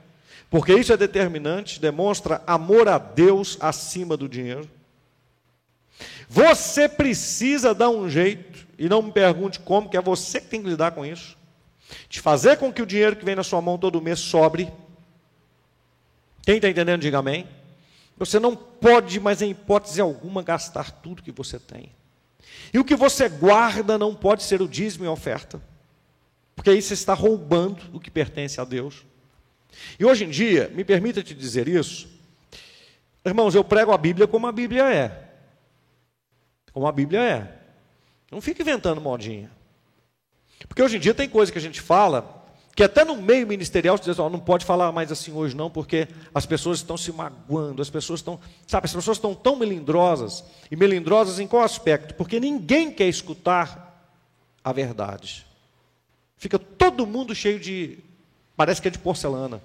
porque 0.49 0.73
isso 0.73 0.91
é 0.91 0.97
determinante, 0.97 1.79
demonstra 1.79 2.41
amor 2.45 2.87
a 2.87 2.97
Deus 2.97 3.57
acima 3.59 4.17
do 4.17 4.27
dinheiro. 4.27 4.69
Você 6.27 6.87
precisa 6.87 7.73
dar 7.73 7.89
um 7.89 8.09
jeito, 8.09 8.67
e 8.77 8.87
não 8.89 9.01
me 9.01 9.11
pergunte 9.11 9.59
como, 9.59 9.89
que 9.89 9.97
é 9.97 10.01
você 10.01 10.39
que 10.39 10.47
tem 10.47 10.61
que 10.61 10.69
lidar 10.69 10.91
com 10.91 11.05
isso, 11.05 11.37
de 12.09 12.19
fazer 12.19 12.57
com 12.57 12.71
que 12.71 12.81
o 12.81 12.85
dinheiro 12.85 13.15
que 13.15 13.25
vem 13.25 13.35
na 13.35 13.43
sua 13.43 13.61
mão 13.61 13.77
todo 13.77 14.01
mês 14.01 14.19
sobre. 14.19 14.71
Quem 16.43 16.55
está 16.55 16.69
entendendo, 16.69 17.01
diga 17.01 17.19
amém. 17.19 17.47
Você 18.17 18.39
não 18.39 18.55
pode, 18.55 19.19
mas 19.19 19.41
em 19.41 19.51
hipótese 19.51 19.99
alguma, 19.99 20.43
gastar 20.43 20.91
tudo 20.91 21.23
que 21.23 21.31
você 21.31 21.59
tem. 21.59 21.91
E 22.73 22.79
o 22.79 22.85
que 22.85 22.95
você 22.95 23.27
guarda 23.27 23.97
não 23.97 24.15
pode 24.15 24.43
ser 24.43 24.61
o 24.61 24.67
dízimo 24.67 25.05
e 25.05 25.07
a 25.07 25.11
oferta. 25.11 25.61
Porque 26.61 26.69
aí 26.69 26.79
você 26.79 26.93
está 26.93 27.15
roubando 27.15 27.81
o 27.91 27.99
que 27.99 28.11
pertence 28.11 28.61
a 28.61 28.63
Deus. 28.63 29.03
E 29.99 30.05
hoje 30.05 30.25
em 30.25 30.29
dia, 30.29 30.71
me 30.75 30.83
permita 30.83 31.23
te 31.23 31.33
dizer 31.33 31.67
isso, 31.67 32.07
irmãos, 33.25 33.55
eu 33.55 33.63
prego 33.63 33.91
a 33.91 33.97
Bíblia 33.97 34.27
como 34.27 34.45
a 34.45 34.51
Bíblia 34.51 34.93
é. 34.93 35.27
Como 36.71 36.85
a 36.85 36.91
Bíblia 36.91 37.19
é. 37.19 37.57
Não 38.31 38.39
fica 38.39 38.61
inventando 38.61 39.01
modinha. 39.01 39.49
Porque 40.67 40.83
hoje 40.83 40.97
em 40.97 40.99
dia 40.99 41.15
tem 41.15 41.27
coisa 41.27 41.51
que 41.51 41.57
a 41.57 41.61
gente 41.61 41.81
fala, 41.81 42.45
que 42.75 42.83
até 42.83 43.03
no 43.03 43.15
meio 43.15 43.47
ministerial 43.47 43.97
você 43.97 44.11
diz, 44.11 44.19
oh, 44.19 44.29
não 44.29 44.39
pode 44.39 44.63
falar 44.63 44.91
mais 44.91 45.11
assim 45.11 45.33
hoje 45.33 45.57
não, 45.57 45.71
porque 45.71 46.07
as 46.31 46.45
pessoas 46.45 46.77
estão 46.77 46.95
se 46.95 47.11
magoando, 47.11 47.81
as 47.81 47.89
pessoas 47.89 48.19
estão, 48.19 48.39
sabe, 48.67 48.85
as 48.85 48.93
pessoas 48.93 49.17
estão 49.17 49.33
tão 49.33 49.55
melindrosas, 49.55 50.43
e 50.69 50.75
melindrosas 50.75 51.39
em 51.39 51.47
qual 51.47 51.63
aspecto? 51.63 52.13
Porque 52.13 52.39
ninguém 52.39 52.91
quer 52.91 53.07
escutar 53.07 54.13
a 54.63 54.71
verdade. 54.71 55.49
Fica 56.41 56.57
todo 56.57 57.05
mundo 57.05 57.35
cheio 57.35 57.59
de. 57.59 57.99
Parece 58.57 58.81
que 58.81 58.87
é 58.87 58.91
de 58.91 58.97
porcelana. 58.97 59.61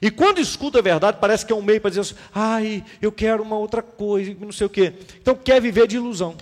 E 0.00 0.10
quando 0.10 0.40
escuta 0.40 0.78
a 0.78 0.82
verdade, 0.82 1.18
parece 1.20 1.44
que 1.44 1.52
é 1.52 1.54
um 1.54 1.60
meio 1.60 1.78
para 1.78 1.90
dizer 1.90 2.00
assim: 2.00 2.14
ai, 2.34 2.82
eu 3.02 3.12
quero 3.12 3.42
uma 3.42 3.58
outra 3.58 3.82
coisa, 3.82 4.34
não 4.40 4.50
sei 4.50 4.66
o 4.66 4.70
quê. 4.70 4.94
Então 5.20 5.34
quer 5.34 5.60
viver 5.60 5.86
de 5.86 5.96
ilusão. 5.96 6.34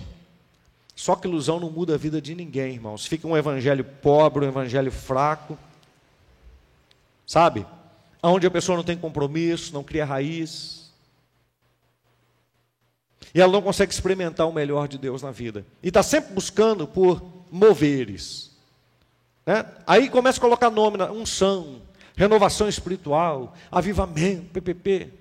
Só 0.95 1.13
que 1.13 1.27
ilusão 1.27 1.59
não 1.59 1.69
muda 1.69 1.95
a 1.95 1.97
vida 1.97 2.21
de 2.21 2.33
ninguém, 2.33 2.75
irmãos. 2.75 3.05
Fica 3.05 3.27
um 3.27 3.35
evangelho 3.35 3.83
pobre, 3.83 4.45
um 4.45 4.47
evangelho 4.47 4.93
fraco. 4.93 5.59
Sabe? 7.27 7.65
Onde 8.23 8.47
a 8.47 8.51
pessoa 8.51 8.77
não 8.77 8.83
tem 8.85 8.95
compromisso, 8.95 9.73
não 9.73 9.83
cria 9.83 10.05
raiz. 10.05 10.89
E 13.33 13.41
ela 13.41 13.51
não 13.51 13.61
consegue 13.61 13.91
experimentar 13.91 14.47
o 14.47 14.53
melhor 14.53 14.87
de 14.87 14.97
Deus 14.97 15.21
na 15.21 15.31
vida. 15.31 15.65
E 15.83 15.89
está 15.89 16.01
sempre 16.01 16.33
buscando 16.33 16.87
por 16.87 17.21
moveres. 17.51 18.54
Né? 19.45 19.65
Aí 19.85 20.09
começa 20.09 20.39
a 20.39 20.41
colocar 20.41 20.69
nome, 20.69 21.01
unção, 21.03 21.81
renovação 22.15 22.67
espiritual, 22.67 23.55
avivamento, 23.71 24.51
PPP. 24.53 25.11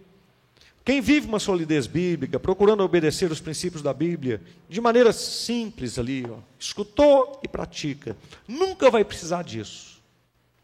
Quem 0.85 1.01
vive 1.01 1.27
uma 1.27 1.39
solidez 1.39 1.87
bíblica, 1.87 2.39
procurando 2.39 2.83
obedecer 2.83 3.31
os 3.31 3.41
princípios 3.41 3.83
da 3.83 3.95
Bíblia, 3.95 4.43
de 4.69 4.81
maneira 4.81 5.13
simples 5.13 5.99
ali, 5.99 6.27
ó, 6.29 6.37
escutou 6.59 7.41
e 7.43 7.49
pratica, 7.49 8.17
nunca 8.47 8.91
vai 8.91 9.03
precisar 9.03 9.43
disso. 9.43 9.99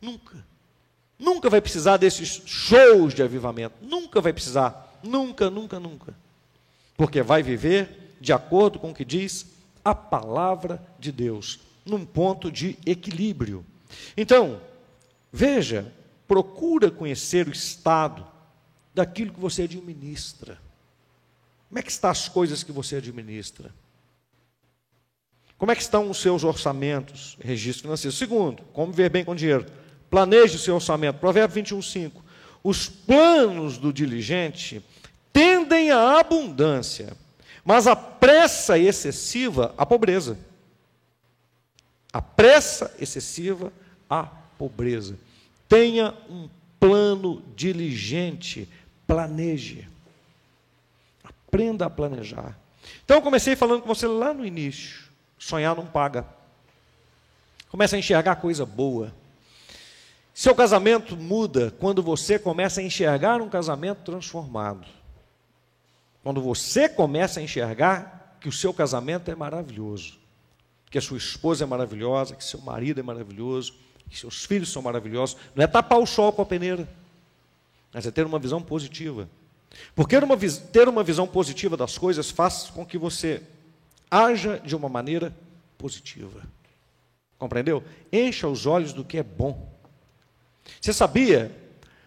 Nunca. 0.00 0.36
Nunca 1.18 1.50
vai 1.50 1.60
precisar 1.60 1.96
desses 1.96 2.42
shows 2.46 3.14
de 3.14 3.22
avivamento. 3.22 3.74
Nunca 3.82 4.20
vai 4.20 4.32
precisar. 4.32 4.98
Nunca, 5.02 5.50
nunca, 5.50 5.78
nunca. 5.78 6.14
Porque 6.96 7.22
vai 7.22 7.42
viver 7.42 8.16
de 8.20 8.32
acordo 8.32 8.78
com 8.78 8.90
o 8.90 8.94
que 8.94 9.04
diz 9.04 9.46
a 9.82 9.94
palavra 9.94 10.82
de 10.98 11.10
Deus, 11.10 11.60
num 11.84 12.04
ponto 12.04 12.50
de 12.50 12.78
equilíbrio. 12.86 13.64
Então, 14.16 14.60
veja, 15.32 15.92
procura 16.26 16.90
conhecer 16.90 17.48
o 17.48 17.52
estado 17.52 18.26
daquilo 18.94 19.32
que 19.32 19.40
você 19.40 19.62
administra. 19.62 20.58
Como 21.68 21.78
é 21.78 21.82
que 21.82 21.90
estão 21.90 22.10
as 22.10 22.28
coisas 22.28 22.62
que 22.62 22.72
você 22.72 22.96
administra? 22.96 23.72
Como 25.56 25.70
é 25.70 25.76
que 25.76 25.82
estão 25.82 26.10
os 26.10 26.18
seus 26.18 26.42
orçamentos, 26.42 27.36
registro 27.40 27.82
financeiro? 27.82 28.16
Segundo, 28.16 28.62
como 28.72 28.92
ver 28.92 29.10
bem 29.10 29.24
com 29.24 29.34
dinheiro? 29.34 29.66
Planeje 30.08 30.56
o 30.56 30.58
seu 30.58 30.74
orçamento. 30.74 31.18
Provérbio 31.18 31.54
21, 31.54 31.82
5. 31.82 32.24
Os 32.64 32.88
planos 32.88 33.78
do 33.78 33.92
diligente 33.92 34.82
tendem 35.32 35.90
à 35.90 36.18
abundância, 36.18 37.16
mas 37.64 37.86
a 37.86 37.94
pressa 37.94 38.78
excessiva 38.78 39.74
à 39.76 39.86
pobreza. 39.86 40.38
A 42.12 42.20
pressa 42.20 42.94
excessiva 42.98 43.72
à 44.08 44.24
pobreza. 44.58 45.16
Tenha 45.68 46.14
um 46.28 46.48
plano 46.78 47.42
diligente 47.54 48.68
planeje. 49.06 49.88
Aprenda 51.22 51.86
a 51.86 51.90
planejar. 51.90 52.58
Então, 53.04 53.18
eu 53.18 53.22
comecei 53.22 53.56
falando 53.56 53.82
com 53.82 53.88
você 53.88 54.06
lá 54.06 54.34
no 54.34 54.44
início. 54.44 55.10
Sonhar 55.38 55.74
não 55.74 55.86
paga. 55.86 56.26
Começa 57.68 57.96
a 57.96 57.98
enxergar 57.98 58.36
coisa 58.36 58.66
boa. 58.66 59.14
Seu 60.34 60.54
casamento 60.54 61.16
muda 61.16 61.74
quando 61.78 62.02
você 62.02 62.38
começa 62.38 62.80
a 62.80 62.84
enxergar 62.84 63.40
um 63.40 63.48
casamento 63.48 64.02
transformado. 64.04 64.86
Quando 66.22 66.40
você 66.40 66.88
começa 66.88 67.40
a 67.40 67.42
enxergar 67.42 68.36
que 68.40 68.48
o 68.48 68.52
seu 68.52 68.72
casamento 68.72 69.30
é 69.30 69.34
maravilhoso, 69.34 70.19
que 70.90 70.98
a 70.98 71.00
sua 71.00 71.16
esposa 71.18 71.64
é 71.64 71.66
maravilhosa, 71.66 72.34
que 72.34 72.44
seu 72.44 72.60
marido 72.60 73.00
é 73.00 73.02
maravilhoso, 73.02 73.74
que 74.08 74.18
seus 74.18 74.44
filhos 74.44 74.72
são 74.72 74.82
maravilhosos. 74.82 75.36
Não 75.54 75.62
é 75.62 75.66
tapar 75.66 76.00
o 76.00 76.06
sol 76.06 76.32
com 76.32 76.42
a 76.42 76.46
peneira 76.46 76.88
mas 77.92 78.06
é 78.06 78.10
ter 78.10 78.24
uma 78.24 78.38
visão 78.38 78.62
positiva. 78.62 79.28
Porque 79.94 80.16
ter 80.72 80.88
uma 80.88 81.02
visão 81.02 81.26
positiva 81.26 81.76
das 81.76 81.96
coisas 81.96 82.30
faz 82.30 82.70
com 82.70 82.84
que 82.84 82.98
você 82.98 83.42
haja 84.10 84.58
de 84.58 84.74
uma 84.74 84.88
maneira 84.88 85.34
positiva. 85.78 86.42
Compreendeu? 87.38 87.82
Encha 88.12 88.48
os 88.48 88.66
olhos 88.66 88.92
do 88.92 89.04
que 89.04 89.18
é 89.18 89.22
bom. 89.22 89.68
Você 90.80 90.92
sabia? 90.92 91.50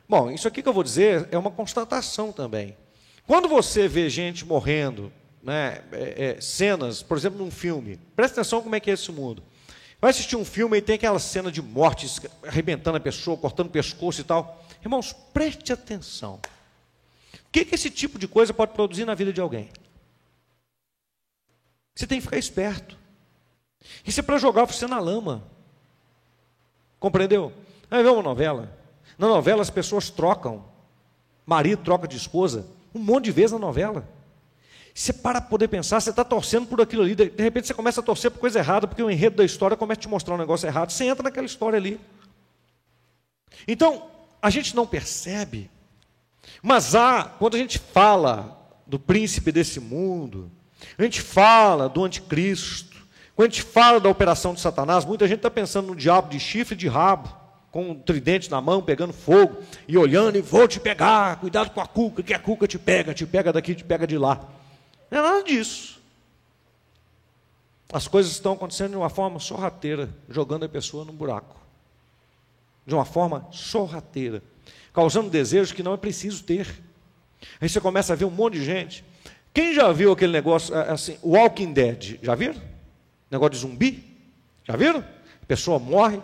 Bom, 0.08 0.30
isso 0.30 0.48
aqui 0.48 0.62
que 0.62 0.70
eu 0.70 0.74
vou 0.74 0.84
dizer 0.84 1.28
é 1.32 1.38
uma 1.38 1.52
constatação 1.52 2.32
também. 2.32 2.78
Quando 3.26 3.48
você 3.48 3.88
vê 3.88 4.10
gente 4.10 4.46
morrendo, 4.46 5.12
né, 5.44 5.84
é, 5.92 6.36
é, 6.38 6.42
cenas, 6.42 7.04
por 7.04 7.18
exemplo, 7.18 7.38
num 7.38 7.52
filme, 7.52 8.00
presta 8.16 8.40
atenção 8.40 8.62
como 8.62 8.76
é 8.76 8.80
que 8.80 8.90
é 8.90 8.94
esse 8.94 9.12
mundo. 9.12 9.44
Vai 10.00 10.12
assistir 10.12 10.36
um 10.36 10.46
filme 10.46 10.78
e 10.78 10.82
tem 10.82 10.96
aquela 10.96 11.20
cena 11.20 11.52
de 11.52 11.62
morte, 11.62 12.10
arrebentando 12.48 12.98
a 12.98 13.00
pessoa, 13.00 13.38
cortando 13.38 13.68
o 13.68 13.72
pescoço 13.72 14.22
e 14.22 14.24
tal. 14.24 14.66
Irmãos, 14.82 15.14
preste 15.34 15.72
atenção. 15.72 16.40
O 17.36 17.52
que, 17.52 17.64
que 17.64 17.76
esse 17.76 17.90
tipo 17.90 18.18
de 18.18 18.28
coisa 18.28 18.54
pode 18.54 18.74
produzir 18.74 19.06
na 19.06 19.14
vida 19.14 19.32
de 19.32 19.40
alguém? 19.40 19.70
Você 21.96 22.08
tem 22.08 22.18
que 22.18 22.24
ficar 22.24 22.38
esperto. 22.38 22.98
Isso 24.06 24.20
é 24.20 24.24
para 24.24 24.38
jogar 24.38 24.66
você 24.66 24.88
na 24.88 25.00
lama. 25.00 25.44
Compreendeu? 27.00 27.54
Aí 27.92 28.02
vê 28.02 28.10
uma 28.10 28.24
novela. 28.24 28.76
Na 29.18 29.28
novela 29.28 29.62
as 29.62 29.70
pessoas 29.70 30.10
trocam. 30.10 30.66
Marido 31.46 31.84
troca 31.84 32.08
de 32.08 32.18
esposa. 32.18 32.66
Um 32.96 33.00
monte 33.00 33.26
de 33.26 33.32
vezes 33.32 33.52
na 33.52 33.60
novela. 33.60 34.08
Você 34.94 35.12
para 35.12 35.42
poder 35.42 35.68
pensar, 35.68 36.00
você 36.00 36.12
está 36.12 36.24
torcendo 36.24 36.68
por 36.68 36.80
aquilo 36.80 37.02
ali. 37.02 37.16
De 37.16 37.32
repente 37.42 37.66
você 37.66 37.74
começa 37.74 38.00
a 38.00 38.04
torcer 38.04 38.30
por 38.30 38.40
coisa 38.40 38.60
errada, 38.60 38.88
porque 38.88 39.02
o 39.02 39.10
enredo 39.10 39.38
da 39.38 39.46
história 39.46 39.76
começa 39.76 40.00
a 40.00 40.04
te 40.04 40.08
mostrar 40.08 40.36
um 40.36 40.38
negócio 40.38 40.68
errado. 40.68 40.92
Você 40.92 41.06
entra 41.06 41.24
naquela 41.24 41.48
história 41.48 41.78
ali. 41.78 42.00
Então, 43.68 44.08
a 44.42 44.50
gente 44.50 44.76
não 44.76 44.86
percebe, 44.86 45.70
mas 46.62 46.96
há, 46.96 47.24
quando 47.24 47.56
a 47.56 47.58
gente 47.58 47.80
fala 47.80 48.60
do 48.86 49.00
príncipe 49.00 49.52
desse 49.52 49.80
mundo, 49.80 50.52
a 50.98 51.04
gente 51.04 51.22
fala 51.22 51.88
do 51.88 52.04
anticristo, 52.04 52.98
quando 53.36 53.48
a 53.48 53.52
gente 53.52 53.64
fala 53.64 54.00
da 54.00 54.10
operação 54.10 54.54
de 54.54 54.62
Satanás, 54.62 55.06
muita 55.06 55.28
gente 55.28 55.38
está 55.38 55.50
pensando 55.50 55.88
no 55.88 55.96
diabo 55.96 56.30
de 56.30 56.40
chifre 56.40 56.76
e 56.76 56.78
de 56.78 56.88
rabo, 56.88 57.34
com 57.72 57.90
um 57.90 57.96
tridente 57.96 58.52
na 58.52 58.62
mão, 58.62 58.84
pegando 58.84 59.14
fogo, 59.14 59.58
e 59.88 59.98
olhando, 59.98 60.38
e 60.38 60.42
vou 60.42 60.68
te 60.68 60.80
pegar, 60.80 61.40
cuidado 61.40 61.72
com 61.72 61.82
a 61.82 61.88
cuca, 61.88 62.22
que 62.22 62.34
a 62.34 62.40
cuca 62.40 62.68
te 62.68 62.78
pega, 62.78 63.14
te 63.14 63.26
pega 63.26 63.52
daqui, 63.52 63.74
te 63.74 63.84
pega 63.84 64.06
de 64.06 64.18
lá. 64.18 64.40
Não 65.14 65.20
é 65.20 65.22
nada 65.22 65.44
disso. 65.44 66.02
As 67.94 68.08
coisas 68.08 68.32
estão 68.32 68.54
acontecendo 68.54 68.90
de 68.90 68.98
uma 68.98 69.12
forma 69.12 69.40
sorrateira, 69.40 70.10
jogando 70.28 70.66
a 70.66 70.70
pessoa 70.70 71.06
num 71.06 71.14
buraco 71.14 71.62
de 72.86 72.96
uma 72.96 73.06
forma 73.06 73.48
sorrateira, 73.52 74.44
causando 74.92 75.30
desejos 75.30 75.72
que 75.72 75.84
não 75.84 75.94
é 75.94 75.98
preciso 75.98 76.44
ter. 76.44 76.68
Aí 77.62 77.70
você 77.70 77.80
começa 77.80 78.12
a 78.12 78.16
ver 78.16 78.26
um 78.26 78.32
monte 78.32 78.56
de 78.56 78.66
gente. 78.66 79.06
Quem 79.54 79.76
já 79.76 79.92
viu 79.92 80.12
aquele 80.12 80.34
negócio 80.34 80.76
é, 80.76 80.92
assim, 80.92 81.16
Walking 81.24 81.72
Dead? 81.72 82.20
Já 82.22 82.34
viram? 82.34 82.60
Negócio 83.30 83.52
de 83.52 83.58
zumbi? 83.60 84.04
Já 84.64 84.76
viram? 84.76 85.00
A 85.00 85.46
pessoa 85.46 85.78
morre, 85.78 86.20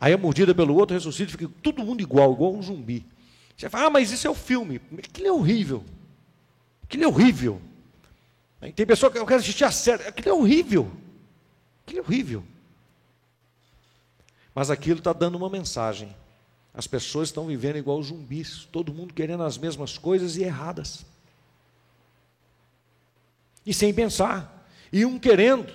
aí 0.00 0.14
é 0.14 0.16
mordida 0.16 0.54
pelo 0.54 0.74
outro, 0.74 0.94
ressuscita, 0.94 1.30
fica 1.30 1.48
todo 1.62 1.84
mundo 1.84 2.00
igual, 2.00 2.32
igual 2.32 2.54
um 2.54 2.62
zumbi. 2.62 3.04
Você 3.54 3.68
fala, 3.68 3.86
ah, 3.86 3.90
mas 3.90 4.10
isso 4.10 4.26
é 4.26 4.30
o 4.30 4.34
filme. 4.34 4.80
Aquilo 4.98 5.28
é 5.28 5.32
horrível. 5.32 5.84
Aquilo 6.82 7.04
é 7.04 7.06
horrível. 7.06 7.60
Tem 8.74 8.86
pessoa 8.86 9.12
que 9.12 9.18
eu 9.18 9.26
quero 9.26 9.40
assistir 9.40 9.64
a 9.64 9.70
série. 9.70 10.04
Aquilo 10.04 10.28
é 10.28 10.32
horrível. 10.32 10.90
Aquilo 11.84 12.00
é 12.00 12.02
horrível. 12.02 12.44
Mas 14.54 14.70
aquilo 14.70 14.98
está 14.98 15.12
dando 15.12 15.36
uma 15.36 15.50
mensagem. 15.50 16.14
As 16.72 16.86
pessoas 16.86 17.28
estão 17.28 17.46
vivendo 17.46 17.76
igual 17.76 18.02
zumbis, 18.02 18.66
todo 18.72 18.92
mundo 18.92 19.14
querendo 19.14 19.42
as 19.42 19.58
mesmas 19.58 19.98
coisas 19.98 20.36
e 20.36 20.42
erradas. 20.42 21.04
E 23.66 23.74
sem 23.74 23.92
pensar. 23.92 24.66
E 24.92 25.04
um 25.04 25.18
querendo 25.18 25.72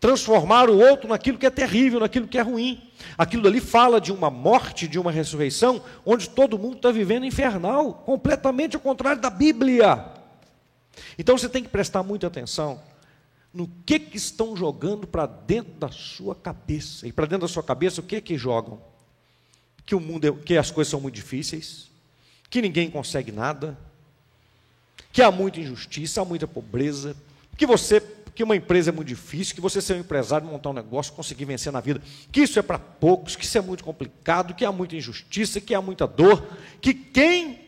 transformar 0.00 0.68
o 0.68 0.78
outro 0.78 1.08
naquilo 1.08 1.38
que 1.38 1.46
é 1.46 1.50
terrível, 1.50 2.00
naquilo 2.00 2.28
que 2.28 2.38
é 2.38 2.42
ruim. 2.42 2.82
Aquilo 3.16 3.46
ali 3.46 3.60
fala 3.60 4.00
de 4.00 4.12
uma 4.12 4.30
morte, 4.30 4.86
de 4.86 4.98
uma 4.98 5.10
ressurreição, 5.10 5.82
onde 6.04 6.28
todo 6.28 6.58
mundo 6.58 6.76
está 6.76 6.90
vivendo 6.90 7.24
infernal, 7.24 7.92
completamente 7.92 8.76
ao 8.76 8.82
contrário 8.82 9.20
da 9.20 9.30
Bíblia. 9.30 10.15
Então 11.18 11.36
você 11.36 11.48
tem 11.48 11.62
que 11.62 11.68
prestar 11.68 12.02
muita 12.02 12.26
atenção 12.26 12.80
no 13.56 13.66
que, 13.86 13.98
que 13.98 14.18
estão 14.18 14.54
jogando 14.54 15.06
para 15.06 15.24
dentro 15.24 15.72
da 15.74 15.90
sua 15.90 16.34
cabeça. 16.34 17.08
E 17.08 17.12
para 17.12 17.24
dentro 17.24 17.46
da 17.46 17.52
sua 17.52 17.62
cabeça, 17.62 18.02
o 18.02 18.04
que 18.04 18.20
que 18.20 18.36
jogam? 18.36 18.78
Que 19.86 19.94
o 19.94 20.00
mundo, 20.00 20.26
é, 20.26 20.32
que 20.44 20.58
as 20.58 20.70
coisas 20.70 20.90
são 20.90 21.00
muito 21.00 21.14
difíceis, 21.14 21.90
que 22.50 22.60
ninguém 22.60 22.90
consegue 22.90 23.32
nada, 23.32 23.78
que 25.10 25.22
há 25.22 25.30
muita 25.30 25.58
injustiça, 25.58 26.20
há 26.20 26.24
muita 26.26 26.46
pobreza, 26.46 27.16
que 27.56 27.64
você, 27.64 27.98
que 28.34 28.44
uma 28.44 28.54
empresa 28.54 28.90
é 28.90 28.92
muito 28.92 29.08
difícil, 29.08 29.54
que 29.54 29.60
você 29.62 29.80
ser 29.80 29.94
um 29.94 30.00
empresário, 30.00 30.46
montar 30.46 30.68
um 30.68 30.74
negócio, 30.74 31.14
conseguir 31.14 31.46
vencer 31.46 31.72
na 31.72 31.80
vida, 31.80 32.02
que 32.30 32.42
isso 32.42 32.58
é 32.58 32.62
para 32.62 32.78
poucos, 32.78 33.36
que 33.36 33.44
isso 33.46 33.56
é 33.56 33.62
muito 33.62 33.82
complicado, 33.82 34.52
que 34.52 34.66
há 34.66 34.70
muita 34.70 34.96
injustiça, 34.96 35.62
que 35.62 35.74
há 35.74 35.80
muita 35.80 36.06
dor, 36.06 36.46
que 36.78 36.92
quem 36.92 37.60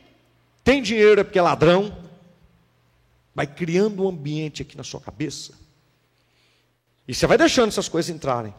tem 0.63 0.83
dinheiro 0.83 1.23
é 1.23 1.25
porque 1.25 1.39
é 1.39 1.43
ladrão, 1.43 1.97
vai 3.39 3.47
criando 3.47 4.03
um 4.03 4.09
ambiente 4.09 4.63
aqui 4.63 4.77
na 4.77 4.83
sua 4.83 5.01
cabeça 5.01 5.53
e 7.07 7.15
você 7.15 7.25
vai 7.25 7.39
deixando 7.39 7.69
essas 7.69 7.89
coisas 7.89 8.13
entrarem. 8.13 8.53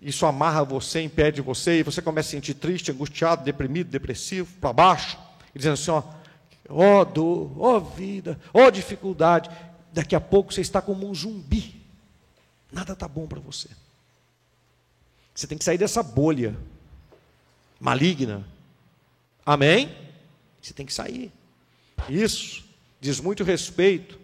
Isso 0.00 0.24
amarra 0.26 0.62
você, 0.62 1.02
impede 1.02 1.42
você, 1.42 1.80
e 1.80 1.82
você 1.82 2.00
começa 2.00 2.28
a 2.28 2.30
se 2.30 2.36
sentir 2.36 2.54
triste, 2.54 2.92
angustiado, 2.92 3.42
deprimido, 3.42 3.90
depressivo, 3.90 4.56
para 4.60 4.72
baixo, 4.72 5.18
e 5.52 5.58
dizendo 5.58 5.72
assim: 5.72 5.90
ó, 5.90 6.04
ó 6.68 7.04
dor, 7.04 7.52
ó 7.60 7.80
vida, 7.80 8.38
ó 8.54 8.70
dificuldade. 8.70 9.50
Daqui 9.92 10.14
a 10.14 10.20
pouco 10.20 10.54
você 10.54 10.60
está 10.60 10.80
como 10.80 11.10
um 11.10 11.12
zumbi. 11.12 11.82
Nada 12.70 12.92
está 12.92 13.08
bom 13.08 13.26
para 13.26 13.40
você. 13.40 13.68
Você 15.34 15.48
tem 15.48 15.58
que 15.58 15.64
sair 15.64 15.78
dessa 15.78 16.00
bolha 16.00 16.56
maligna. 17.80 18.46
Amém? 19.44 19.92
Você 20.62 20.72
tem 20.72 20.86
que 20.86 20.94
sair. 20.94 21.32
Isso 22.08 22.67
diz 23.00 23.20
muito 23.20 23.44
respeito 23.44 24.18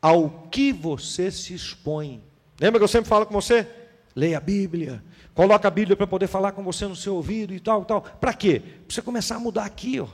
ao 0.00 0.48
que 0.50 0.72
você 0.72 1.30
se 1.30 1.54
expõe 1.54 2.22
Lembra 2.60 2.80
que 2.80 2.84
eu 2.84 2.88
sempre 2.88 3.08
falo 3.08 3.26
com 3.26 3.34
você? 3.34 3.66
Leia 4.14 4.38
a 4.38 4.40
Bíblia. 4.40 5.02
Coloca 5.34 5.68
a 5.68 5.70
Bíblia 5.70 5.96
para 5.96 6.06
poder 6.06 6.26
falar 6.26 6.52
com 6.52 6.62
você 6.62 6.86
no 6.86 6.96
seu 6.96 7.16
ouvido 7.16 7.52
e 7.52 7.60
tal, 7.60 7.84
tal. 7.84 8.00
Para 8.00 8.32
quê? 8.32 8.60
Para 8.60 8.94
você 8.94 9.02
começar 9.02 9.36
a 9.36 9.40
mudar 9.40 9.64
aqui, 9.64 10.00
ó. 10.00 10.06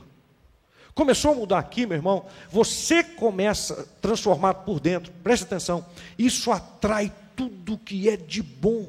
Começou 0.94 1.32
a 1.32 1.34
mudar 1.34 1.58
aqui, 1.58 1.86
meu 1.86 1.96
irmão. 1.96 2.26
Você 2.50 3.02
começa 3.02 3.80
a 3.80 3.84
transformar 4.00 4.54
por 4.54 4.80
dentro. 4.80 5.12
Preste 5.22 5.44
atenção. 5.44 5.86
Isso 6.18 6.50
atrai 6.50 7.12
tudo 7.36 7.78
que 7.78 8.08
é 8.08 8.16
de 8.16 8.42
bom. 8.42 8.88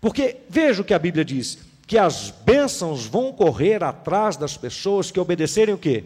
Porque 0.00 0.38
veja 0.48 0.82
o 0.82 0.84
que 0.84 0.94
a 0.94 0.98
Bíblia 0.98 1.24
diz: 1.24 1.58
que 1.86 1.98
as 1.98 2.30
bênçãos 2.30 3.06
vão 3.06 3.32
correr 3.32 3.84
atrás 3.84 4.36
das 4.36 4.56
pessoas 4.56 5.10
que 5.10 5.20
obedecerem 5.20 5.74
o 5.74 5.78
quê? 5.78 6.04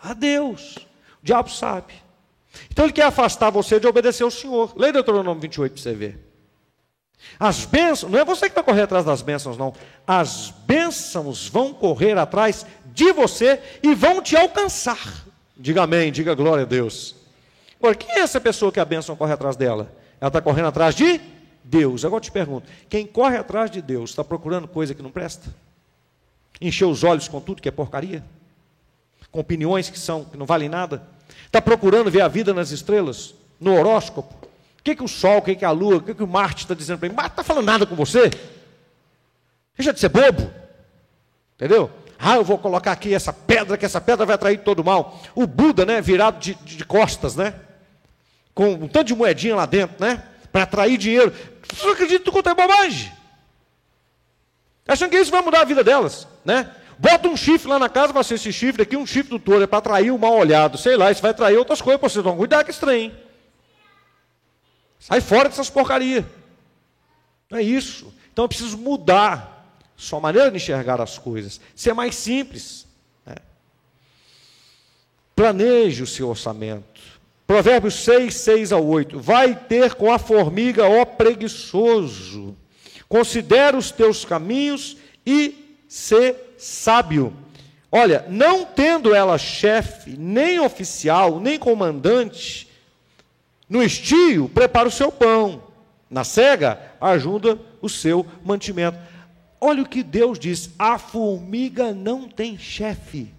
A 0.00 0.14
Deus. 0.14 0.78
O 1.22 1.26
diabo 1.26 1.50
sabe. 1.50 1.94
Então 2.70 2.84
ele 2.84 2.92
quer 2.92 3.04
afastar 3.04 3.50
você 3.50 3.78
de 3.78 3.86
obedecer 3.86 4.22
ao 4.22 4.30
Senhor. 4.30 4.72
Leia 4.76 4.92
Deuteronômio 4.92 5.40
28 5.40 5.72
para 5.72 5.82
você 5.82 5.94
ver. 5.94 6.30
As 7.38 7.64
bênçãos, 7.64 8.10
não 8.10 8.18
é 8.18 8.24
você 8.24 8.48
que 8.48 8.54
vai 8.54 8.64
correr 8.64 8.82
atrás 8.82 9.04
das 9.04 9.22
bênçãos, 9.22 9.56
não. 9.56 9.74
As 10.06 10.52
bênçãos 10.66 11.48
vão 11.48 11.72
correr 11.72 12.16
atrás 12.18 12.66
de 12.86 13.12
você 13.12 13.60
e 13.82 13.94
vão 13.94 14.22
te 14.22 14.36
alcançar. 14.36 15.24
Diga 15.56 15.82
amém, 15.82 16.10
diga 16.10 16.34
glória 16.34 16.64
a 16.64 16.66
Deus. 16.66 17.14
Agora, 17.78 17.94
quem 17.94 18.16
é 18.16 18.20
essa 18.20 18.40
pessoa 18.40 18.72
que 18.72 18.80
a 18.80 18.84
bênção 18.84 19.14
corre 19.14 19.32
atrás 19.32 19.56
dela? 19.56 19.92
Ela 20.20 20.28
está 20.28 20.40
correndo 20.40 20.68
atrás 20.68 20.94
de 20.94 21.20
Deus. 21.62 22.04
Agora 22.04 22.18
eu 22.18 22.24
te 22.24 22.32
pergunto: 22.32 22.68
quem 22.88 23.06
corre 23.06 23.36
atrás 23.36 23.70
de 23.70 23.80
Deus 23.80 24.10
está 24.10 24.24
procurando 24.24 24.66
coisa 24.66 24.94
que 24.94 25.02
não 25.02 25.10
presta? 25.10 25.54
Encher 26.60 26.86
os 26.86 27.04
olhos 27.04 27.28
com 27.28 27.40
tudo 27.40 27.62
que 27.62 27.68
é 27.68 27.72
porcaria? 27.72 28.24
Com 29.30 29.40
opiniões 29.40 29.88
que, 29.88 29.98
são, 29.98 30.24
que 30.24 30.36
não 30.36 30.46
valem 30.46 30.68
nada? 30.68 31.02
Está 31.46 31.60
procurando 31.60 32.10
ver 32.10 32.22
a 32.22 32.28
vida 32.28 32.52
nas 32.52 32.70
estrelas? 32.70 33.34
No 33.60 33.78
horóscopo? 33.78 34.34
O 34.78 34.82
que, 34.82 34.96
que 34.96 35.04
o 35.04 35.08
Sol, 35.08 35.38
o 35.38 35.42
que, 35.42 35.54
que 35.54 35.64
a 35.64 35.70
Lua, 35.70 35.96
o 35.96 36.00
que, 36.00 36.14
que 36.14 36.22
o 36.22 36.26
Marte 36.26 36.64
está 36.64 36.74
dizendo 36.74 36.98
para 36.98 37.08
mim? 37.08 37.14
Marte 37.14 37.32
está 37.32 37.44
falando 37.44 37.66
nada 37.66 37.86
com 37.86 37.94
você? 37.94 38.30
Deixa 39.76 39.92
de 39.92 40.00
ser 40.00 40.08
bobo. 40.08 40.50
Entendeu? 41.56 41.90
Ah, 42.18 42.36
eu 42.36 42.44
vou 42.44 42.58
colocar 42.58 42.92
aqui 42.92 43.14
essa 43.14 43.32
pedra, 43.32 43.78
que 43.78 43.84
essa 43.84 44.00
pedra 44.00 44.26
vai 44.26 44.34
atrair 44.34 44.58
todo 44.58 44.80
o 44.80 44.84
mal. 44.84 45.20
O 45.34 45.46
Buda, 45.46 45.86
né, 45.86 46.00
virado 46.00 46.38
de, 46.38 46.54
de 46.54 46.84
costas, 46.84 47.36
né? 47.36 47.54
Com 48.54 48.72
um 48.72 48.88
tanto 48.88 49.08
de 49.08 49.14
moedinha 49.14 49.56
lá 49.56 49.66
dentro, 49.66 49.96
né? 49.98 50.22
Para 50.52 50.64
atrair 50.64 50.98
dinheiro. 50.98 51.32
Você 51.72 51.86
não 51.86 51.92
acredita 51.92 52.30
quanto 52.30 52.48
é 52.48 52.54
bobagem? 52.54 53.12
Achando 54.86 55.10
que 55.10 55.18
isso 55.18 55.30
vai 55.30 55.40
mudar 55.40 55.60
a 55.60 55.64
vida 55.64 55.84
delas, 55.84 56.26
né? 56.44 56.70
Bota 57.00 57.28
um 57.28 57.36
chifre 57.36 57.66
lá 57.66 57.78
na 57.78 57.88
casa, 57.88 58.12
vai 58.12 58.22
ser 58.22 58.34
esse 58.34 58.52
chifre 58.52 58.82
aqui, 58.82 58.94
um 58.94 59.06
chifre 59.06 59.30
do 59.30 59.38
touro, 59.38 59.62
é 59.62 59.66
para 59.66 59.78
atrair 59.78 60.10
o 60.10 60.18
mal 60.18 60.36
olhado. 60.36 60.76
Sei 60.76 60.98
lá, 60.98 61.10
isso 61.10 61.22
vai 61.22 61.30
atrair 61.30 61.56
outras 61.56 61.80
coisas 61.80 61.98
para 61.98 62.10
vocês. 62.10 62.22
Então, 62.22 62.36
com 62.36 62.70
esse 62.70 62.78
trem. 62.78 63.10
Sai 64.98 65.22
fora 65.22 65.48
dessas 65.48 65.70
porcarias. 65.70 66.26
Não 67.48 67.58
é 67.58 67.62
isso. 67.62 68.12
Então 68.30 68.44
eu 68.44 68.48
preciso 68.50 68.76
mudar 68.76 69.80
sua 69.96 70.20
maneira 70.20 70.50
de 70.50 70.58
enxergar 70.58 71.00
as 71.00 71.16
coisas. 71.16 71.58
Ser 71.74 71.94
mais 71.94 72.14
simples. 72.16 72.86
Né? 73.24 73.36
Planeje 75.34 76.02
o 76.02 76.06
seu 76.06 76.28
orçamento. 76.28 77.00
Provérbios 77.46 77.94
6, 78.04 78.34
6 78.34 78.72
a 78.72 78.76
8. 78.76 79.18
Vai 79.18 79.54
ter 79.54 79.94
com 79.94 80.12
a 80.12 80.18
formiga, 80.18 80.86
ó 80.86 81.06
preguiçoso. 81.06 82.54
Considera 83.08 83.74
os 83.74 83.90
teus 83.90 84.22
caminhos 84.22 84.98
e 85.24 85.82
se 85.88 86.49
sábio. 86.60 87.34
Olha, 87.90 88.24
não 88.28 88.64
tendo 88.64 89.14
ela 89.14 89.36
chefe, 89.38 90.16
nem 90.16 90.60
oficial, 90.60 91.40
nem 91.40 91.58
comandante, 91.58 92.68
no 93.68 93.82
estio, 93.82 94.48
prepara 94.48 94.88
o 94.88 94.90
seu 94.90 95.12
pão. 95.12 95.62
Na 96.10 96.24
cega, 96.24 96.92
ajuda 97.00 97.56
o 97.80 97.88
seu 97.88 98.26
mantimento. 98.44 98.98
Olha 99.60 99.82
o 99.82 99.88
que 99.88 100.02
Deus 100.02 100.40
diz: 100.40 100.70
a 100.76 100.98
formiga 100.98 101.94
não 101.94 102.28
tem 102.28 102.58
chefe. 102.58 103.32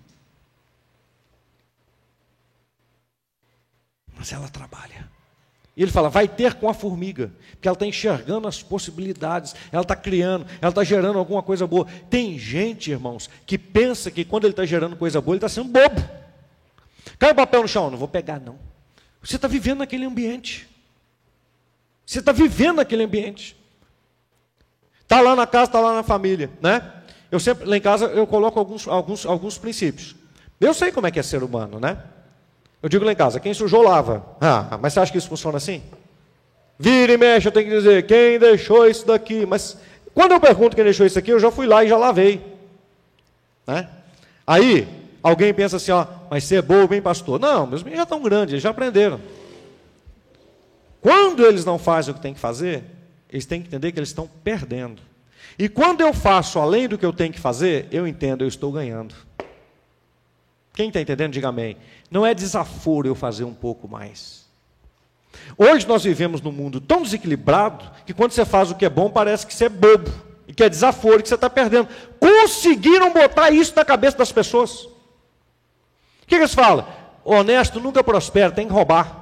Mas 4.16 4.32
ela 4.32 4.48
trabalha. 4.48 5.11
E 5.76 5.84
ele 5.84 5.92
fala: 5.92 6.10
vai 6.10 6.28
ter 6.28 6.56
com 6.56 6.70
a 6.70 6.74
formiga, 6.74 7.32
porque 7.52 7.68
ela 7.68 7.76
está 7.76 7.86
enxergando 7.86 8.48
as 8.48 8.62
possibilidades, 8.62 9.56
ela 9.72 9.84
está 9.84 9.96
criando, 9.96 10.46
ela 10.62 10.70
está 10.70 10.84
gerando 10.84 11.18
alguma 11.18 11.42
coisa 11.42 11.66
boa. 11.66 11.88
Tem 12.10 12.38
gente, 12.38 12.92
irmãos, 12.92 13.30
que 13.46 13.58
pensa 13.58 14.12
que 14.12 14.26
quando 14.26 14.46
ele 14.46 14.54
está 14.54 14.66
gerando 14.66 14.96
coisa 14.96 15.22
boa, 15.22 15.36
ele 15.36 15.38
está 15.38 15.50
sendo 15.50 15.70
bobo. 15.70 16.02
Cai 17.18 17.32
o 17.32 17.36
papel 17.36 17.62
no 17.62 17.68
chão, 17.68 17.90
não 17.90 17.98
vou 17.98 18.08
pegar, 18.08 18.40
não. 18.40 18.58
Você 19.22 19.36
está 19.36 19.48
vivendo 19.48 19.80
naquele 19.80 20.06
ambiente. 20.06 20.68
Você 22.06 22.20
está 22.20 22.32
vivendo 22.32 22.78
naquele 22.78 23.04
ambiente. 23.04 23.56
Está 25.02 25.22
lá 25.22 25.36
na 25.36 25.46
casa, 25.46 25.66
está 25.66 25.80
lá 25.80 25.94
na 25.94 26.04
família, 26.04 26.50
né? 26.62 26.92
Eu 27.30 27.40
sempre, 27.40 27.66
lá 27.66 27.78
em 27.78 27.82
casa, 27.82 28.06
eu 28.06 28.28
coloco 28.28 28.60
alguns, 28.60 28.88
alguns, 28.88 29.26
alguns 29.26 29.58
princípios. 29.58 30.16
Eu 30.60 30.74
sei 30.74 30.92
como 30.92 31.08
é 31.08 31.12
que 31.12 31.20
é 31.20 31.24
ser 31.24 31.44
humano, 31.44 31.80
né? 31.80 32.04
Eu 32.82 32.90
digo 32.90 33.06
lá 33.06 33.12
em 33.12 33.16
casa, 33.16 33.40
quem 33.40 33.54
sujou 33.54 33.82
lava. 33.82 34.26
Ah, 34.40 34.78
mas 34.82 34.94
você 34.94 35.00
acha 35.00 35.12
que 35.12 35.18
isso 35.18 35.30
funciona 35.30 35.58
assim? 35.58 35.82
Vira 36.80 37.14
e 37.14 37.18
mexe, 37.18 37.48
eu 37.48 37.52
tenho 37.52 37.70
que 37.70 37.76
dizer, 37.76 38.06
quem 38.08 38.40
deixou 38.40 38.88
isso 38.88 39.06
daqui? 39.06 39.46
Mas 39.46 39.78
quando 40.14 40.32
eu 40.32 40.40
pergunto 40.40 40.76
quem 40.76 40.84
deixou 40.84 41.06
isso 41.06 41.20
aqui, 41.20 41.32
eu 41.32 41.40
já 41.40 41.52
fui 41.52 41.68
lá 41.68 41.84
e 41.84 41.90
já 41.90 41.98
lavei. 41.98 42.42
Né? 43.68 43.88
Aí, 44.48 44.88
Alguém 45.24 45.54
pensa 45.54 45.78
assim, 45.78 45.92
ó, 45.92 46.06
mas 46.30 46.44
ser 46.44 46.62
bobo, 46.64 46.94
hein, 46.96 47.02
pastor? 47.02 47.40
Não, 47.40 47.68
meus 47.68 47.84
meninos 47.84 48.00
já 48.00 48.04
estão 48.04 48.22
grandes, 48.22 48.54
eles 48.54 48.64
já 48.64 48.72
aprenderam. 48.72 49.20
Quando 51.00 51.46
eles 51.46 51.64
não 51.64 51.78
fazem 51.78 52.12
o 52.12 52.16
que 52.16 52.22
tem 52.22 52.34
que 52.34 52.40
fazer, 52.40 52.84
eles 53.30 53.46
têm 53.46 53.62
que 53.62 53.68
entender 53.68 53.92
que 53.92 54.00
eles 54.00 54.10
estão 54.10 54.30
perdendo. 54.44 55.02
E 55.60 55.70
quando 55.70 56.02
eu 56.02 56.14
faço 56.14 56.58
além 56.58 56.88
do 56.88 56.98
que 56.98 57.06
eu 57.06 57.14
tenho 57.14 57.32
que 57.32 57.40
fazer, 57.40 57.88
eu 57.92 58.08
entendo, 58.08 58.44
eu 58.44 58.48
estou 58.48 58.72
ganhando. 58.72 59.14
Quem 60.74 60.88
está 60.88 61.02
entendendo, 61.02 61.34
diga 61.34 61.50
amém. 61.50 61.78
Não 62.10 62.26
é 62.26 62.34
desaforo 62.34 63.08
eu 63.08 63.16
fazer 63.16 63.44
um 63.44 63.54
pouco 63.54 63.88
mais. 63.88 64.46
Hoje 65.58 65.88
nós 65.88 66.04
vivemos 66.04 66.42
num 66.42 66.52
mundo 66.52 66.80
tão 66.80 67.02
desequilibrado 67.02 67.90
que 68.06 68.14
quando 68.14 68.32
você 68.32 68.46
faz 68.46 68.72
o 68.72 68.76
que 68.76 68.86
é 68.86 68.90
bom, 68.90 69.10
parece 69.10 69.46
que 69.46 69.54
você 69.54 69.66
é 69.66 69.70
bobo. 69.70 70.10
E 70.48 70.54
que 70.54 70.64
é 70.64 70.70
desaforo, 70.70 71.22
que 71.22 71.30
você 71.30 71.36
está 71.36 71.50
perdendo. 71.50 71.88
Conseguiram 72.20 73.14
botar 73.14 73.52
isso 73.52 73.74
na 73.76 73.86
cabeça 73.86 74.18
das 74.18 74.32
pessoas 74.32 74.90
que, 76.32 76.38
que 76.38 76.42
eles 76.44 76.54
falam? 76.54 76.88
O 77.26 77.34
honesto 77.34 77.80
nunca 77.82 78.02
prospera, 78.02 78.52
tem 78.52 78.66
que 78.66 78.74
roubar. 78.74 79.20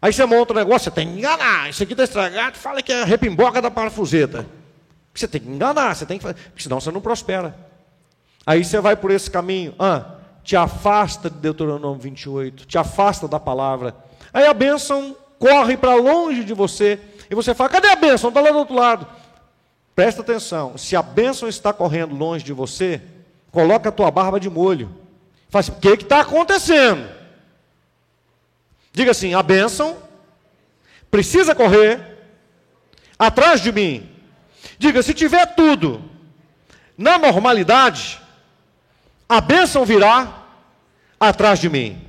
Aí 0.00 0.12
você 0.12 0.24
monta 0.24 0.52
um 0.52 0.56
negócio, 0.56 0.84
você 0.84 0.90
tem 0.92 1.08
que 1.08 1.18
enganar. 1.18 1.68
Isso 1.68 1.82
aqui 1.82 1.92
está 1.92 2.04
estragado, 2.04 2.56
fala 2.56 2.80
que 2.80 2.92
é 2.92 3.02
repimboca 3.02 3.60
da 3.60 3.70
parafuseta. 3.70 4.46
Você 5.12 5.26
tem 5.26 5.40
que 5.40 5.48
enganar, 5.48 5.96
você 5.96 6.06
tem 6.06 6.16
que 6.16 6.22
fazer, 6.22 6.36
senão 6.56 6.80
você 6.80 6.92
não 6.92 7.00
prospera. 7.00 7.56
Aí 8.46 8.64
você 8.64 8.80
vai 8.80 8.94
por 8.94 9.10
esse 9.10 9.28
caminho, 9.28 9.74
ah, 9.80 10.04
te 10.48 10.56
afasta 10.56 11.28
de 11.28 11.36
Deuteronômio 11.36 12.00
28, 12.00 12.64
te 12.64 12.78
afasta 12.78 13.28
da 13.28 13.38
palavra. 13.38 13.94
Aí 14.32 14.46
a 14.46 14.54
bênção 14.54 15.14
corre 15.38 15.76
para 15.76 15.94
longe 15.94 16.42
de 16.42 16.54
você, 16.54 16.98
e 17.28 17.34
você 17.34 17.54
fala: 17.54 17.68
cadê 17.68 17.88
a 17.88 17.96
bênção? 17.96 18.30
Está 18.30 18.40
lá 18.40 18.50
do 18.50 18.56
outro 18.56 18.74
lado. 18.74 19.06
Presta 19.94 20.22
atenção, 20.22 20.78
se 20.78 20.96
a 20.96 21.02
bênção 21.02 21.50
está 21.50 21.70
correndo 21.70 22.14
longe 22.14 22.42
de 22.42 22.54
você, 22.54 23.02
coloca 23.52 23.90
a 23.90 23.92
tua 23.92 24.10
barba 24.10 24.40
de 24.40 24.48
molho. 24.48 24.88
Fala 25.50 25.60
assim, 25.60 25.72
o 25.72 25.74
que 25.74 25.88
está 25.90 26.20
acontecendo? 26.20 27.06
Diga 28.90 29.10
assim, 29.10 29.34
a 29.34 29.42
bênção 29.42 29.98
precisa 31.10 31.54
correr 31.54 32.00
atrás 33.18 33.60
de 33.60 33.70
mim. 33.70 34.08
Diga, 34.78 35.02
se 35.02 35.12
tiver 35.12 35.44
tudo 35.54 36.02
na 36.96 37.18
normalidade, 37.18 38.18
a 39.28 39.40
bênção 39.40 39.84
virá 39.84 40.46
atrás 41.20 41.58
de 41.58 41.68
mim. 41.68 42.00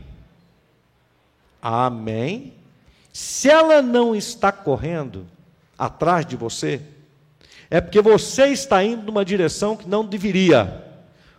Amém? 1.62 2.54
Se 3.12 3.50
ela 3.50 3.82
não 3.82 4.16
está 4.16 4.52
correndo 4.52 5.28
atrás 5.78 6.26
de 6.26 6.38
você, 6.38 6.82
é 7.70 7.82
porque 7.82 8.02
você 8.02 8.48
está 8.48 8.84
indo 8.84 9.04
numa 9.04 9.26
direção 9.26 9.76
que 9.76 9.88
não 9.88 10.06
deveria. 10.06 10.86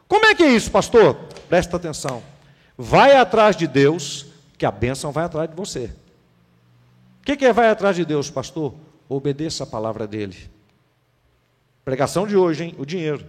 Como 0.07 0.27
é 0.27 0.35
que 0.35 0.43
é 0.43 0.49
isso, 0.49 0.71
pastor? 0.71 1.15
Presta 1.49 1.77
atenção. 1.77 2.23
Vai 2.77 3.17
atrás 3.17 3.57
de 3.57 3.67
Deus, 3.67 4.27
que 4.59 4.67
a 4.67 4.71
bênção 4.71 5.13
vai 5.13 5.25
atrás 5.25 5.49
de 5.49 5.57
você. 5.57 5.91
O 7.21 7.25
que, 7.25 7.37
que 7.37 7.45
é 7.45 7.53
vai 7.53 7.69
atrás 7.69 7.97
de 7.97 8.05
Deus, 8.05 8.31
pastor? 8.31 8.75
Obedeça 9.09 9.65
a 9.65 9.67
palavra 9.67 10.07
dele. 10.07 10.37
Pregação 11.85 12.27
de 12.27 12.37
hoje, 12.37 12.65
hein? 12.65 12.75
O 12.79 12.85
dinheiro. 12.85 13.25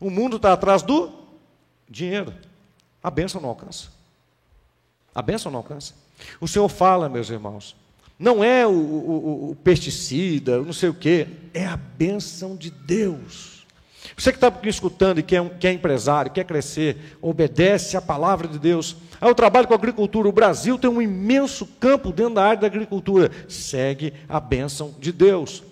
O 0.00 0.10
mundo 0.10 0.36
está 0.36 0.52
atrás 0.52 0.82
do 0.82 1.12
dinheiro. 1.88 2.32
A 3.02 3.10
bênção 3.10 3.40
não 3.40 3.48
alcança. 3.48 3.88
A 5.14 5.22
bênção 5.22 5.50
não 5.50 5.58
alcança. 5.58 5.94
O 6.40 6.48
Senhor 6.48 6.68
fala, 6.68 7.08
meus 7.08 7.30
irmãos, 7.30 7.76
não 8.18 8.42
é 8.42 8.66
o, 8.66 8.70
o, 8.70 9.50
o 9.50 9.56
pesticida, 9.56 10.60
não 10.60 10.72
sei 10.72 10.88
o 10.88 10.94
quê, 10.94 11.26
é 11.52 11.66
a 11.66 11.76
bênção 11.76 12.56
de 12.56 12.70
Deus. 12.70 13.56
Você 14.16 14.30
que 14.30 14.36
está 14.36 14.50
me 14.50 14.68
escutando 14.68 15.18
e 15.18 15.22
que 15.22 15.36
é, 15.36 15.40
um, 15.40 15.48
que 15.48 15.66
é 15.66 15.72
empresário, 15.72 16.30
quer 16.30 16.44
crescer, 16.44 17.18
obedece 17.20 17.96
a 17.96 18.02
palavra 18.02 18.48
de 18.48 18.58
Deus. 18.58 18.96
Ah, 19.20 19.28
eu 19.28 19.34
trabalho 19.34 19.66
com 19.66 19.74
agricultura. 19.74 20.28
O 20.28 20.32
Brasil 20.32 20.78
tem 20.78 20.88
um 20.88 21.02
imenso 21.02 21.66
campo 21.78 22.12
dentro 22.12 22.34
da 22.34 22.44
área 22.44 22.60
da 22.60 22.66
agricultura. 22.66 23.30
Segue 23.48 24.14
a 24.28 24.40
bênção 24.40 24.94
de 24.98 25.12
Deus. 25.12 25.62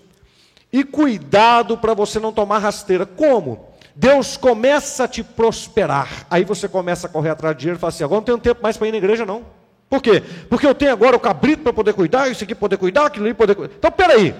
E 0.73 0.85
cuidado 0.85 1.79
para 1.79 1.95
você 1.95 2.19
não 2.19 2.33
tomar 2.33 2.59
rasteira. 2.59 3.07
Como? 3.07 3.74
Deus 3.95 4.37
começa 4.37 5.05
a 5.05 5.09
te 5.09 5.23
prosperar. 5.23 6.27
Aí 6.29 6.45
você 6.45 6.69
começa 6.69 7.07
a 7.07 7.11
correr 7.11 7.31
atrás 7.31 7.55
de 7.55 7.61
dinheiro 7.61 7.79
e 7.79 7.81
fala 7.81 7.91
assim: 7.91 8.05
agora 8.05 8.21
não 8.21 8.25
tenho 8.25 8.39
tempo 8.39 8.63
mais 8.63 8.77
para 8.77 8.89
ir 8.89 8.93
na 8.93 8.99
igreja, 8.99 9.25
não. 9.25 9.45
Por 9.89 10.03
quê? 10.03 10.21
Porque 10.49 10.67
eu 10.67 10.75
tenho 10.75 10.93
agora 10.93 11.17
o 11.17 11.21
cabrito 11.21 11.63
para 11.63 11.73
poder 11.73 11.93
cuidar, 11.93 12.29
isso 12.29 12.43
aqui 12.43 12.55
poder 12.55 12.77
cuidar, 12.77 13.07
aquilo 13.07 13.27
ali 13.27 13.35
poder 13.35 13.55
cuidar. 13.55 13.75
Então, 13.77 13.93
peraí. 13.93 14.35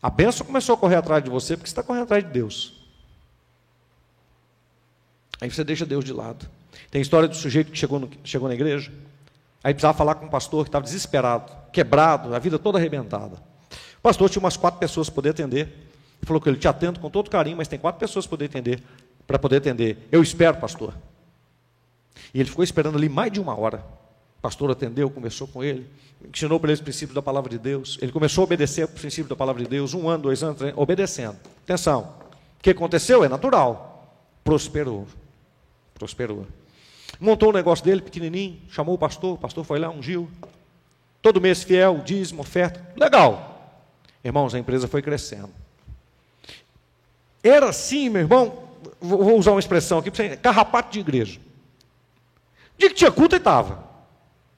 A 0.00 0.08
benção 0.08 0.46
começou 0.46 0.74
a 0.74 0.78
correr 0.78 0.96
atrás 0.96 1.22
de 1.22 1.28
você 1.28 1.56
porque 1.56 1.68
você 1.68 1.72
está 1.72 1.82
correndo 1.82 2.04
atrás 2.04 2.24
de 2.24 2.30
Deus. 2.30 2.78
Aí 5.40 5.50
você 5.50 5.62
deixa 5.64 5.84
Deus 5.84 6.04
de 6.04 6.12
lado. 6.12 6.48
Tem 6.90 7.00
a 7.00 7.02
história 7.02 7.28
do 7.28 7.34
sujeito 7.34 7.70
que 7.70 7.78
chegou, 7.78 7.98
no, 7.98 8.08
chegou 8.24 8.48
na 8.48 8.54
igreja, 8.54 8.92
aí 9.62 9.74
precisava 9.74 9.96
falar 9.96 10.14
com 10.14 10.26
um 10.26 10.30
pastor 10.30 10.64
que 10.64 10.68
estava 10.68 10.84
desesperado, 10.84 11.52
quebrado, 11.72 12.34
a 12.34 12.38
vida 12.38 12.58
toda 12.58 12.78
arrebentada. 12.78 13.36
O 13.98 14.02
pastor 14.02 14.30
tinha 14.30 14.40
umas 14.40 14.56
quatro 14.56 14.78
pessoas 14.78 15.08
para 15.08 15.16
poder 15.16 15.30
atender. 15.30 15.87
Ele 16.20 16.26
falou 16.26 16.40
que 16.40 16.48
ele 16.48 16.58
te 16.58 16.68
atendo 16.68 17.00
com 17.00 17.10
todo 17.10 17.30
carinho, 17.30 17.56
mas 17.56 17.68
tem 17.68 17.78
quatro 17.78 17.98
pessoas 17.98 18.26
para 18.26 18.30
poder 18.30 18.44
atender. 18.46 18.82
Para 19.26 19.38
poder 19.38 19.56
atender. 19.56 20.08
Eu 20.10 20.22
espero, 20.22 20.58
pastor. 20.58 20.94
E 22.32 22.40
ele 22.40 22.48
ficou 22.48 22.64
esperando 22.64 22.96
ali 22.96 23.08
mais 23.08 23.32
de 23.32 23.40
uma 23.40 23.58
hora. 23.58 23.84
O 24.38 24.42
pastor 24.42 24.70
atendeu, 24.70 25.10
conversou 25.10 25.48
com 25.48 25.64
ele, 25.64 25.86
ensinou 26.32 26.60
para 26.60 26.70
ele 26.70 26.74
os 26.74 26.80
princípios 26.80 27.14
da 27.14 27.22
palavra 27.22 27.50
de 27.50 27.58
Deus. 27.58 27.98
Ele 28.00 28.12
começou 28.12 28.42
a 28.42 28.44
obedecer 28.44 28.84
os 28.84 28.90
princípios 28.90 29.28
da 29.28 29.36
palavra 29.36 29.62
de 29.62 29.68
Deus, 29.68 29.94
um 29.94 30.08
ano, 30.08 30.24
dois 30.24 30.42
anos, 30.42 30.58
três, 30.58 30.74
obedecendo. 30.76 31.36
Atenção, 31.64 32.14
o 32.58 32.62
que 32.62 32.70
aconteceu 32.70 33.24
é 33.24 33.28
natural. 33.28 34.16
Prosperou. 34.44 35.06
Prosperou. 35.94 36.46
Montou 37.20 37.50
um 37.50 37.52
negócio 37.52 37.84
dele 37.84 38.00
pequenininho, 38.00 38.60
chamou 38.70 38.94
o 38.94 38.98
pastor, 38.98 39.34
o 39.34 39.38
pastor 39.38 39.64
foi 39.64 39.78
lá, 39.78 39.90
ungiu. 39.90 40.30
Todo 41.20 41.40
mês 41.40 41.64
fiel, 41.64 41.98
dízimo, 42.04 42.42
oferta. 42.42 42.80
Legal. 42.96 43.84
Irmãos, 44.22 44.54
a 44.54 44.58
empresa 44.58 44.86
foi 44.86 45.02
crescendo. 45.02 45.50
Era 47.42 47.68
assim, 47.68 48.08
meu 48.08 48.22
irmão, 48.22 48.68
vou 49.00 49.38
usar 49.38 49.52
uma 49.52 49.60
expressão 49.60 49.98
aqui, 49.98 50.10
carrapato 50.36 50.92
de 50.92 51.00
igreja. 51.00 51.40
Dia 52.76 52.88
que 52.88 52.94
tinha 52.94 53.10
culto, 53.10 53.34
ele 53.34 53.40
estava. 53.40 53.84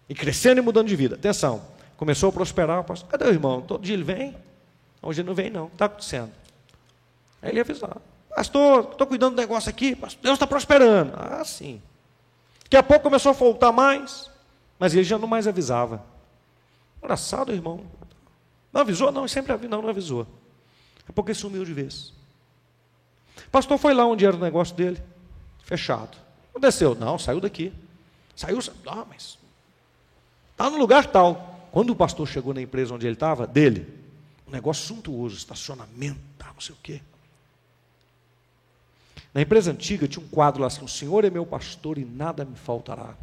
E 0.08 0.14
crescendo 0.14 0.58
e 0.58 0.62
mudando 0.62 0.88
de 0.88 0.96
vida. 0.96 1.14
Atenção, 1.14 1.62
começou 1.96 2.28
a 2.28 2.32
prosperar. 2.32 2.84
Pastor, 2.84 3.08
cadê 3.08 3.24
o 3.24 3.30
irmão? 3.30 3.62
Todo 3.62 3.82
dia 3.82 3.94
ele 3.94 4.04
vem? 4.04 4.36
Hoje 5.02 5.20
ele 5.20 5.28
não 5.28 5.34
vem, 5.34 5.50
não. 5.50 5.66
Está 5.66 5.86
acontecendo. 5.86 6.30
Aí 7.40 7.50
ele 7.50 7.60
avisou: 7.60 7.90
Pastor, 8.34 8.90
estou 8.92 9.06
cuidando 9.06 9.34
do 9.34 9.40
negócio 9.40 9.70
aqui. 9.70 9.94
Pastor, 9.94 10.20
Deus 10.22 10.34
está 10.34 10.46
prosperando. 10.46 11.12
Ah, 11.16 11.44
sim. 11.44 11.80
Daqui 12.64 12.76
a 12.76 12.82
pouco 12.82 13.04
começou 13.04 13.30
a 13.30 13.34
faltar 13.34 13.72
mais, 13.72 14.30
mas 14.78 14.94
ele 14.94 15.04
já 15.04 15.18
não 15.18 15.26
mais 15.26 15.46
avisava. 15.46 16.04
Engraçado, 17.02 17.52
irmão. 17.52 17.80
Não 18.72 18.82
avisou? 18.82 19.10
Não, 19.10 19.26
sempre 19.26 19.52
avisou. 19.52 19.70
Não, 19.70 19.82
não 19.82 19.88
avisou. 19.88 20.24
Daqui 20.98 21.10
a 21.10 21.12
pouco 21.12 21.30
ele 21.30 21.38
sumiu 21.38 21.64
de 21.64 21.72
vez. 21.72 22.12
Pastor 23.50 23.78
foi 23.78 23.94
lá 23.94 24.06
onde 24.06 24.24
era 24.24 24.36
o 24.36 24.40
negócio 24.40 24.74
dele, 24.74 25.00
fechado. 25.64 26.16
Não 26.54 26.60
desceu. 26.60 26.94
Não, 26.94 27.18
saiu 27.18 27.40
daqui. 27.40 27.72
Saiu, 28.36 28.58
ah, 28.86 29.04
mas 29.08 29.38
está 30.52 30.70
no 30.70 30.78
lugar 30.78 31.06
tal. 31.06 31.68
Quando 31.72 31.90
o 31.90 31.96
pastor 31.96 32.26
chegou 32.26 32.52
na 32.52 32.62
empresa 32.62 32.94
onde 32.94 33.06
ele 33.06 33.14
estava, 33.14 33.46
dele, 33.46 33.86
um 34.46 34.50
negócio 34.50 34.86
suntuoso, 34.86 35.36
estacionamento, 35.36 36.20
tá, 36.38 36.50
não 36.52 36.60
sei 36.60 36.74
o 36.74 36.78
quê. 36.82 37.00
Na 39.32 39.40
empresa 39.40 39.70
antiga 39.70 40.08
tinha 40.08 40.24
um 40.24 40.28
quadro 40.28 40.60
lá 40.60 40.66
assim: 40.66 40.84
O 40.84 40.88
Senhor 40.88 41.24
é 41.24 41.30
meu 41.30 41.46
pastor 41.46 41.98
e 41.98 42.04
nada 42.04 42.44
me 42.44 42.56
faltará. 42.56 43.14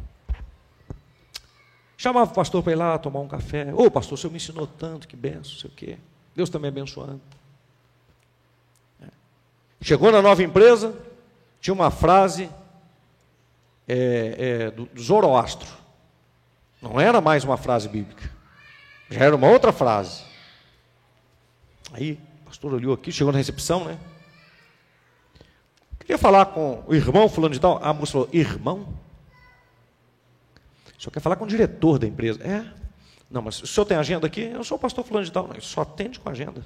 Chamava 1.96 2.30
o 2.30 2.34
pastor 2.34 2.62
para 2.62 2.72
ir 2.72 2.76
lá 2.76 2.96
tomar 2.96 3.18
um 3.20 3.28
café. 3.28 3.74
Ô 3.74 3.86
oh, 3.86 3.90
pastor, 3.90 4.14
o 4.14 4.16
senhor 4.16 4.30
me 4.30 4.36
ensinou 4.36 4.68
tanto, 4.68 5.08
que 5.08 5.16
benção, 5.16 5.52
não 5.52 5.60
sei 5.60 5.68
o 5.68 5.72
quê. 5.72 5.98
Deus 6.34 6.48
também 6.48 6.68
abençoando. 6.68 7.20
Chegou 9.80 10.10
na 10.10 10.20
nova 10.20 10.42
empresa, 10.42 10.94
tinha 11.60 11.74
uma 11.74 11.90
frase 11.90 12.50
é, 13.86 14.36
é, 14.38 14.70
do, 14.70 14.86
do 14.86 15.02
Zoroastro. 15.02 15.68
Não 16.82 17.00
era 17.00 17.20
mais 17.20 17.44
uma 17.44 17.56
frase 17.56 17.88
bíblica. 17.88 18.30
Já 19.10 19.24
era 19.24 19.34
uma 19.34 19.48
outra 19.48 19.72
frase. 19.72 20.22
Aí, 21.92 22.18
o 22.42 22.46
pastor 22.46 22.74
olhou 22.74 22.94
aqui, 22.94 23.10
chegou 23.10 23.32
na 23.32 23.38
recepção, 23.38 23.84
né? 23.84 23.98
Queria 25.98 26.18
falar 26.18 26.46
com 26.46 26.82
o 26.86 26.94
irmão 26.94 27.28
fulano 27.28 27.54
de 27.54 27.60
tal. 27.60 27.82
A 27.82 27.92
moça 27.92 28.12
falou, 28.12 28.28
irmão? 28.32 28.88
O 30.96 31.02
senhor 31.02 31.12
quer 31.12 31.20
falar 31.20 31.36
com 31.36 31.44
o 31.44 31.48
diretor 31.48 31.98
da 31.98 32.06
empresa? 32.06 32.42
É. 32.42 32.64
Não, 33.30 33.42
mas 33.42 33.62
o 33.62 33.66
senhor 33.66 33.84
tem 33.84 33.96
agenda 33.96 34.26
aqui? 34.26 34.42
Eu 34.42 34.64
sou 34.64 34.76
o 34.76 34.80
pastor 34.80 35.04
fulano 35.04 35.24
de 35.24 35.32
tal. 35.32 35.46
Não, 35.46 35.60
só 35.60 35.82
atende 35.82 36.18
com 36.18 36.28
agenda. 36.28 36.64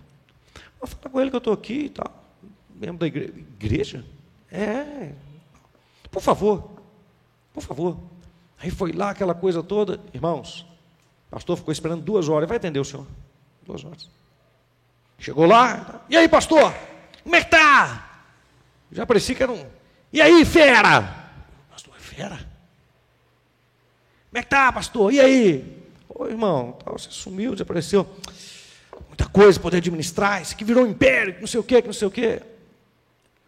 Vou 0.81 0.89
falar 0.89 1.11
com 1.11 1.21
ele 1.21 1.31
que 1.31 1.37
eu 1.37 1.39
estou 1.39 1.53
aqui 1.53 1.85
e 1.87 1.91
tal. 1.91 2.23
Membro 2.83 2.99
da 2.99 3.07
igreja. 3.07 3.33
Igreja? 3.61 4.05
É. 4.51 5.13
Por 6.11 6.21
favor. 6.21 6.69
Por 7.55 7.63
favor. 7.63 7.97
Aí 8.59 8.73
foi 8.73 8.91
lá 8.91 9.11
aquela 9.11 9.37
coisa 9.37 9.63
toda. 9.63 10.01
Irmãos, 10.13 10.67
o 11.29 11.31
pastor 11.31 11.57
ficou 11.57 11.71
esperando 11.71 12.03
duas 12.03 12.29
horas. 12.29 12.49
Vai 12.49 12.57
atender 12.57 12.81
o 12.81 12.85
senhor? 12.85 13.07
Duas 13.65 13.85
horas. 13.85 14.11
Chegou 15.17 15.47
lá. 15.47 16.05
E 16.09 16.17
aí, 16.17 16.29
pastor? 16.29 16.75
Como 17.23 17.37
é 17.37 17.45
que 17.45 17.51
tá? 17.51 18.25
Já 18.91 19.07
parecia 19.07 19.37
que 19.37 19.43
era 19.45 19.53
um. 19.53 19.65
E 20.13 20.21
aí, 20.21 20.45
fera? 20.45 21.03
Pastor, 21.71 21.95
é 21.97 22.01
fera? 22.01 22.37
Como 24.29 24.41
é 24.41 24.43
que 24.43 24.49
tá, 24.49 24.73
pastor? 24.73 25.13
E 25.13 25.21
aí? 25.21 25.85
Ô 26.09 26.27
irmão, 26.27 26.77
você 26.85 27.13
sumiu, 27.13 27.53
desapareceu. 27.53 28.09
Muita 29.07 29.29
coisa 29.29 29.61
poder 29.61 29.77
administrar. 29.77 30.43
Isso 30.43 30.55
aqui 30.55 30.65
virou 30.65 30.83
um 30.85 30.89
império, 30.89 31.37
não 31.39 31.47
sei 31.47 31.61
o 31.61 31.65
quê, 31.65 31.81
não 31.87 31.93
sei 31.93 32.09
o 32.09 32.11
quê. 32.11 32.43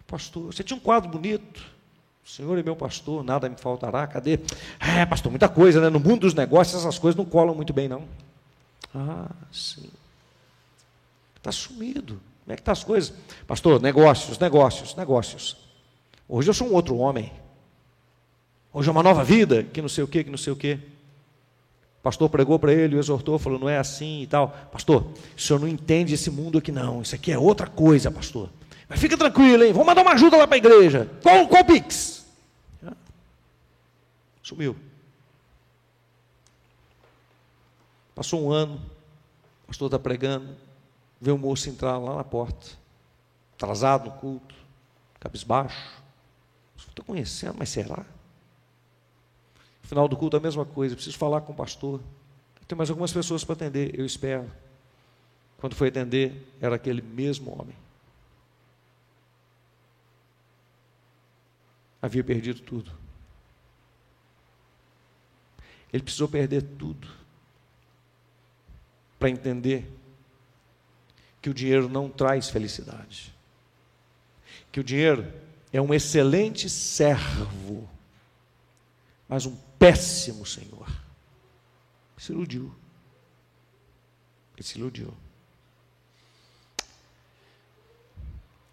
Pastor, 0.07 0.53
você 0.53 0.63
tinha 0.63 0.77
um 0.77 0.81
quadro 0.81 1.11
bonito. 1.11 1.75
O 2.25 2.29
Senhor 2.29 2.59
é 2.59 2.63
meu 2.63 2.75
pastor, 2.75 3.23
nada 3.23 3.49
me 3.49 3.57
faltará. 3.57 4.07
Cadê? 4.07 4.39
É, 4.81 5.05
pastor, 5.05 5.31
muita 5.31 5.49
coisa, 5.49 5.81
né? 5.81 5.91
No 5.91 6.01
mundo 6.01 6.21
dos 6.21 6.35
negócios, 6.35 6.81
essas 6.81 6.99
coisas 6.99 7.17
não 7.17 7.25
colam 7.25 7.55
muito 7.55 7.73
bem, 7.73 7.89
não. 7.89 8.05
Ah, 8.95 9.31
sim. 9.53 9.91
Está 11.37 11.53
sumido. 11.53 12.21
Como 12.45 12.53
é 12.53 12.57
que 12.57 12.63
estão 12.63 12.73
tá 12.75 12.81
as 12.81 12.85
coisas? 12.85 13.13
Pastor, 13.47 13.81
negócios, 13.81 14.39
negócios, 14.39 14.95
negócios. 14.95 15.57
Hoje 16.29 16.49
eu 16.49 16.55
sou 16.55 16.69
um 16.69 16.73
outro 16.73 16.97
homem. 16.97 17.31
Hoje 18.73 18.89
é 18.89 18.93
uma 18.93 19.03
nova 19.03 19.23
vida, 19.23 19.63
que 19.63 19.83
não 19.83 19.89
sei 19.89 20.03
o 20.03 20.09
que, 20.09 20.25
que 20.25 20.31
não 20.31 20.39
sei 20.39 20.53
o 20.53 20.57
que. 20.57 20.79
Pastor 22.03 22.29
pregou 22.29 22.59
para 22.59 22.73
ele, 22.73 22.97
o 22.97 22.99
exortou, 22.99 23.39
falou, 23.39 23.59
não 23.59 23.69
é 23.69 23.79
assim 23.79 24.23
e 24.23 24.27
tal. 24.27 24.49
Pastor, 24.71 25.07
o 25.37 25.41
senhor 25.41 25.59
não 25.59 25.69
entende 25.69 26.13
esse 26.13 26.31
mundo 26.31 26.59
aqui 26.59 26.71
não. 26.71 27.01
Isso 27.01 27.15
aqui 27.15 27.33
é 27.33 27.39
outra 27.39 27.67
coisa, 27.67 28.11
pastor. 28.11 28.51
Mas 28.95 29.01
fica 29.01 29.19
tranquilo, 29.19 29.65
hein? 29.65 29.73
Vamos 29.73 29.89
mandar 29.89 30.03
uma 30.03 30.13
ajuda 30.13 30.37
lá 30.37 30.47
para 30.47 30.55
a 30.55 30.59
igreja. 30.59 31.11
Qual, 31.21 31.49
qual 31.49 31.65
Pix? 31.65 32.25
Sumiu. 34.41 34.77
Passou 38.15 38.41
um 38.41 38.53
ano, 38.53 38.81
o 39.65 39.67
pastor 39.67 39.87
está 39.87 39.99
pregando, 39.99 40.55
vê 41.21 41.33
o 41.33 41.39
moço 41.39 41.69
entrar 41.69 41.99
lá 41.99 42.15
na 42.15 42.23
porta, 42.23 42.69
atrasado 43.57 44.11
no 44.11 44.13
culto, 44.13 44.55
cabisbaixo. 45.19 46.01
Estou 46.79 47.05
conhecendo, 47.05 47.57
mas 47.59 47.71
será? 47.71 48.07
No 49.83 49.89
final 49.89 50.07
do 50.07 50.17
culto 50.17 50.37
a 50.37 50.41
mesma 50.41 50.65
coisa, 50.65 50.95
preciso 50.95 51.19
falar 51.19 51.41
com 51.41 51.53
o 51.53 51.57
pastor. 51.57 52.01
Tem 52.69 52.79
mais 52.79 52.91
algumas 52.91 53.13
pessoas 53.13 53.43
para 53.43 53.55
atender, 53.55 53.99
eu 53.99 54.07
espero. 54.07 54.49
Quando 55.59 55.75
foi 55.75 55.89
atender, 55.89 56.55
era 56.61 56.77
aquele 56.77 57.03
mesmo 57.03 57.61
homem. 57.61 57.84
Havia 62.05 62.23
perdido 62.23 62.61
tudo. 62.61 62.93
Ele 65.91 66.03
precisou 66.03 66.29
perder 66.29 66.61
tudo 66.61 67.09
para 69.19 69.31
entender 69.31 69.91
que 71.41 71.49
o 71.49 71.55
dinheiro 71.55 71.89
não 71.89 72.11
traz 72.11 72.51
felicidade. 72.51 73.35
Que 74.71 74.81
o 74.81 74.85
dinheiro 74.85 75.33
é 75.73 75.81
um 75.81 75.95
excelente 75.95 76.69
servo, 76.69 77.89
mas 79.27 79.47
um 79.47 79.57
péssimo 79.79 80.45
senhor. 80.45 80.87
Se 82.19 82.33
iludiu. 82.33 82.75
Ele 84.55 84.63
se 84.63 84.79
iludiu. 84.79 85.15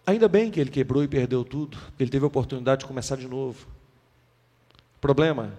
Ainda 0.06 0.28
bem 0.28 0.50
que 0.50 0.58
ele 0.58 0.70
quebrou 0.70 1.04
e 1.04 1.08
perdeu 1.08 1.44
tudo, 1.44 1.78
ele 1.98 2.10
teve 2.10 2.24
a 2.24 2.28
oportunidade 2.28 2.80
de 2.80 2.86
começar 2.86 3.16
de 3.16 3.28
novo. 3.28 3.66
O 4.96 4.98
problema 5.00 5.56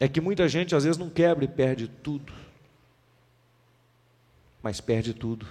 é 0.00 0.08
que 0.08 0.20
muita 0.20 0.48
gente 0.48 0.74
às 0.74 0.82
vezes 0.82 0.98
não 0.98 1.08
quebra 1.08 1.44
e 1.44 1.48
perde 1.48 1.86
tudo, 1.86 2.32
mas 4.60 4.80
perde 4.80 5.14
tudo. 5.14 5.46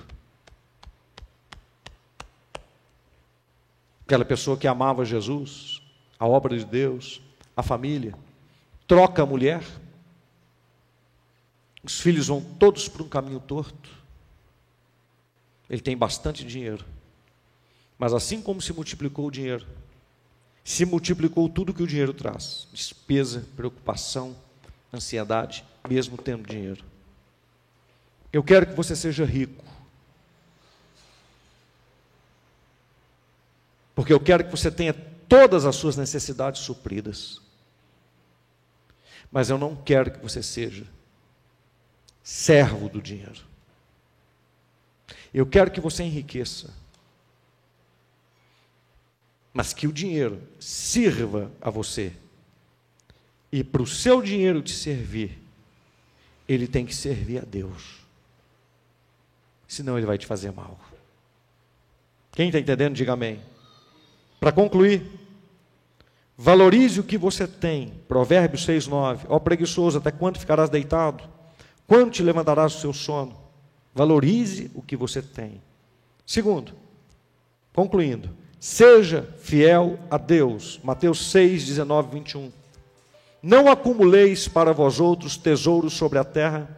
Aquela 4.06 4.26
pessoa 4.26 4.58
que 4.58 4.68
amava 4.68 5.06
Jesus, 5.06 5.82
a 6.20 6.28
obra 6.28 6.58
de 6.58 6.66
Deus, 6.66 7.22
a 7.56 7.64
família, 7.64 8.14
troca 8.86 9.24
a 9.24 9.26
mulher, 9.26 9.64
os 11.82 12.02
filhos 12.02 12.28
vão 12.28 12.42
todos 12.42 12.90
para 12.90 13.04
um 13.04 13.08
caminho 13.08 13.40
torto. 13.40 13.90
Ele 15.70 15.82
tem 15.82 15.96
bastante 15.96 16.46
dinheiro. 16.46 16.86
Mas 18.02 18.16
assim 18.16 18.42
como 18.42 18.60
se 18.60 18.74
multiplicou 18.74 19.28
o 19.28 19.32
dinheiro, 19.32 19.64
se 20.64 20.86
multiplicou 20.86 21.48
tudo 21.48 21.72
que 21.72 21.84
o 21.84 21.88
dinheiro 21.88 22.16
traz: 22.16 22.68
despesa, 22.74 23.46
preocupação, 23.56 24.36
ansiedade, 24.92 25.64
mesmo 25.88 26.18
tendo 26.18 26.48
dinheiro. 26.48 26.84
Eu 28.34 28.44
quero 28.44 28.66
que 28.66 28.74
você 28.74 28.96
seja 28.96 29.24
rico. 29.24 29.64
Porque 33.94 34.12
eu 34.12 34.20
quero 34.20 34.46
que 34.46 34.50
você 34.50 34.72
tenha 34.72 34.96
todas 35.30 35.64
as 35.64 35.76
suas 35.76 35.96
necessidades 35.96 36.62
supridas. 36.62 37.40
Mas 39.32 39.52
eu 39.52 39.60
não 39.60 39.76
quero 39.76 40.10
que 40.10 40.20
você 40.20 40.42
seja 40.42 40.88
servo 42.24 42.90
do 42.90 43.00
dinheiro. 43.00 43.46
Eu 45.32 45.46
quero 45.46 45.70
que 45.70 45.80
você 45.80 46.02
enriqueça. 46.02 46.81
Mas 49.54 49.74
que 49.74 49.88
o 49.88 49.94
dinheiro 49.94 50.42
sirva 50.60 51.52
a 51.62 51.70
você. 51.70 52.14
E 53.52 53.64
para 53.64 53.82
o 53.82 53.88
seu 53.88 54.22
dinheiro 54.22 54.62
te 54.62 54.74
servir, 54.74 55.38
ele 56.48 56.68
tem 56.68 56.86
que 56.86 56.96
servir 56.96 57.40
a 57.40 57.46
Deus. 57.46 58.00
Senão 59.68 59.98
ele 59.98 60.06
vai 60.06 60.18
te 60.18 60.26
fazer 60.26 60.52
mal. 60.52 60.80
Quem 62.32 62.48
está 62.48 62.60
entendendo, 62.60 62.96
diga 62.96 63.14
amém. 63.14 63.42
Para 64.40 64.52
concluir, 64.52 65.04
valorize 66.38 67.00
o 67.00 67.04
que 67.04 67.18
você 67.18 67.48
tem. 67.48 67.94
Provérbios 68.08 68.64
6, 68.64 68.88
9. 68.88 69.26
Ó 69.30 69.38
preguiçoso, 69.40 69.98
até 69.98 70.12
quando 70.12 70.40
ficarás 70.40 70.70
deitado? 70.70 71.24
Quando 71.86 72.12
te 72.12 72.24
levantarás 72.24 72.74
do 72.74 72.80
seu 72.80 72.94
sono? 72.94 73.38
Valorize 73.94 74.72
o 74.74 74.82
que 74.82 74.96
você 74.96 75.22
tem. 75.22 75.62
Segundo, 76.26 76.74
concluindo, 77.74 78.34
seja 78.62 79.28
fiel 79.40 79.98
a 80.08 80.20
Deus. 80.20 80.80
Mateus 80.84 81.32
6, 81.32 81.66
19, 81.66 82.12
21. 82.12 82.52
Não 83.42 83.68
acumuleis 83.68 84.48
para 84.48 84.72
vós 84.72 85.00
outros 85.00 85.36
tesouros 85.36 85.94
sobre 85.94 86.20
a 86.20 86.24
terra, 86.24 86.70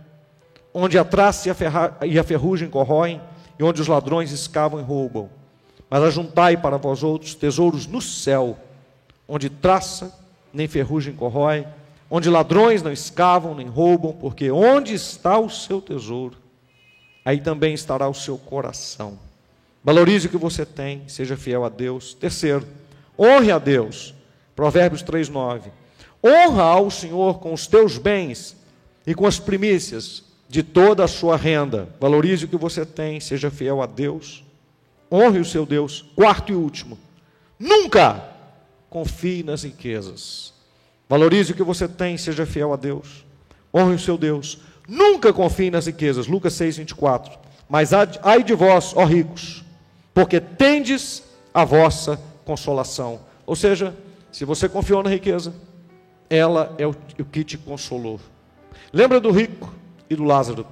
onde 0.73 0.97
a 0.97 1.03
traça 1.03 1.53
e 2.07 2.17
a 2.17 2.23
ferrugem 2.23 2.69
corroem, 2.69 3.21
e 3.59 3.63
onde 3.63 3.81
os 3.81 3.87
ladrões 3.87 4.31
escavam 4.31 4.79
e 4.79 4.83
roubam. 4.83 5.29
Mas 5.89 6.01
ajuntai 6.03 6.55
para 6.55 6.77
vós 6.77 7.03
outros 7.03 7.35
tesouros 7.35 7.85
no 7.85 8.01
céu, 8.01 8.57
onde 9.27 9.49
traça 9.49 10.17
nem 10.53 10.69
ferrugem 10.69 11.13
corrói, 11.13 11.67
onde 12.09 12.29
ladrões 12.29 12.81
não 12.81 12.93
escavam 12.93 13.53
nem 13.53 13.67
roubam, 13.67 14.13
porque 14.13 14.49
onde 14.49 14.93
está 14.93 15.37
o 15.37 15.49
seu 15.49 15.81
tesouro, 15.81 16.37
aí 17.25 17.41
também 17.41 17.73
estará 17.73 18.07
o 18.07 18.13
seu 18.13 18.37
coração. 18.37 19.19
Valorize 19.83 20.27
o 20.27 20.29
que 20.29 20.37
você 20.37 20.65
tem, 20.65 21.03
seja 21.07 21.35
fiel 21.35 21.65
a 21.65 21.69
Deus. 21.69 22.13
Terceiro, 22.13 22.65
honre 23.19 23.51
a 23.51 23.59
Deus. 23.59 24.13
Provérbios 24.55 25.03
3:9. 25.03 25.71
Honra 26.23 26.63
ao 26.63 26.89
Senhor 26.89 27.39
com 27.39 27.53
os 27.53 27.67
teus 27.67 27.97
bens 27.97 28.55
e 29.05 29.13
com 29.13 29.25
as 29.25 29.39
primícias 29.39 30.23
de 30.47 30.63
toda 30.63 31.03
a 31.03 31.07
sua 31.07 31.35
renda. 31.35 31.89
Valorize 31.99 32.45
o 32.45 32.47
que 32.47 32.55
você 32.55 32.85
tem, 32.85 33.19
seja 33.19 33.51
fiel 33.51 33.81
a 33.81 33.85
Deus. 33.85 34.43
Honre 35.11 35.39
o 35.39 35.45
seu 35.45 35.65
Deus. 35.65 36.05
Quarto 36.15 36.51
e 36.51 36.55
último, 36.55 36.97
nunca 37.59 38.23
confie 38.89 39.43
nas 39.43 39.63
riquezas. 39.63 40.53
Valorize 41.09 41.51
o 41.51 41.55
que 41.55 41.63
você 41.63 41.87
tem, 41.87 42.17
seja 42.17 42.45
fiel 42.45 42.71
a 42.71 42.77
Deus. 42.77 43.25
Honre 43.73 43.95
o 43.95 43.99
seu 43.99 44.17
Deus. 44.17 44.59
Nunca 44.87 45.33
confie 45.33 45.69
nas 45.69 45.87
riquezas. 45.87 46.27
Lucas 46.27 46.53
6, 46.53 46.77
24. 46.77 47.37
Mas 47.67 47.91
ai 47.93 48.43
de 48.43 48.53
vós, 48.53 48.93
ó 48.95 49.03
ricos, 49.03 49.62
porque 50.13 50.39
tendes 50.39 51.23
a 51.53 51.65
vossa 51.65 52.19
consolação. 52.45 53.21
Ou 53.45 53.55
seja, 53.55 53.95
se 54.31 54.45
você 54.45 54.69
confiou 54.69 55.03
na 55.03 55.09
riqueza, 55.09 55.53
ela 56.29 56.73
é 56.77 56.85
o 56.85 56.93
que 56.93 57.43
te 57.43 57.57
consolou. 57.57 58.19
Lembra 58.91 59.19
do 59.19 59.31
rico 59.31 59.73
e 60.09 60.15
do 60.15 60.23
Lázaro? 60.23 60.65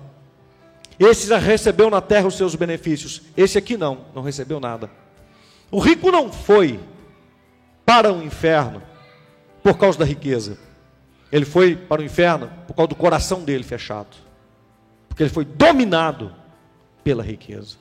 Esse 1.00 1.28
já 1.28 1.38
recebeu 1.38 1.90
na 1.90 2.02
terra 2.02 2.28
os 2.28 2.36
seus 2.36 2.56
benefícios. 2.56 3.22
Esse 3.36 3.58
aqui 3.58 3.76
não, 3.76 4.06
não 4.14 4.22
recebeu 4.22 4.60
nada. 4.60 4.90
O 5.72 5.80
rico 5.80 6.12
não 6.12 6.32
foi 6.32 6.80
para 7.86 8.14
o 8.14 8.22
inferno 8.22 8.82
por 9.64 9.78
causa 9.78 9.98
da 9.98 10.06
riqueza. 10.06 10.58
Ele 11.32 11.46
foi 11.46 11.76
para 11.76 12.02
o 12.02 12.06
inferno 12.06 12.52
por 12.68 12.76
causa 12.76 12.90
do 12.90 12.96
coração 12.96 13.44
dele 13.44 13.64
fechado. 13.64 14.16
Porque 15.08 15.24
ele 15.24 15.30
foi 15.30 15.46
dominado 15.46 16.34
pela 17.04 17.24
riqueza. 17.24 17.78